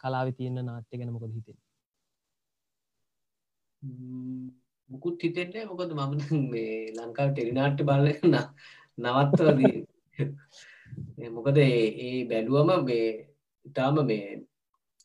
කලාවේ 0.00 0.34
තියෙන 0.38 0.58
නාට්‍ය 0.70 0.94
ගැන 0.98 1.14
මොකද 1.14 1.30
හිතෙන්නේ? 1.36 1.66
මුකුත් 4.90 5.22
හිතෙන්නේ 5.22 5.64
මොකද 5.70 5.90
මම 5.92 6.50
මේ 6.50 6.74
ලංකාව 6.98 7.30
ටෙලිනාට්‍ය 7.32 7.88
බලන්න 7.90 8.36
නවත්වදී 8.98 9.76
මොකද 11.34 11.58
ඒ 11.58 12.24
බැලුවම 12.24 12.70
මේ 12.84 13.08
ඉතාම 13.66 13.96
මේ 14.04 14.26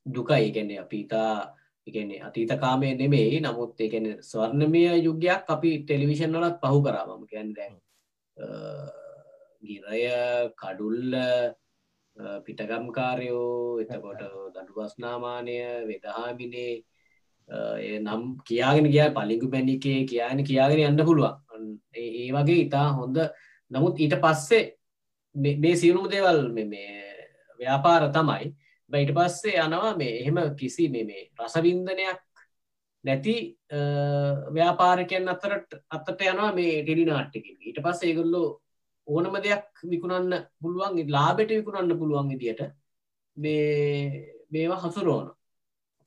දුකයි. 0.05 0.51
ගැන්නේ 0.51 0.79
අපි 0.79 0.99
ඉතා 0.99 1.55
ඉගැන්නේ 1.87 2.21
අතීතකාමය 2.21 2.93
නෙමෙයි. 2.93 3.39
නමුත් 3.41 3.79
ඒගැන 3.79 4.07
ස්වර්ණමය 4.21 4.83
යුගයක් 4.99 5.45
අපි 5.47 5.71
ටෙලිවිෂන් 5.79 6.35
වලත් 6.35 6.57
පහු 6.61 6.79
කරාමම 6.81 7.25
ගැන් 7.25 7.49
දැන් 7.53 7.75
ගිරය 9.63 10.01
කඩුල්ල 10.55 11.13
පිටගම්කාරයෝ 12.45 13.79
එතකොට 13.81 14.23
දඩුවස්නාමානය 14.55 15.57
වෙදහාමිනේ 15.87 16.73
නම් 17.99 18.23
කියාගෙන 18.43 18.87
ගිය 18.87 19.07
පලිගු 19.11 19.47
පැණිකේ 19.49 19.99
කියන 20.05 20.43
කියාගෙන 20.43 20.83
යන්න 20.83 21.05
පුළුවන්. 21.05 21.35
ඒ 21.95 22.29
වගේ 22.31 22.61
ඉතා 22.65 22.87
හොඳ 22.93 23.17
නමුත් 23.71 23.99
ඊට 23.99 24.15
පස්සේ 24.19 24.63
මේ 25.35 25.75
සියලුම 25.75 26.09
දේවල් 26.09 26.41
මේ 26.53 26.91
ව්‍යාපාර 27.59 28.11
තමයි. 28.11 28.53
බයිට 28.91 29.11
පස්සේ 29.11 29.57
යනවා 29.59 29.95
මේ 29.97 30.19
එහෙම 30.19 30.37
කිසි 30.55 30.89
මේ 30.89 31.29
රසවින්දනයක් 31.37 32.19
නැති 33.03 33.35
ව්‍යාපාරකයන් 34.51 35.27
අතරට 35.27 35.79
අත්තට 35.89 36.21
යනවා 36.23 36.51
මේ 36.53 36.81
ටෙඩි 36.81 37.05
නාට්ටකින් 37.05 37.57
ඊට 37.61 37.79
පස්සේ 37.81 38.09
ඒගොල්ලෝ 38.09 38.47
ඕනම 39.07 39.35
දෙයක් 39.39 39.83
විකුණන්න 39.85 40.37
පුළුවන් 40.61 41.01
ලාබෙට 41.09 41.51
විකුණන්න 41.51 41.99
පුළුවන් 41.99 42.31
විදියට 42.31 42.61
මේ 43.37 44.23
මේවා 44.49 44.81
හසුරුවන 44.83 45.29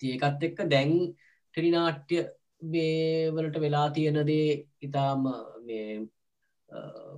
ඒකත් 0.03 0.43
එක්ක 0.43 0.59
දැන් 0.67 0.93
ටෙලිනාට්‍ය 1.55 2.23
වලට 3.35 3.61
වෙලා 3.61 3.89
තියෙනදේ 3.91 4.49
ඉතාම 4.81 5.27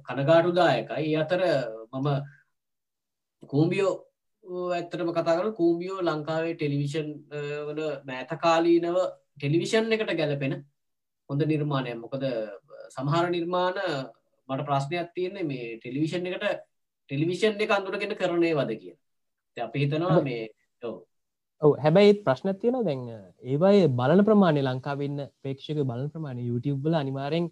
කනගාටුදායකයි. 0.07 1.17
අතර 1.23 1.41
මම 1.93 2.09
කූම්බියෝ 3.43 3.93
ඇත්තටම 4.75 5.11
කතාකර 5.13 5.49
කූම්බියෝ 5.53 6.01
ලංකාවේ 6.03 6.55
ටෙලිවිෂන් 6.55 7.09
වල 7.69 7.81
මෑතකාලීනව 8.09 8.99
ටෙලිවිෂන් 9.37 9.93
එකට 9.95 10.13
ගැලපෙන 10.21 10.55
හොඳ 11.31 11.43
නිර්මාණය 11.53 11.95
මොකද 12.05 12.25
සමහර 12.97 13.27
නිර්මාණ 13.37 13.79
මට 14.49 14.67
ප්‍රශ්නයක් 14.69 15.11
තියෙන්නේ 15.17 15.49
මේ 15.51 15.67
ටෙලිවිෂන් 15.77 16.29
එකට 16.31 16.47
ටෙලිවිෂන් 17.11 17.61
එක 17.65 17.77
අඳුරගෙන 17.77 18.17
කරනේ 18.21 18.55
වද 18.59 18.81
කිය 18.81 18.95
අපි 19.57 19.79
හිතනවා 19.83 20.21
මේ 20.29 20.43
ඔව. 20.83 20.97
හැබැයි 21.83 22.19
ප්‍රශ්න 22.27 22.55
තියෙන 22.61 22.85
දැන් 22.89 23.01
ඒවයි 23.53 23.89
බලන 24.01 24.25
ප්‍රමාණය 24.29 24.63
ලංකාවන්න 24.63 25.25
ප්‍රේක්ෂක 25.43 25.81
බලන 25.91 26.11
ප්‍රමාණය 26.15 26.49
YouTubeබල 26.51 26.95
අනිවාරෙන් 27.01 27.49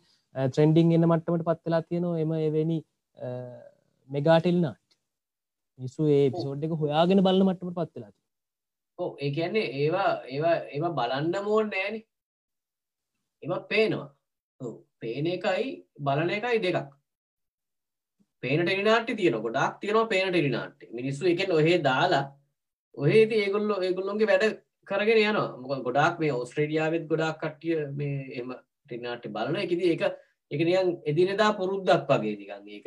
ත්‍රෙන්ඩිං 0.50 0.92
එන්න 0.92 1.08
මට්ටමට 1.08 1.46
පත්වෙලා 1.48 1.82
තියෙනවා 1.82 2.18
එම 2.18 2.34
එවැනි 2.40 2.78
මෙගාටෙල්නාට 4.10 4.84
නිසු 5.78 6.10
ඒ 6.10 6.26
පිසෝඩ් 6.30 6.64
එක 6.64 6.76
හොයාගෙන 6.76 7.24
බලන 7.24 7.46
මට්ටමට 7.46 7.78
පත්වෙලා 7.80 8.12
ඕ 8.98 9.10
ඒ 9.18 9.30
කියන්නේ 9.30 9.66
ඒවා 9.76 10.10
ඒවා 10.26 10.58
ඒවා 10.68 10.96
බලන්න 10.98 11.34
මෝන් 11.44 11.66
නෑන 11.68 11.96
එම 13.42 13.52
පේනවා. 13.64 14.10
පේන 14.98 15.26
එකයි 15.28 15.66
බලන 15.98 16.30
එකයි 16.30 16.60
දෙකක්. 16.60 16.88
පේන 18.42 18.60
ටෙලිනාට්ටි 18.60 19.14
තියෙන 19.14 19.40
ගොඩක් 19.40 19.80
තියෙනවා 19.80 20.06
පේන 20.06 20.28
ටෙලිනාට්ට 20.28 20.88
මිනිස්සු 20.90 21.26
එකෙන් 21.26 21.52
ඔහේ 21.52 21.78
දාලා 21.80 22.24
ඔහේද 22.94 23.32
ඒගොල්ලො 23.32 23.80
ඒගොල්ලොන්ගේ 23.80 24.26
වැඩ 24.26 24.44
කරගෙන 24.86 25.20
යන 25.20 25.38
මොක 25.60 25.84
ගොඩක් 25.84 26.20
මේ 26.20 26.32
ඔස්ට්‍රේඩියාවත් 26.34 27.08
ගොඩක් 27.08 27.42
කට්ටිය 27.42 27.76
මේ 27.92 28.40
එම 28.40 28.54
ටෙලිනාට්ටි 28.54 29.28
බලන 29.30 29.56
එකති 29.56 29.92
එක 29.92 30.04
එක 30.50 30.60
නියන් 30.68 30.88
එදිනෙදා 31.10 31.50
පුරුද්දක් 31.58 32.10
වගේ 32.10 32.36
දිගන්න 32.40 32.68
ඒක. 32.68 32.86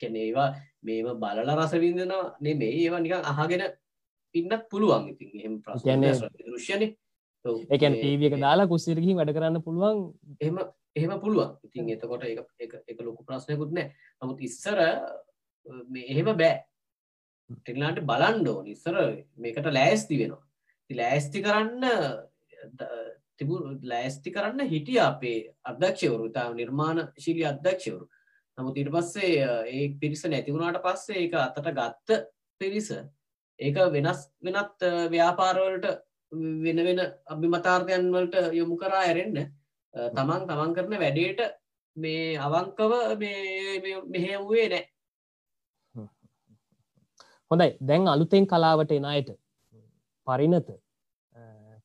කැනේවා 0.00 0.48
මේම 0.86 1.08
බලල 1.22 1.50
රසවිඳනවා 1.58 2.36
නෙමේ 2.46 2.72
ඒවා 2.82 3.02
නිකන් 3.04 3.28
අහගෙන 3.32 3.64
ඉන්නත් 4.34 4.62
පුළුවන් 4.70 5.10
ඉතින්. 5.12 5.30
එහෙම 5.40 5.54
ප්‍රශ්න 5.64 6.04
දෘශ්‍යන 6.46 6.82
එකන් 7.76 7.94
ටීවිය 7.96 8.28
එක 8.30 8.38
දාලා 8.44 8.70
කුස්සිරකින් 8.72 9.18
වැඩ 9.18 9.34
කරන්න 9.36 9.62
පුළුවන්. 9.66 10.00
එහෙම 10.40 10.58
එහෙම 10.98 11.12
පුළුවන්. 11.24 11.50
ඉතින් 11.66 11.92
එතකොට 11.94 12.24
එක 12.24 12.98
ලොකු 13.06 13.24
ප්‍රශ්නයකුත් 13.28 13.72
නෑ 13.76 13.88
නමුත් 14.22 14.40
ඉස්සර 14.48 14.78
එහෙම 16.12 16.32
බෑ. 16.42 16.54
ටෙල්ලාන්ට 17.56 18.00
බලන්ඩෝ 18.10 18.58
නිස්සර 18.68 18.96
මේකට 19.42 19.68
ලෑස්ති 19.78 20.20
වෙනවා. 20.20 20.44
ලෑස්ති 20.90 21.44
කරන්න 21.44 21.84
තිබු 23.38 23.56
ලෑස්ති 23.84 24.30
කරන්න 24.30 24.68
හිටිය 24.68 25.00
අපේ 25.02 25.38
අධ්‍යක්ෂවරු 25.64 26.28
තා 26.30 26.46
නිර්මාණ 26.52 27.02
ශීලි 27.18 27.44
අධ්‍යක්ෂවරු 27.46 28.04
නමුත් 28.58 28.76
ඊට 28.76 28.90
පස්සේ 28.90 29.32
ඒ 29.68 29.84
පිරිස 30.00 30.24
නැතිවුණට 30.26 30.82
පස්සේ 30.82 31.20
ඒක 31.20 31.36
අතට 31.38 31.70
ගත්ත 31.70 32.18
පිරිස 32.60 32.88
ඒක 33.60 33.76
වෙනස් 33.90 34.24
වෙනත් 34.42 34.88
ව්‍යාපාරවලට 35.10 35.86
වෙන 36.62 36.82
වෙන 36.84 37.00
අභිමතාර්ථයන් 37.26 38.10
වලට 38.10 38.50
යොමු 38.54 38.76
කරා 38.76 39.02
ඇරෙන්න 39.02 39.38
තමන් 39.94 40.42
තමන් 40.44 40.74
කරන 40.74 40.98
වැඩේට 40.98 41.40
මේ 41.96 42.36
අවංකව 42.40 42.92
මෙහෙව්වේ 44.10 44.68
නෑ 44.68 44.84
හොඳයි 47.50 47.70
දැන් 47.82 48.08
අලුතෙන් 48.08 48.46
කලාවට 48.46 48.92
එනයට 48.92 49.30
පරිනත 50.26 50.68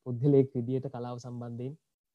පුද්ගලයෙක් 0.06 0.52
විදියට 0.56 0.90
කලාව 0.94 1.18
සම්බන්ධයෙන් 1.18 1.74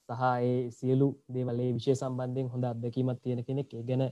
සහ 0.10 0.22
ඒ 0.42 0.58
සියලු 0.72 1.08
දේවලේ 1.34 1.72
විශය 1.78 1.96
සම්බන්ධයෙන් 1.96 2.52
හොඳ 2.54 2.70
අත්දැකීමත් 2.72 3.22
තියෙන 3.24 3.44
කෙනෙක් 3.48 3.74
ගෙන 3.90 4.04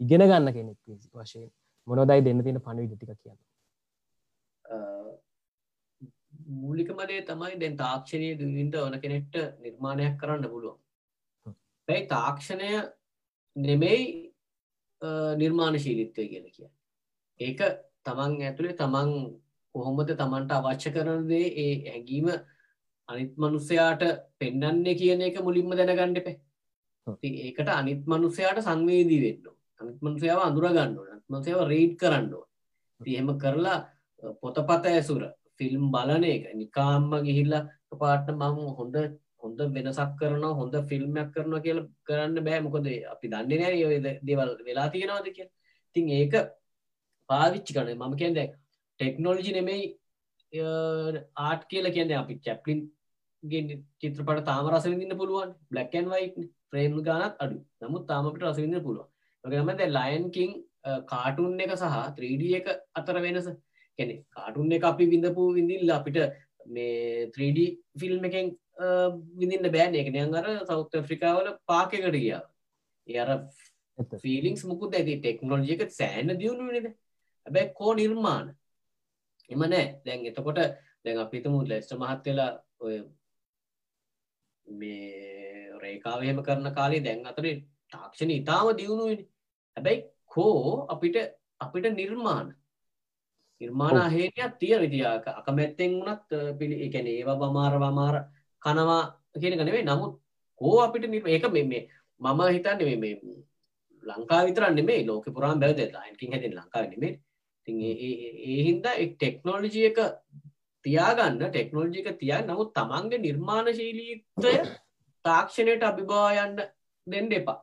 ඉගෙන 0.00 0.24
ගන්න 0.30 0.52
කෙනෙක් 0.56 0.78
වශයෙන් 1.14 1.50
මොනොදයි 1.88 2.24
දෙන්න 2.24 2.42
තියෙන 2.44 2.60
පණුවිඩ 2.60 2.96
ටික 2.96 3.12
කියන්න. 3.22 3.38
මූලිකමදේ 6.60 7.22
තමයි 7.30 7.54
දැන් 7.60 7.76
තාක්ෂණය 7.76 8.28
දවින්ට 8.40 8.74
ඕන 8.76 9.00
කෙනෙක්ට 9.00 9.36
නිර්මාණයක් 9.64 10.14
කරන්න 10.20 10.50
පුළුවන්. 10.52 10.78
පැයි 11.88 12.06
තාක්ෂණය 12.14 12.70
නෙමෙයි 13.56 14.04
නිර්මාණ 15.36 15.78
ශීලිත්වය 15.78 16.28
කියල 16.28 16.46
කිය 16.56 16.68
ඒක 17.40 17.60
තමන් 18.06 18.32
ඇතුළේ 18.42 18.76
තමන් 18.80 19.10
කොහොමද 19.76 20.12
තමන්ට 20.12 20.52
අවශ්‍ය 20.54 20.92
කරනදේ 20.92 21.46
ඒ 21.56 21.72
හැඟීම 21.84 22.28
අනිත් 23.08 23.32
මනුස්සයාට 23.36 24.02
පෙන්නන්නේ 24.36 24.94
කියන 24.94 25.22
එක 25.22 25.38
මුලින්ම 25.40 25.70
දැනගණ්ඩපේ 25.72 26.36
ඒකට 27.40 27.68
අනිත් 27.70 28.02
මනුස්සයාට 28.06 28.60
සංවේදී 28.62 29.20
වෙන්න 29.24 29.52
අනිත් 29.80 29.98
මනුසයාව 30.00 30.40
අඳුරගන්න 30.42 30.96
මසයාව 31.30 31.62
රේඩ් 31.66 31.94
කරන්න 31.96 32.32
එහෙම 33.00 33.30
කරලා 33.38 33.78
පොතපත 34.40 34.86
ඇසුර 34.88 35.22
ෆිල්ම් 35.56 35.84
බලන 35.90 36.24
එක 36.26 36.44
නිකාම්ම 36.54 37.10
ගිහිල්ලා 37.22 37.62
පාට්න 37.94 38.36
මම 38.36 38.58
හොඳ 38.74 38.96
හොඳ 39.38 39.58
වෙනසක් 39.70 40.12
කරන 40.16 40.44
හොඳ 40.54 40.74
ෆිල්ම්යක් 40.84 41.32
කරන 41.32 41.56
කියල 41.60 41.80
කරන්න 42.02 42.38
බෑ. 42.40 42.60
මොකොද 42.60 42.86
අපි 43.06 43.26
දන්නේ 43.28 43.58
නෑ 43.60 44.18
දෙවල් 44.22 44.50
වෙලා 44.60 44.88
තියෙනවාද 44.90 45.28
කිය 45.30 45.48
තින් 45.96 46.08
ඒක 46.10 46.34
පාවිච්චි 47.28 47.72
කරන 47.72 47.92
මම 47.94 48.16
කියද 48.16 48.38
ටෙක්නෝලජි 49.00 49.52
නෙමෙයි 49.56 49.84
ආට් 50.52 51.62
කියල 51.70 51.88
කියන්න 51.96 52.14
අපි 52.20 52.38
චැප්ලින් 52.46 52.80
චිත්‍රපට 54.00 54.44
තාම 54.48 54.70
රසවිඳන්න 54.70 55.18
පුළුවන්. 55.20 55.54
බ්ලක්කන් 55.70 56.08
වයි 56.12 56.48
ෆ්‍රේම් 56.70 56.96
ගානත් 57.02 57.36
අඩු 57.38 57.56
නමුත් 57.82 58.06
තාමට 58.08 58.42
රසවිඳන්න 58.44 58.84
පුළුවන්. 58.86 59.08
ගමද 59.44 59.88
ලයින්කින් 59.88 60.50
කාටුන් 61.12 61.60
එක 61.60 61.72
සහ 61.72 61.94
3D 62.18 62.42
එක 62.60 62.66
අතර 62.94 63.16
වෙනස. 63.20 63.48
කැනෙ 63.98 64.14
කාටුන් 64.30 64.72
එක 64.72 64.84
අපි 64.84 65.10
විඳපු 65.12 65.44
විඳිල්ල 65.58 65.96
අපිට 65.98 66.18
මේ 66.68 67.30
3D 67.36 67.68
ෆිල්ම් 68.00 68.24
එකෙන් 68.24 68.52
විඳින්න 69.40 69.72
බෑන. 69.72 69.94
එක 69.94 70.12
නයන් 70.12 70.34
අර 70.34 70.46
සෞත් 70.66 71.00
ෆ්‍රිකාවල 71.08 71.56
පාකකට 71.66 72.12
ගියා. 72.16 72.42
ඒ 73.08 73.18
අර 73.18 73.30
ෆිලිංස් 74.22 74.62
මුකුත් 74.64 74.94
ඇති 74.94 75.18
ටෙක්නෝජියක 75.18 75.82
සෑන 75.90 76.38
දියුණු 76.40 76.64
නද 76.70 76.88
හැබැයි 77.46 77.74
කෝ 77.74 77.92
නිර්මාණ 77.94 78.48
එම 79.50 79.60
නෑ. 79.62 79.86
දැන් 80.04 80.26
එතකොට 80.26 80.58
දැන් 81.04 81.18
අපිතමු 81.18 81.58
ලෙස්ට 81.64 81.92
මහත්වෙලා 81.94 82.50
ඔය 82.80 82.96
මේ 84.66 85.70
රේකාවහෙම 85.76 86.42
කරන 86.42 86.68
කාලේ 86.74 87.02
දැන් 87.02 87.26
අතරේ 87.26 87.54
තාක්ෂණ 87.92 88.32
ඉතාම 88.32 88.68
දියුණුවෙන. 88.74 89.20
හැබැයි 89.76 90.04
කෝ 90.26 90.86
අපිට 90.88 91.16
අපිට 91.60 91.86
නිර්මාණ. 91.92 92.48
නිර්මාණ 93.60 93.98
අහේනයක් 93.98 94.58
තියෙන 94.58 94.80
විදියාක 94.80 95.26
අකමැත්තෙන් 95.30 95.92
වුණත් 95.96 96.30
පිළි 96.58 96.76
එකැන 96.86 97.06
ඒවා 97.08 97.40
බමාර 97.42 97.74
වමාර 97.78 98.16
කනවා 98.62 99.02
කියන 99.34 99.58
ගනවේ 99.58 99.84
නමුත් 99.84 100.14
කෝ 100.60 100.76
අපිට 100.80 101.04
ඒක 101.26 101.46
මේ 101.52 101.82
මම 102.20 102.40
හිතන්න 102.48 103.00
මේ 103.00 103.14
ලංකා 104.04 104.44
විතරන්න 104.46 104.84
මේ 104.84 105.06
ලෝක 105.06 105.26
පුරාන් 105.28 105.60
බැවද 105.60 105.80
ලයින්කින් 105.94 106.32
හැති 106.32 106.48
ලංකා 106.50 106.82
නෙමේ 106.84 107.12
ති 107.66 107.72
ඒ 108.44 108.62
හින්දා 108.62 108.96
එක් 109.04 109.12
ටෙක්නෝලජිය 109.14 109.86
එක 109.90 110.00
තියාගන්න 110.84 111.44
ටෙක්නෝලජික 111.44 112.08
තියා 112.18 112.42
නමුත් 112.44 112.72
තමන්ගේ 112.74 113.18
නිර්මාණශීලීත්වය 113.18 114.56
තාක්ෂණයට 115.24 115.82
අභිභායන්න 115.82 116.56
දෙන්න 117.06 117.32
එපා. 117.32 117.58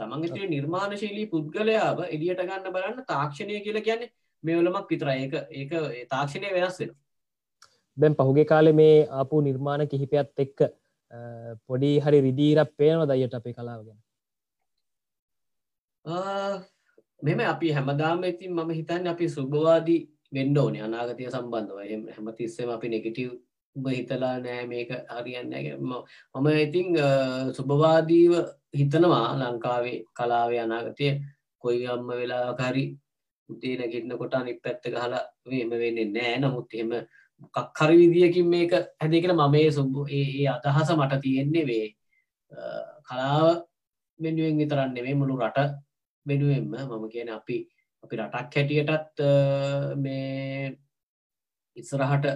තමන්ගේ 0.00 0.48
නිර්මාණශීලී 0.48 1.26
පුද්ගලයාව 1.26 2.00
එලියට 2.06 2.42
ගන්න 2.42 2.74
බලන්න 2.74 3.06
තාක්ෂණය 3.06 3.60
කියල 3.60 3.80
කියන්නේ 3.82 4.12
මේවලමක් 4.44 4.90
විතර 4.90 5.10
ඒක 5.12 5.34
ඒක 5.52 5.72
තාක්ෂණය 6.08 6.52
වෙනස් 6.52 6.80
වෙන 6.80 6.92
දැන් 7.96 8.14
පහුගේ 8.14 8.46
කාලෙ 8.46 8.72
මේ 8.72 8.96
ආපු 9.12 9.42
නිර්මාණ 9.42 9.88
කිහිපයත් 9.88 10.44
එක්ක 10.44 10.66
පොඩි 11.66 11.92
හරි 12.00 12.20
රිදීරක් 12.20 12.74
පේනව 12.76 13.06
දයට 13.12 13.34
අපේ 13.34 13.54
කලාවගෙන 13.54 13.98
මෙම 17.22 17.40
අපි 17.42 17.72
හැමදාම 17.72 18.24
ඉතින් 18.24 18.52
මම 18.52 18.70
හිතන්න 18.70 19.06
අපි 19.06 19.26
සුභවාදී 19.28 20.00
වෙන්න 20.32 20.58
ඕනේ. 20.58 20.82
අනාගතය 20.82 21.26
සම්බන්ධව. 21.26 21.78
හැමතිස්සම 22.14 22.70
අපි 22.70 22.88
නෙගටව් 22.88 23.30
උඹ 23.76 23.86
හිතලා 23.88 24.36
නෑ 24.44 24.66
මේක 24.66 24.90
හරියන්න 25.16 25.52
මම 25.80 26.46
ඉතිං 26.64 26.86
සුභවාදීව 27.58 28.32
හිතනවා 28.74 29.26
ලංකාවේ 29.40 29.98
කලාවේ 30.16 30.62
අනාගතය. 30.66 31.06
කොයි 31.64 31.86
අම්ම 31.86 32.08
වෙලාකාරි 32.10 32.84
උදේ 33.50 33.76
නැගිටන 33.78 34.18
කොට 34.20 34.34
අනි 34.34 34.52
පැත්ත 34.64 34.84
ගහලා 34.84 35.22
එම 35.62 35.70
වෙන්නේ 35.82 36.12
නෑ. 36.16 36.36
නමුත් 36.38 36.74
එම 36.74 36.90
කක්හරි 37.56 37.96
විදිියකින් 38.02 38.46
මේක 38.46 38.72
හැදකෙන 39.00 39.34
මමේ 39.34 39.68
සුබ 39.72 39.94
ඒ 40.10 40.46
අදහස 40.54 40.90
මට 40.96 41.20
තියෙන්නේ 41.24 41.66
වේ 41.70 41.86
කලාව 43.08 43.46
වෙනුවෙන් 44.20 44.58
විතරන්නේ 44.60 45.02
මේ 45.02 45.18
මුළු 45.20 45.34
රට 45.40 45.87
වෙනුවෙන්ම 46.28 46.68
මම 46.68 47.08
කියන 47.14 47.30
අපි 47.38 47.58
අපි 48.04 48.20
රටක් 48.20 48.54
හැටියටත් 48.56 49.24
මේ 50.04 50.76
ඉස්සරහට 51.76 52.26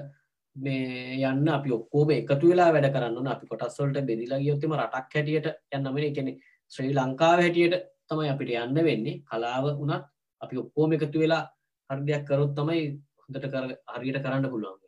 මේ 0.57 1.21
යන්න 1.23 1.49
අපි 1.49 1.71
ඔක්කෝම 1.79 2.11
එකතු 2.17 2.51
වෙලා 2.51 2.73
වැඩ 2.75 2.93
කරන්න 2.95 3.33
අපි 3.35 3.51
කොටස්වලට 3.51 4.07
බෙදිලා 4.11 4.43
ගියොත්තම 4.45 4.77
රටක් 4.79 5.17
හැටියට 5.17 5.49
යන්නමන 5.77 6.15
කෙනෙ 6.19 6.33
ශ්‍රී 6.73 6.93
ලංකාව 6.99 7.41
හැටියට 7.45 7.75
තමයි 8.09 8.31
අපිට 8.35 8.53
යන්න 8.59 8.85
වෙන්නේ. 8.89 9.21
කලාව 9.31 9.65
වනත් 9.81 10.05
අපි 10.41 10.63
ඔක්කෝම 10.63 10.95
එකතු 10.99 11.25
වෙලා 11.25 11.43
හරදයක් 11.91 12.25
කරොත් 12.29 12.55
තමයි 12.59 12.81
හොඳට 13.23 13.47
කර 13.53 13.67
හරියට 13.95 14.23
කරන්න 14.25 14.51
පුළුවන්. 14.53 14.81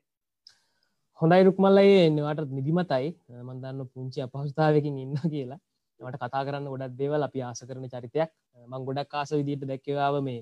හොඳයි 1.20 1.46
රුක්මල්ලයේ 1.48 2.00
එන්නවාට 2.08 2.50
නිදිමතයි. 2.58 3.14
මන්දන්න 3.42 3.88
පුංචි 3.92 4.24
අපහස්ථාවකින් 4.26 4.98
ඉන්න 4.98 5.16
කියලා. 5.34 5.60
මට 6.04 6.22
කතා 6.22 6.42
කරන්න 6.46 6.70
ගොඩක් 6.72 6.96
දේවල් 7.00 7.22
අපි 7.28 7.42
ආස 7.48 7.60
කරන 7.68 7.86
චරිතයක්. 7.92 8.30
මං 8.72 8.86
ගොඩක් 8.88 9.14
ආස 9.20 9.30
විදිට 9.38 9.68
දැක්කවාව 9.70 10.16
මේ 10.28 10.40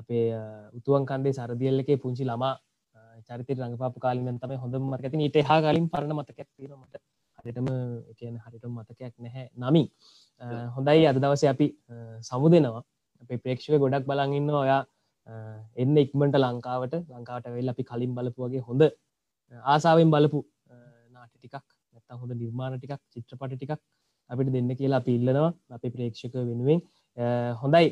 අපේ 0.00 0.24
උතුවන් 0.78 1.04
කන්දේ 1.10 1.36
සරදියල්ලකේ 1.38 2.02
පුංචි 2.02 2.24
ළමා 2.30 2.54
චරිත 3.28 3.48
රඟපාපු 3.54 3.98
කාලින් 4.04 4.38
තම 4.42 4.52
හොඳ 4.64 4.74
මතක. 4.80 5.04
ඇති 5.04 5.24
ඊට 5.26 5.38
හා 5.50 5.60
කලින් 5.64 5.86
පරණ 5.92 6.12
මතකක් 6.18 6.48
තියෙන 6.56 6.74
මට. 6.82 6.94
හරිටම 7.40 7.68
කියන 8.18 8.36
හරිට 8.44 8.64
මතකයක් 8.76 9.14
නැහැ 9.24 9.46
නමින්. 9.62 9.86
හොඳයි 10.76 11.06
අද 11.10 11.18
දවස 11.24 11.44
අපි 11.54 11.66
සමු 12.28 12.46
දෙනවා 12.54 12.82
අප 13.22 13.30
ප්‍රේක්ෂක 13.44 13.74
ගොඩක් 13.84 14.06
බලඟන්න 14.10 14.50
ඔයා 14.62 14.82
එන්න 15.82 15.96
ඉක්මට 16.04 16.36
ලංකාවට. 16.44 16.94
ලංකාවට 17.14 17.50
වෙල් 17.56 17.74
අපි 17.74 17.82
කලින් 17.90 18.12
බලපු 18.16 18.40
වගේ 18.46 18.62
හොඳ 18.68 18.82
ආසාාවෙන් 19.72 20.10
බලපු 20.14 20.40
නාටි 21.14 21.36
ටිකක් 21.38 21.56
නැත්ත 21.92 22.20
හොඳ 22.22 22.32
නිර්මාණ 22.42 22.78
ටිකක් 22.78 23.02
චිත්‍රපට 23.14 23.54
ටිකක් 23.56 23.72
අපිට 24.30 24.52
දෙන්න 24.52 24.70
කියලා 24.74 25.00
පිල්ලනවා 25.00 25.50
අපි 25.70 25.88
ප්‍රේක්ෂක 25.90 26.34
වෙනුවෙන්. 26.42 26.80
හොඳයි. 27.54 27.86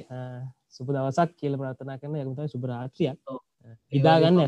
සුප 0.69 0.89
දවසක් 0.89 1.31
කියල 1.37 1.55
ප්‍රාථනා 1.59 2.01
කරන 2.01 2.17
යකුතයි 2.17 2.49
සුපරාත්‍රියක් 2.49 3.17
හිදාගන්න 3.93 4.39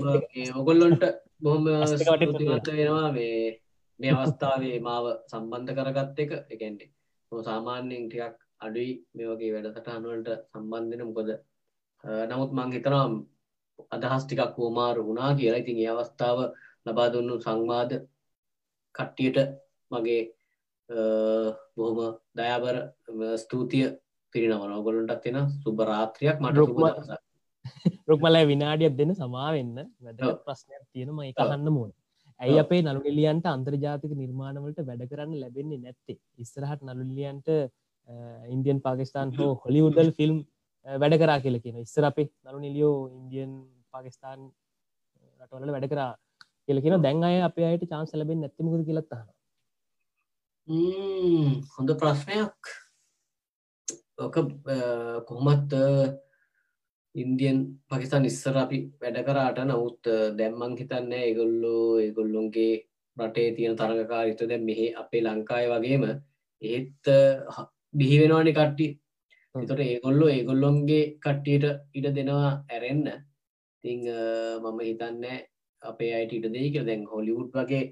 ඔගොල්ලොන්ට 0.55 1.05
බොහොම 1.41 1.65
වෙනවා 1.65 3.09
මේ 3.13 3.39
මේ 4.01 4.13
අවස්ථාවේ 4.15 4.77
මාව 4.81 5.07
සම්බන්ධ 5.27 5.73
කරගත්ත 5.79 6.19
එක. 6.19 6.33
එකෙන්න්නේ 6.51 6.91
සාමාන්‍යයෙන් 7.33 8.05
ටිකක් 8.07 8.37
අඩුයි 8.61 8.93
මේ 9.15 9.29
වගේ 9.31 9.53
වැඩසට 9.55 9.89
අනුවලට 9.89 10.31
සම්බන්ධන 10.53 11.03
මොකද 11.09 11.31
නමුත් 12.31 12.51
මං 12.53 12.73
හිතනම් 12.73 13.15
අදහස් 13.91 14.25
ටිකක් 14.25 14.55
වෝමාරු 14.57 15.07
වුණා 15.09 15.31
කියලා. 15.35 15.63
ඉතින් 15.63 15.79
ඒ 15.79 15.91
අවස්ථාව 15.95 16.39
ලබා 16.87 17.09
දුන්නු 17.13 17.35
සංවාද 17.41 17.93
කට්ටියට 18.95 19.39
මගේ 19.91 20.23
බොහොම 20.89 21.99
දයාබර 22.35 22.77
ස්තුතිය 23.37 23.87
පිරිනවන 24.35 24.73
ඔගොලන්ටත් 24.73 25.23
තියෙන 25.23 25.49
සුභරාත්‍රයක් 25.63 26.41
මට 26.41 26.59
රුක්මල 28.09 28.37
විනාඩියක් 28.47 28.95
දෙන්න 28.97 29.15
සමාවෙන්න 29.15 29.75
වැද 30.01 30.21
ප්‍රශ්නයක් 30.45 30.85
තියෙනම 30.93 31.19
එක 31.23 31.41
අහන්න 31.45 31.69
මුවන් 31.69 31.93
ඇයි 32.41 32.59
අපේ 32.59 32.81
නළුනිලියන්ට 32.83 33.47
අන්තර්ජාතික 33.47 34.13
නිර්මාණවලට 34.15 34.81
වැඩ 34.89 35.05
කරන්න 35.11 35.35
ලැබෙන්නේ 35.43 35.79
නැත්තේ? 35.79 36.19
ඉස්සරහට 36.39 36.83
නළුලියන්ට 36.83 37.49
ඉන්දියන් 38.49 38.81
පාකිස්ාන් 38.81 39.35
හෝ 39.39 39.51
හොලිවුඩල් 39.65 40.13
ෆිල්ම් 40.13 40.39
වැඩ 40.87 41.17
කරා 41.19 41.39
කියල 41.41 41.59
කියන 41.61 41.77
ඉස්සර 41.79 42.05
අපේ 42.05 42.29
නළු 42.45 42.59
නිලියෝ 42.59 42.95
ඉන්දියන් 43.11 43.53
පාකිස්ාන් 43.93 44.41
රටවල 45.41 45.75
වැඩ 45.75 45.89
කරා 45.89 46.13
කියල 46.67 46.81
කියන 46.81 47.03
දැන් 47.03 47.25
අය 47.25 47.37
අප 47.43 47.59
අයට 47.63 47.85
චාන්ස 47.93 48.15
ලැබෙන් 48.15 48.41
නැතිමකද 48.41 48.87
කියලත්තහන 48.89 49.27
හොඳ 50.69 51.91
ප්‍රශ්නයක්. 52.01 52.61
ඕක 54.19 54.35
කොහොමත් 55.27 55.73
ඉන්දියන් 57.15 57.59
පකිස්ාන් 57.89 58.27
ඉස්සර 58.31 58.57
අපි 58.63 58.79
වැඩ 59.01 59.19
කරාට 59.27 59.61
නමුත් 59.65 60.11
දැම්මං 60.39 60.75
හිතන්න 60.81 61.13
ඒගොල්ලෝ 61.19 62.01
ඒගොල්ලොන්ගේ 62.03 62.75
රටේ 63.17 63.55
තියෙන 63.57 63.79
තරගකාරිත 63.79 64.43
දැ 64.51 64.59
මෙහෙ 64.61 64.89
අපේ 65.03 65.23
ලංකාය 65.23 65.69
වගේම 65.73 66.05
ඒත් 66.63 67.11
බිහිවෙනවානි 67.95 68.53
කට්ටි 68.53 68.89
එතොට 69.55 69.81
ඒගොල්ලෝ 69.87 70.29
ඒගොල්ලොන්ගේ 70.29 71.05
කට්ටියට 71.25 71.65
ඉඩ 71.95 72.11
දෙනවා 72.19 72.51
ඇරෙන්න. 72.69 73.07
තිං 73.85 74.05
මම 74.63 74.79
හිතන්න 74.81 75.25
අපේ 75.83 76.13
අයට 76.19 76.33
ඉට 76.33 76.53
කියල. 76.53 76.85
දැන් 76.85 77.07
හොලිවුඩ් 77.07 77.57
වගේ 77.57 77.85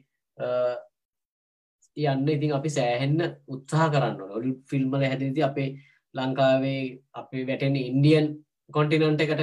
යන්න 1.96 2.28
ඉතින් 2.28 2.52
අපි 2.52 2.70
සෑහෙන්න 2.70 3.20
උත්සාහ 3.48 3.88
කරන්න 3.90 4.20
ඔලි 4.30 4.50
ෆිල්ම්මල 4.70 5.04
හැදති 5.04 5.42
අපේ 5.42 5.68
ලංකාවේ 6.14 6.80
අපේ 7.14 7.46
වැටෙන 7.46 7.76
ඉන්ඩියන් 7.78 8.26
කොන්ටිනන්ට 8.70 9.20
එකට 9.20 9.42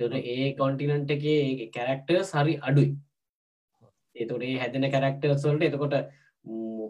තොට 0.00 0.14
ඒ 0.26 0.54
කොන්ටිනන්ට 0.54 1.10
එකේ 1.10 1.70
කැරක්ටර් 1.70 2.22
සරි 2.24 2.54
අඩුයි. 2.60 2.90
ඒතොට 4.16 4.42
ඒ 4.42 4.56
හැදෙන 4.56 4.88
කැරක්ටර් 4.90 5.36
සොල්ට 5.38 5.62
එතකොට 5.62 5.94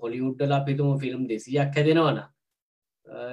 හොලිවුඩ්ඩලා 0.02 0.64
පිතුම 0.64 0.98
ෆිල්ම් 0.98 1.22
දෙසියක් 1.28 1.76
හැදෙනවන 1.76 2.20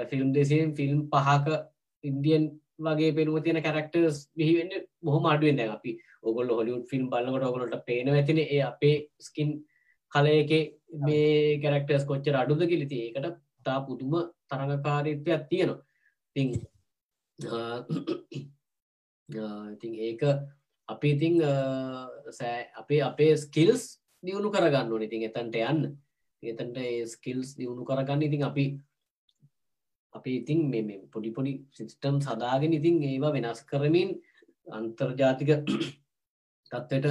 ෆිල්ම් 0.10 0.30
දෙසියෙන් 0.32 0.76
ෆිල්ම් 0.76 1.00
පහක 1.10 1.60
ඉන්දියන් 2.04 2.50
වගේ 2.80 3.12
පෙනුව 3.14 3.44
තියෙන 3.44 3.62
කැරක්ටර්ස් 3.62 4.18
බිහිවෙන්න 4.36 4.88
බොහොම 5.02 5.26
අඩුවෙන් 5.26 5.58
දැන් 5.58 5.72
අපි. 5.72 5.92
ඔගොල්ල 6.24 6.50
හොලිවුඩ් 6.52 6.90
ෆිල්ම් 6.90 7.06
බලකට 7.10 7.44
ඔගොලට 7.44 7.86
පේන 7.86 8.10
ඇතින 8.12 8.40
ඒ 8.40 8.62
අපේ 8.64 8.96
ස්කින් 9.20 9.50
කලයක 10.14 10.52
මේ 11.00 11.60
කැරක්ටර්ස් 11.62 12.06
කොච්චර 12.06 12.36
අඩුද 12.36 12.62
කිලිති 12.66 13.00
ඒකට 13.06 13.38
තා 13.66 13.80
පුදුම 13.82 14.14
තරඟකාරීත්වයක් 14.50 15.44
තියෙනවා. 15.50 15.82
තිං 16.36 16.50
ඉතින් 19.74 19.94
ඒක 20.00 20.22
අපි 20.90 21.10
ඉතිං 21.10 21.36
සෑ 22.30 22.70
අපේ 22.76 23.02
අපේ 23.02 23.34
ස්කිල්ස් 23.38 23.84
දියුණු 24.24 24.50
කරගන්න 24.50 24.92
ඕන. 24.92 25.04
ඉතින් 25.04 25.28
එතන්ට 25.30 25.56
යන්න. 25.64 25.82
එතන්ට 26.44 26.80
ස්කිල්ස් 27.08 27.56
දියුණු 27.58 27.84
කරගන්න 27.84 28.22
ඉතින් 28.22 28.44
අපි 28.44 28.66
අපි 30.14 30.32
ඉතින් 30.40 30.70
මේ 30.70 31.00
පොඩි 31.12 31.32
පොඩි 31.32 31.54
සිිස්ටම් 31.72 32.20
සදාගෙන 32.22 32.74
ඉතින් 32.74 33.02
ඒවා 33.04 33.34
වෙනස් 33.34 33.62
කරමින් 33.64 34.10
අන්තර්ජාතික 34.68 35.50
තත්වට 36.72 37.08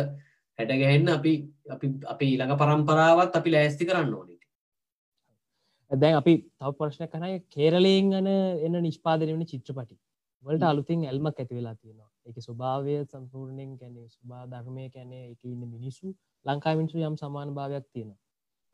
හැටගැහෙන්න 0.58 1.08
අපි 1.10 1.32
අපි 1.70 1.90
අපි 2.06 2.24
ඊළඟ 2.26 2.54
පරම්පරාවත් 2.58 3.40
අපි 3.40 3.50
ලෑස්ති 3.50 3.88
කරන්න 3.88 4.14
ඕනට 4.14 4.40
දැන් 5.90 6.16
අපි 6.16 6.34
තව 6.38 6.72
ප්‍රශ්න 6.78 7.08
කනය 7.08 7.34
කේරලයෙන් 7.48 8.10
ගන 8.10 8.30
එන්න 8.66 8.80
නිෂ්පාදනය 8.80 9.30
වන 9.30 9.44
චිත්‍රපටි 9.46 9.96
වලට 10.44 10.64
අලුතින් 10.64 11.04
ඇල්මක් 11.04 11.38
ඇති 11.38 11.54
වෙලා 11.54 11.74
තියෙනවා. 11.74 12.10
එක 12.26 12.36
ස්වභාවය 12.38 12.94
සම්පූර්ණයෙන් 13.04 13.70
කැනෙ 13.78 14.02
ස්භා 14.08 14.44
ධර්මය 14.46 14.88
කැනේ 14.90 15.24
එක 15.30 15.40
ඉන්න 15.44 15.62
මිනිස්සු 15.66 16.14
ලංකාමිනිසු 16.46 17.04
යම් 17.08 17.16
සමාන 17.16 17.54
භාවයක් 17.54 17.86
තියෙනවා. 17.92 18.20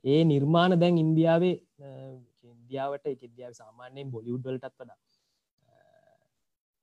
ඒ 0.04 0.20
නිර්මාණ 0.24 0.78
දැන් 0.80 0.98
ඉන්දියාවේ 0.98 1.56
ඉන්දියාවට 2.44 3.06
එක 3.06 3.22
ඉදියාව 3.22 3.54
සාමාන්‍යයෙන් 3.54 4.10
බොලිුඩ්වලටත් 4.10 4.74
වඩා 4.74 4.98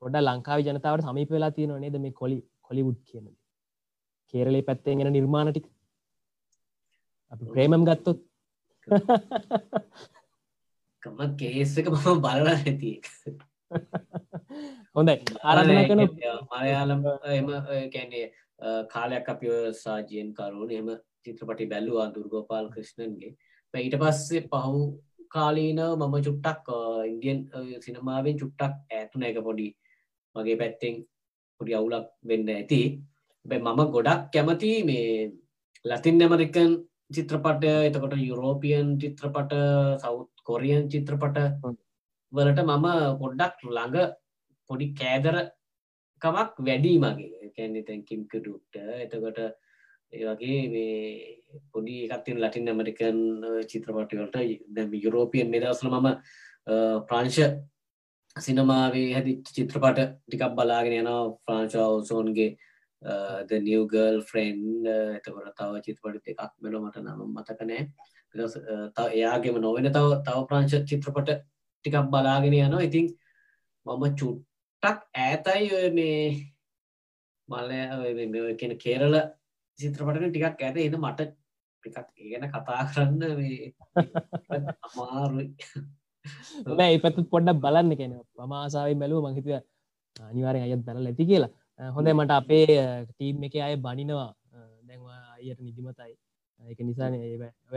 පොඩ 0.02 0.16
ලංකාව 0.20 0.60
ජනතාවට 0.62 1.08
සමීප 1.08 1.30
වෙලා 1.30 1.52
තියෙනවා 1.52 1.80
නේද 1.80 1.98
මේ 2.00 2.14
කොලි 2.14 2.38
කොලිවුඩ් 2.62 3.00
කියනද 3.10 3.30
කේරලේ 4.36 4.64
පැත්තේ 4.70 4.96
ගෙන 5.00 5.12
නිර්මාණටික් 5.16 5.66
අපි 7.32 7.46
ප්‍රේමම් 7.54 7.84
ගත්තොත්. 7.90 8.20
කම 11.04 11.20
කේස් 11.42 11.78
එක 11.80 11.88
මම 11.92 12.20
බලලා 12.26 12.56
ඇති 12.56 12.92
හොඳයි. 14.96 15.16
ආරධන 15.44 15.82
කන 15.90 16.02
මලයාලම් 16.52 17.02
එම 17.40 17.50
කැනේ 17.96 18.26
කාලයක් 18.94 19.34
අපි 19.34 19.48
සාජයෙන් 19.84 20.30
කරුණ 20.38 20.78
එම 20.80 20.90
චිත්‍රපටි 21.24 21.72
බැල්ලවා 21.74 22.08
දුර්ගෝපාල් 22.16 22.68
කෘෂ්ණන්ගේ. 22.76 23.32
ඊට 23.74 23.98
පස්සේ 24.04 24.48
පහු 24.52 24.84
කාලීනව 25.36 25.90
මම 26.00 26.16
චුට්ටක් 26.28 26.68
ඉන්දියන් 27.12 27.40
සිනමාවෙන් 27.86 28.40
චුට්ටක් 28.42 28.96
ඇතුන 29.00 29.28
එක 29.30 29.40
පොඩි 29.48 29.68
මගේ 30.36 30.60
පැත්තෙන් 30.62 30.96
පොඩි 31.62 31.78
අවුලක් 31.80 32.08
වෙන්න 32.30 32.56
ඇති 32.56 32.82
මම 33.46 33.82
ගොඩක් 33.92 34.22
කැමති 34.32 34.72
මේ 34.84 35.32
ලතින් 35.86 36.22
ඇමරිකන් 36.22 36.72
චිත්‍රපටය 37.10 37.72
එතකොට 37.88 38.16
යුරෝපියන් 38.20 38.88
චිත්‍රපට 38.98 39.52
සෞත් 40.02 40.30
කොරියන් 40.44 40.90
චිත්‍රපට 40.90 41.38
වලට 42.34 42.60
මම 42.64 42.88
පොඩ්ඩක් 43.20 43.62
ළඟ 43.68 44.16
පොඩි 44.70 44.88
කෑදර 44.94 45.38
කමක් 46.22 46.54
වැඩී 46.60 46.98
මගේ. 46.98 47.52
කැන්නේ 47.56 47.84
තැන්කිම්කටුක්ට 47.84 48.76
එතකොට 48.98 49.40
ඒවගේ 50.14 50.60
මේ 50.70 51.62
පොඩි 51.72 51.96
එකත්තින් 52.08 52.38
ලටින් 52.38 52.68
ඇමරිකන් 52.68 53.20
චිත්‍රපටිවලට 53.70 54.38
දැ 54.72 54.86
යුරෝපියන් 54.98 55.50
මෙදවසල 55.50 55.90
මම 55.92 56.08
ප්‍රංශ 57.08 57.42
සිනමාවේ 58.36 59.10
හැදි 59.14 59.34
චිත්‍රපට 59.48 60.00
ටිකක් 60.02 60.54
බලාගෙන 60.54 60.98
යන 61.00 61.12
ෆ්‍රාංශවසෝන්ගේ 61.42 62.50
ද 63.02 63.60
නියගල් 63.62 64.18
ෆ්‍රෙන්් 64.24 64.60
එතකොට 64.88 65.52
තව 65.54 65.82
චිත්‍රපටි 65.86 66.34
එකක් 66.34 66.54
මෙල 66.62 66.78
මට 66.80 67.04
නම 67.04 67.22
මතකනෑ 67.34 67.84
තව 68.96 69.06
එයාගේම 69.12 69.60
නොවෙන 69.60 69.90
තව 69.90 70.20
තව 70.22 70.44
ප්‍රංශ 70.50 70.76
චිත්‍රපට 70.84 71.32
ටිකක් 71.86 72.10
බලාගෙන 72.10 72.56
යනවා. 72.56 72.82
ඉතින් 72.82 73.08
මම 73.86 74.04
චුට්ටක් 74.16 75.00
ඇතයි 75.18 75.90
මේ 75.92 76.20
මල්ල 77.50 78.56
කියන 78.56 78.74
කේරල 78.78 79.16
චිත්‍රපටන 79.80 80.30
ටිකක් 80.30 80.46
ඇත 80.62 80.80
එද 80.80 80.98
මට 80.98 81.30
ටිකක් 81.84 81.98
ගැන 82.32 82.50
කතා 82.50 82.82
කරන්න 82.90 83.22
අමාරුයි. 84.88 85.48
ඒ 86.82 86.98
පැත් 86.98 87.22
පොඩ්ඩක් 87.30 87.62
බලන්න 87.62 87.94
කෙන 87.96 88.18
මම 88.40 88.54
ආසාාවෙන් 88.56 89.00
බැලුව 89.00 89.28
මහිතව 89.28 89.52
අනිවාරෙන් 90.16 90.66
අයත් 90.66 90.84
බැල 90.88 91.06
ඇති 91.06 91.30
කියලා 91.30 91.52
හොඳ 91.80 92.08
මට 92.14 92.32
අපේ 92.40 92.66
ටීම් 93.10 93.44
එක 93.48 93.56
අය 93.68 93.76
බනිනවා. 93.86 94.32
දැන්වා 94.88 95.20
අයට 95.36 95.60
නිදිමතයි. 95.68 96.14
එක 96.60 96.80
නිසා 96.88 97.10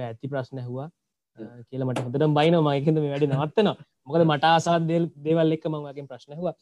ඇති 0.06 0.26
ප්‍රශ්න 0.32 0.58
ඇහවා. 0.62 0.88
කියල 1.68 1.82
මට 1.86 2.04
හොඳට 2.04 2.26
බයින 2.38 2.56
මයකද 2.68 2.96
මේ 3.04 3.10
වැඩි 3.14 3.28
නවත්තනවා. 3.30 3.76
මොකද 4.06 4.22
මට 4.30 4.44
ආසා 4.52 4.76
දේවල් 5.24 5.56
එක්ක 5.56 5.66
මංවාගෙන් 5.74 6.06
ප්‍රශ්නහවා 6.10 6.54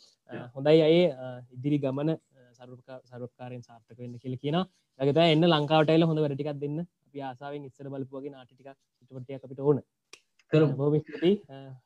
හොඳයි 0.54 0.80
අය 0.88 0.96
ඉදිරි 1.56 1.78
ගමන 1.84 2.10
සරුපකාරෙන් 3.10 3.62
සාර්ථක 3.68 3.98
වෙන්න 4.02 4.14
කියල 4.22 4.36
කියන 4.42 4.58
ලගත 5.00 5.18
එන්න 5.34 5.44
ලංකාවටයිල 5.52 6.06
හොඳ 6.10 6.22
වැඩටිකක් 6.24 6.60
දෙන්න. 6.62 6.78
අපි 7.06 7.18
ආසාාවෙන් 7.28 7.68
ඉස්සර 7.68 7.86
බලපුගේ 7.92 8.32
නාටික 8.34 8.58
චිටපටිය 8.98 9.36
අපිට 9.38 9.60
ඕන. 9.68 9.78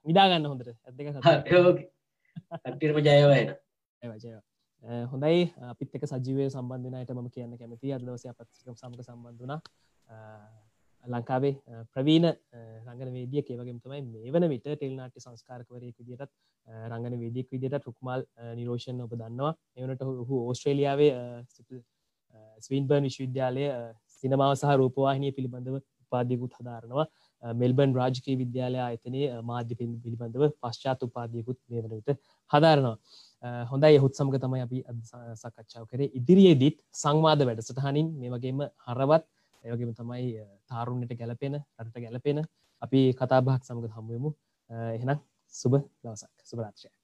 නිදාගන්න 0.08 0.46
හොඳට. 0.52 0.70
ඇදක 0.86 1.08
ඇටිරම 2.66 3.02
ජයවයන 3.08 3.50
ජය 4.02 4.38
හොඳයි. 4.82 5.52
අපිත් 5.70 5.94
එක 5.94 6.04
සජීවය 6.08 6.48
සම්බන්ධනයට 6.48 7.12
ම 7.12 7.28
කියන්න 7.28 7.52
කැමති 7.60 7.92
අදවසය 7.92 8.32
පත්සිකම් 8.32 8.74
සමක 8.74 9.04
සම්බන්ධන 9.04 9.52
ලංකාවේ 11.04 11.54
ප්‍රවීණ 11.92 12.26
රංගන 12.86 13.12
වේදිය 13.16 13.42
ඒවගේම 13.42 13.78
තමයි 13.84 14.00
මේ 14.04 14.32
වන 14.34 14.48
විට 14.52 14.66
ටෙල්නාට්‍ය 14.66 15.20
සංස්කාරකවරයෙක් 15.20 15.96
විදිටත් 16.00 16.32
රංගන 16.88 17.18
වේදියක් 17.22 17.48
විදිට 17.52 17.86
රුක්මල් 17.86 18.24
නිරෝෂන් 18.58 19.04
ඔබ 19.04 19.14
දන්නවා. 19.20 19.52
එවනට 19.76 20.02
හු 20.28 20.42
ඕස්ට්‍රේලියාවේ 20.48 21.12
ස්වීන්බර්න් 22.66 23.08
විශ්වවිද්‍යාලය 23.08 23.64
සිනමාව 24.18 24.52
සහ 24.58 24.76
රූපවාහිනය 24.82 25.32
පිළිබඳව 25.36 25.76
උපාධයකුත් 25.78 26.52
හදාරනවා. 26.58 27.06
මෙල්බන් 27.42 27.96
රාජකී 28.00 28.36
විද්‍යාලය 28.42 28.78
අතනේ 28.84 29.26
මාධ්‍ය 29.50 29.74
පිළිබඳව 29.80 30.44
පශ්චාත් 30.62 31.02
උපාධයකුත් 31.08 31.58
මේ 31.68 31.82
වන 31.84 31.98
විට 31.98 32.10
හදාරනවා. 32.50 32.96
හොඳයි. 33.42 33.96
යහුත් 33.96 34.14
සමග 34.14 34.40
තමයි 34.44 34.62
අපි 34.66 34.78
සකච්ඡාව 35.42 35.84
කරේ. 35.90 36.10
ඉදිරියේදීත් 36.18 36.76
සංවාද 36.92 37.44
වැඩසටහනින් 37.48 38.08
මේ 38.20 38.30
වගේම 38.30 38.62
හරවත් 38.86 39.24
ඒවගේම 39.64 39.92
තමයි 39.94 40.46
තාරුණට 40.68 41.12
ගැලපෙන 41.20 41.60
රට 41.84 42.06
ගැලපෙන 42.06 42.44
අපි 42.82 43.00
කතාබහක් 43.14 43.60
සමඟ 43.64 43.92
හමුවමු 43.98 44.30
එහෙනම් 44.70 45.18
සුබ 45.54 45.72
දවසක්. 46.02 46.32
සුභරාත්‍රය 46.44 46.99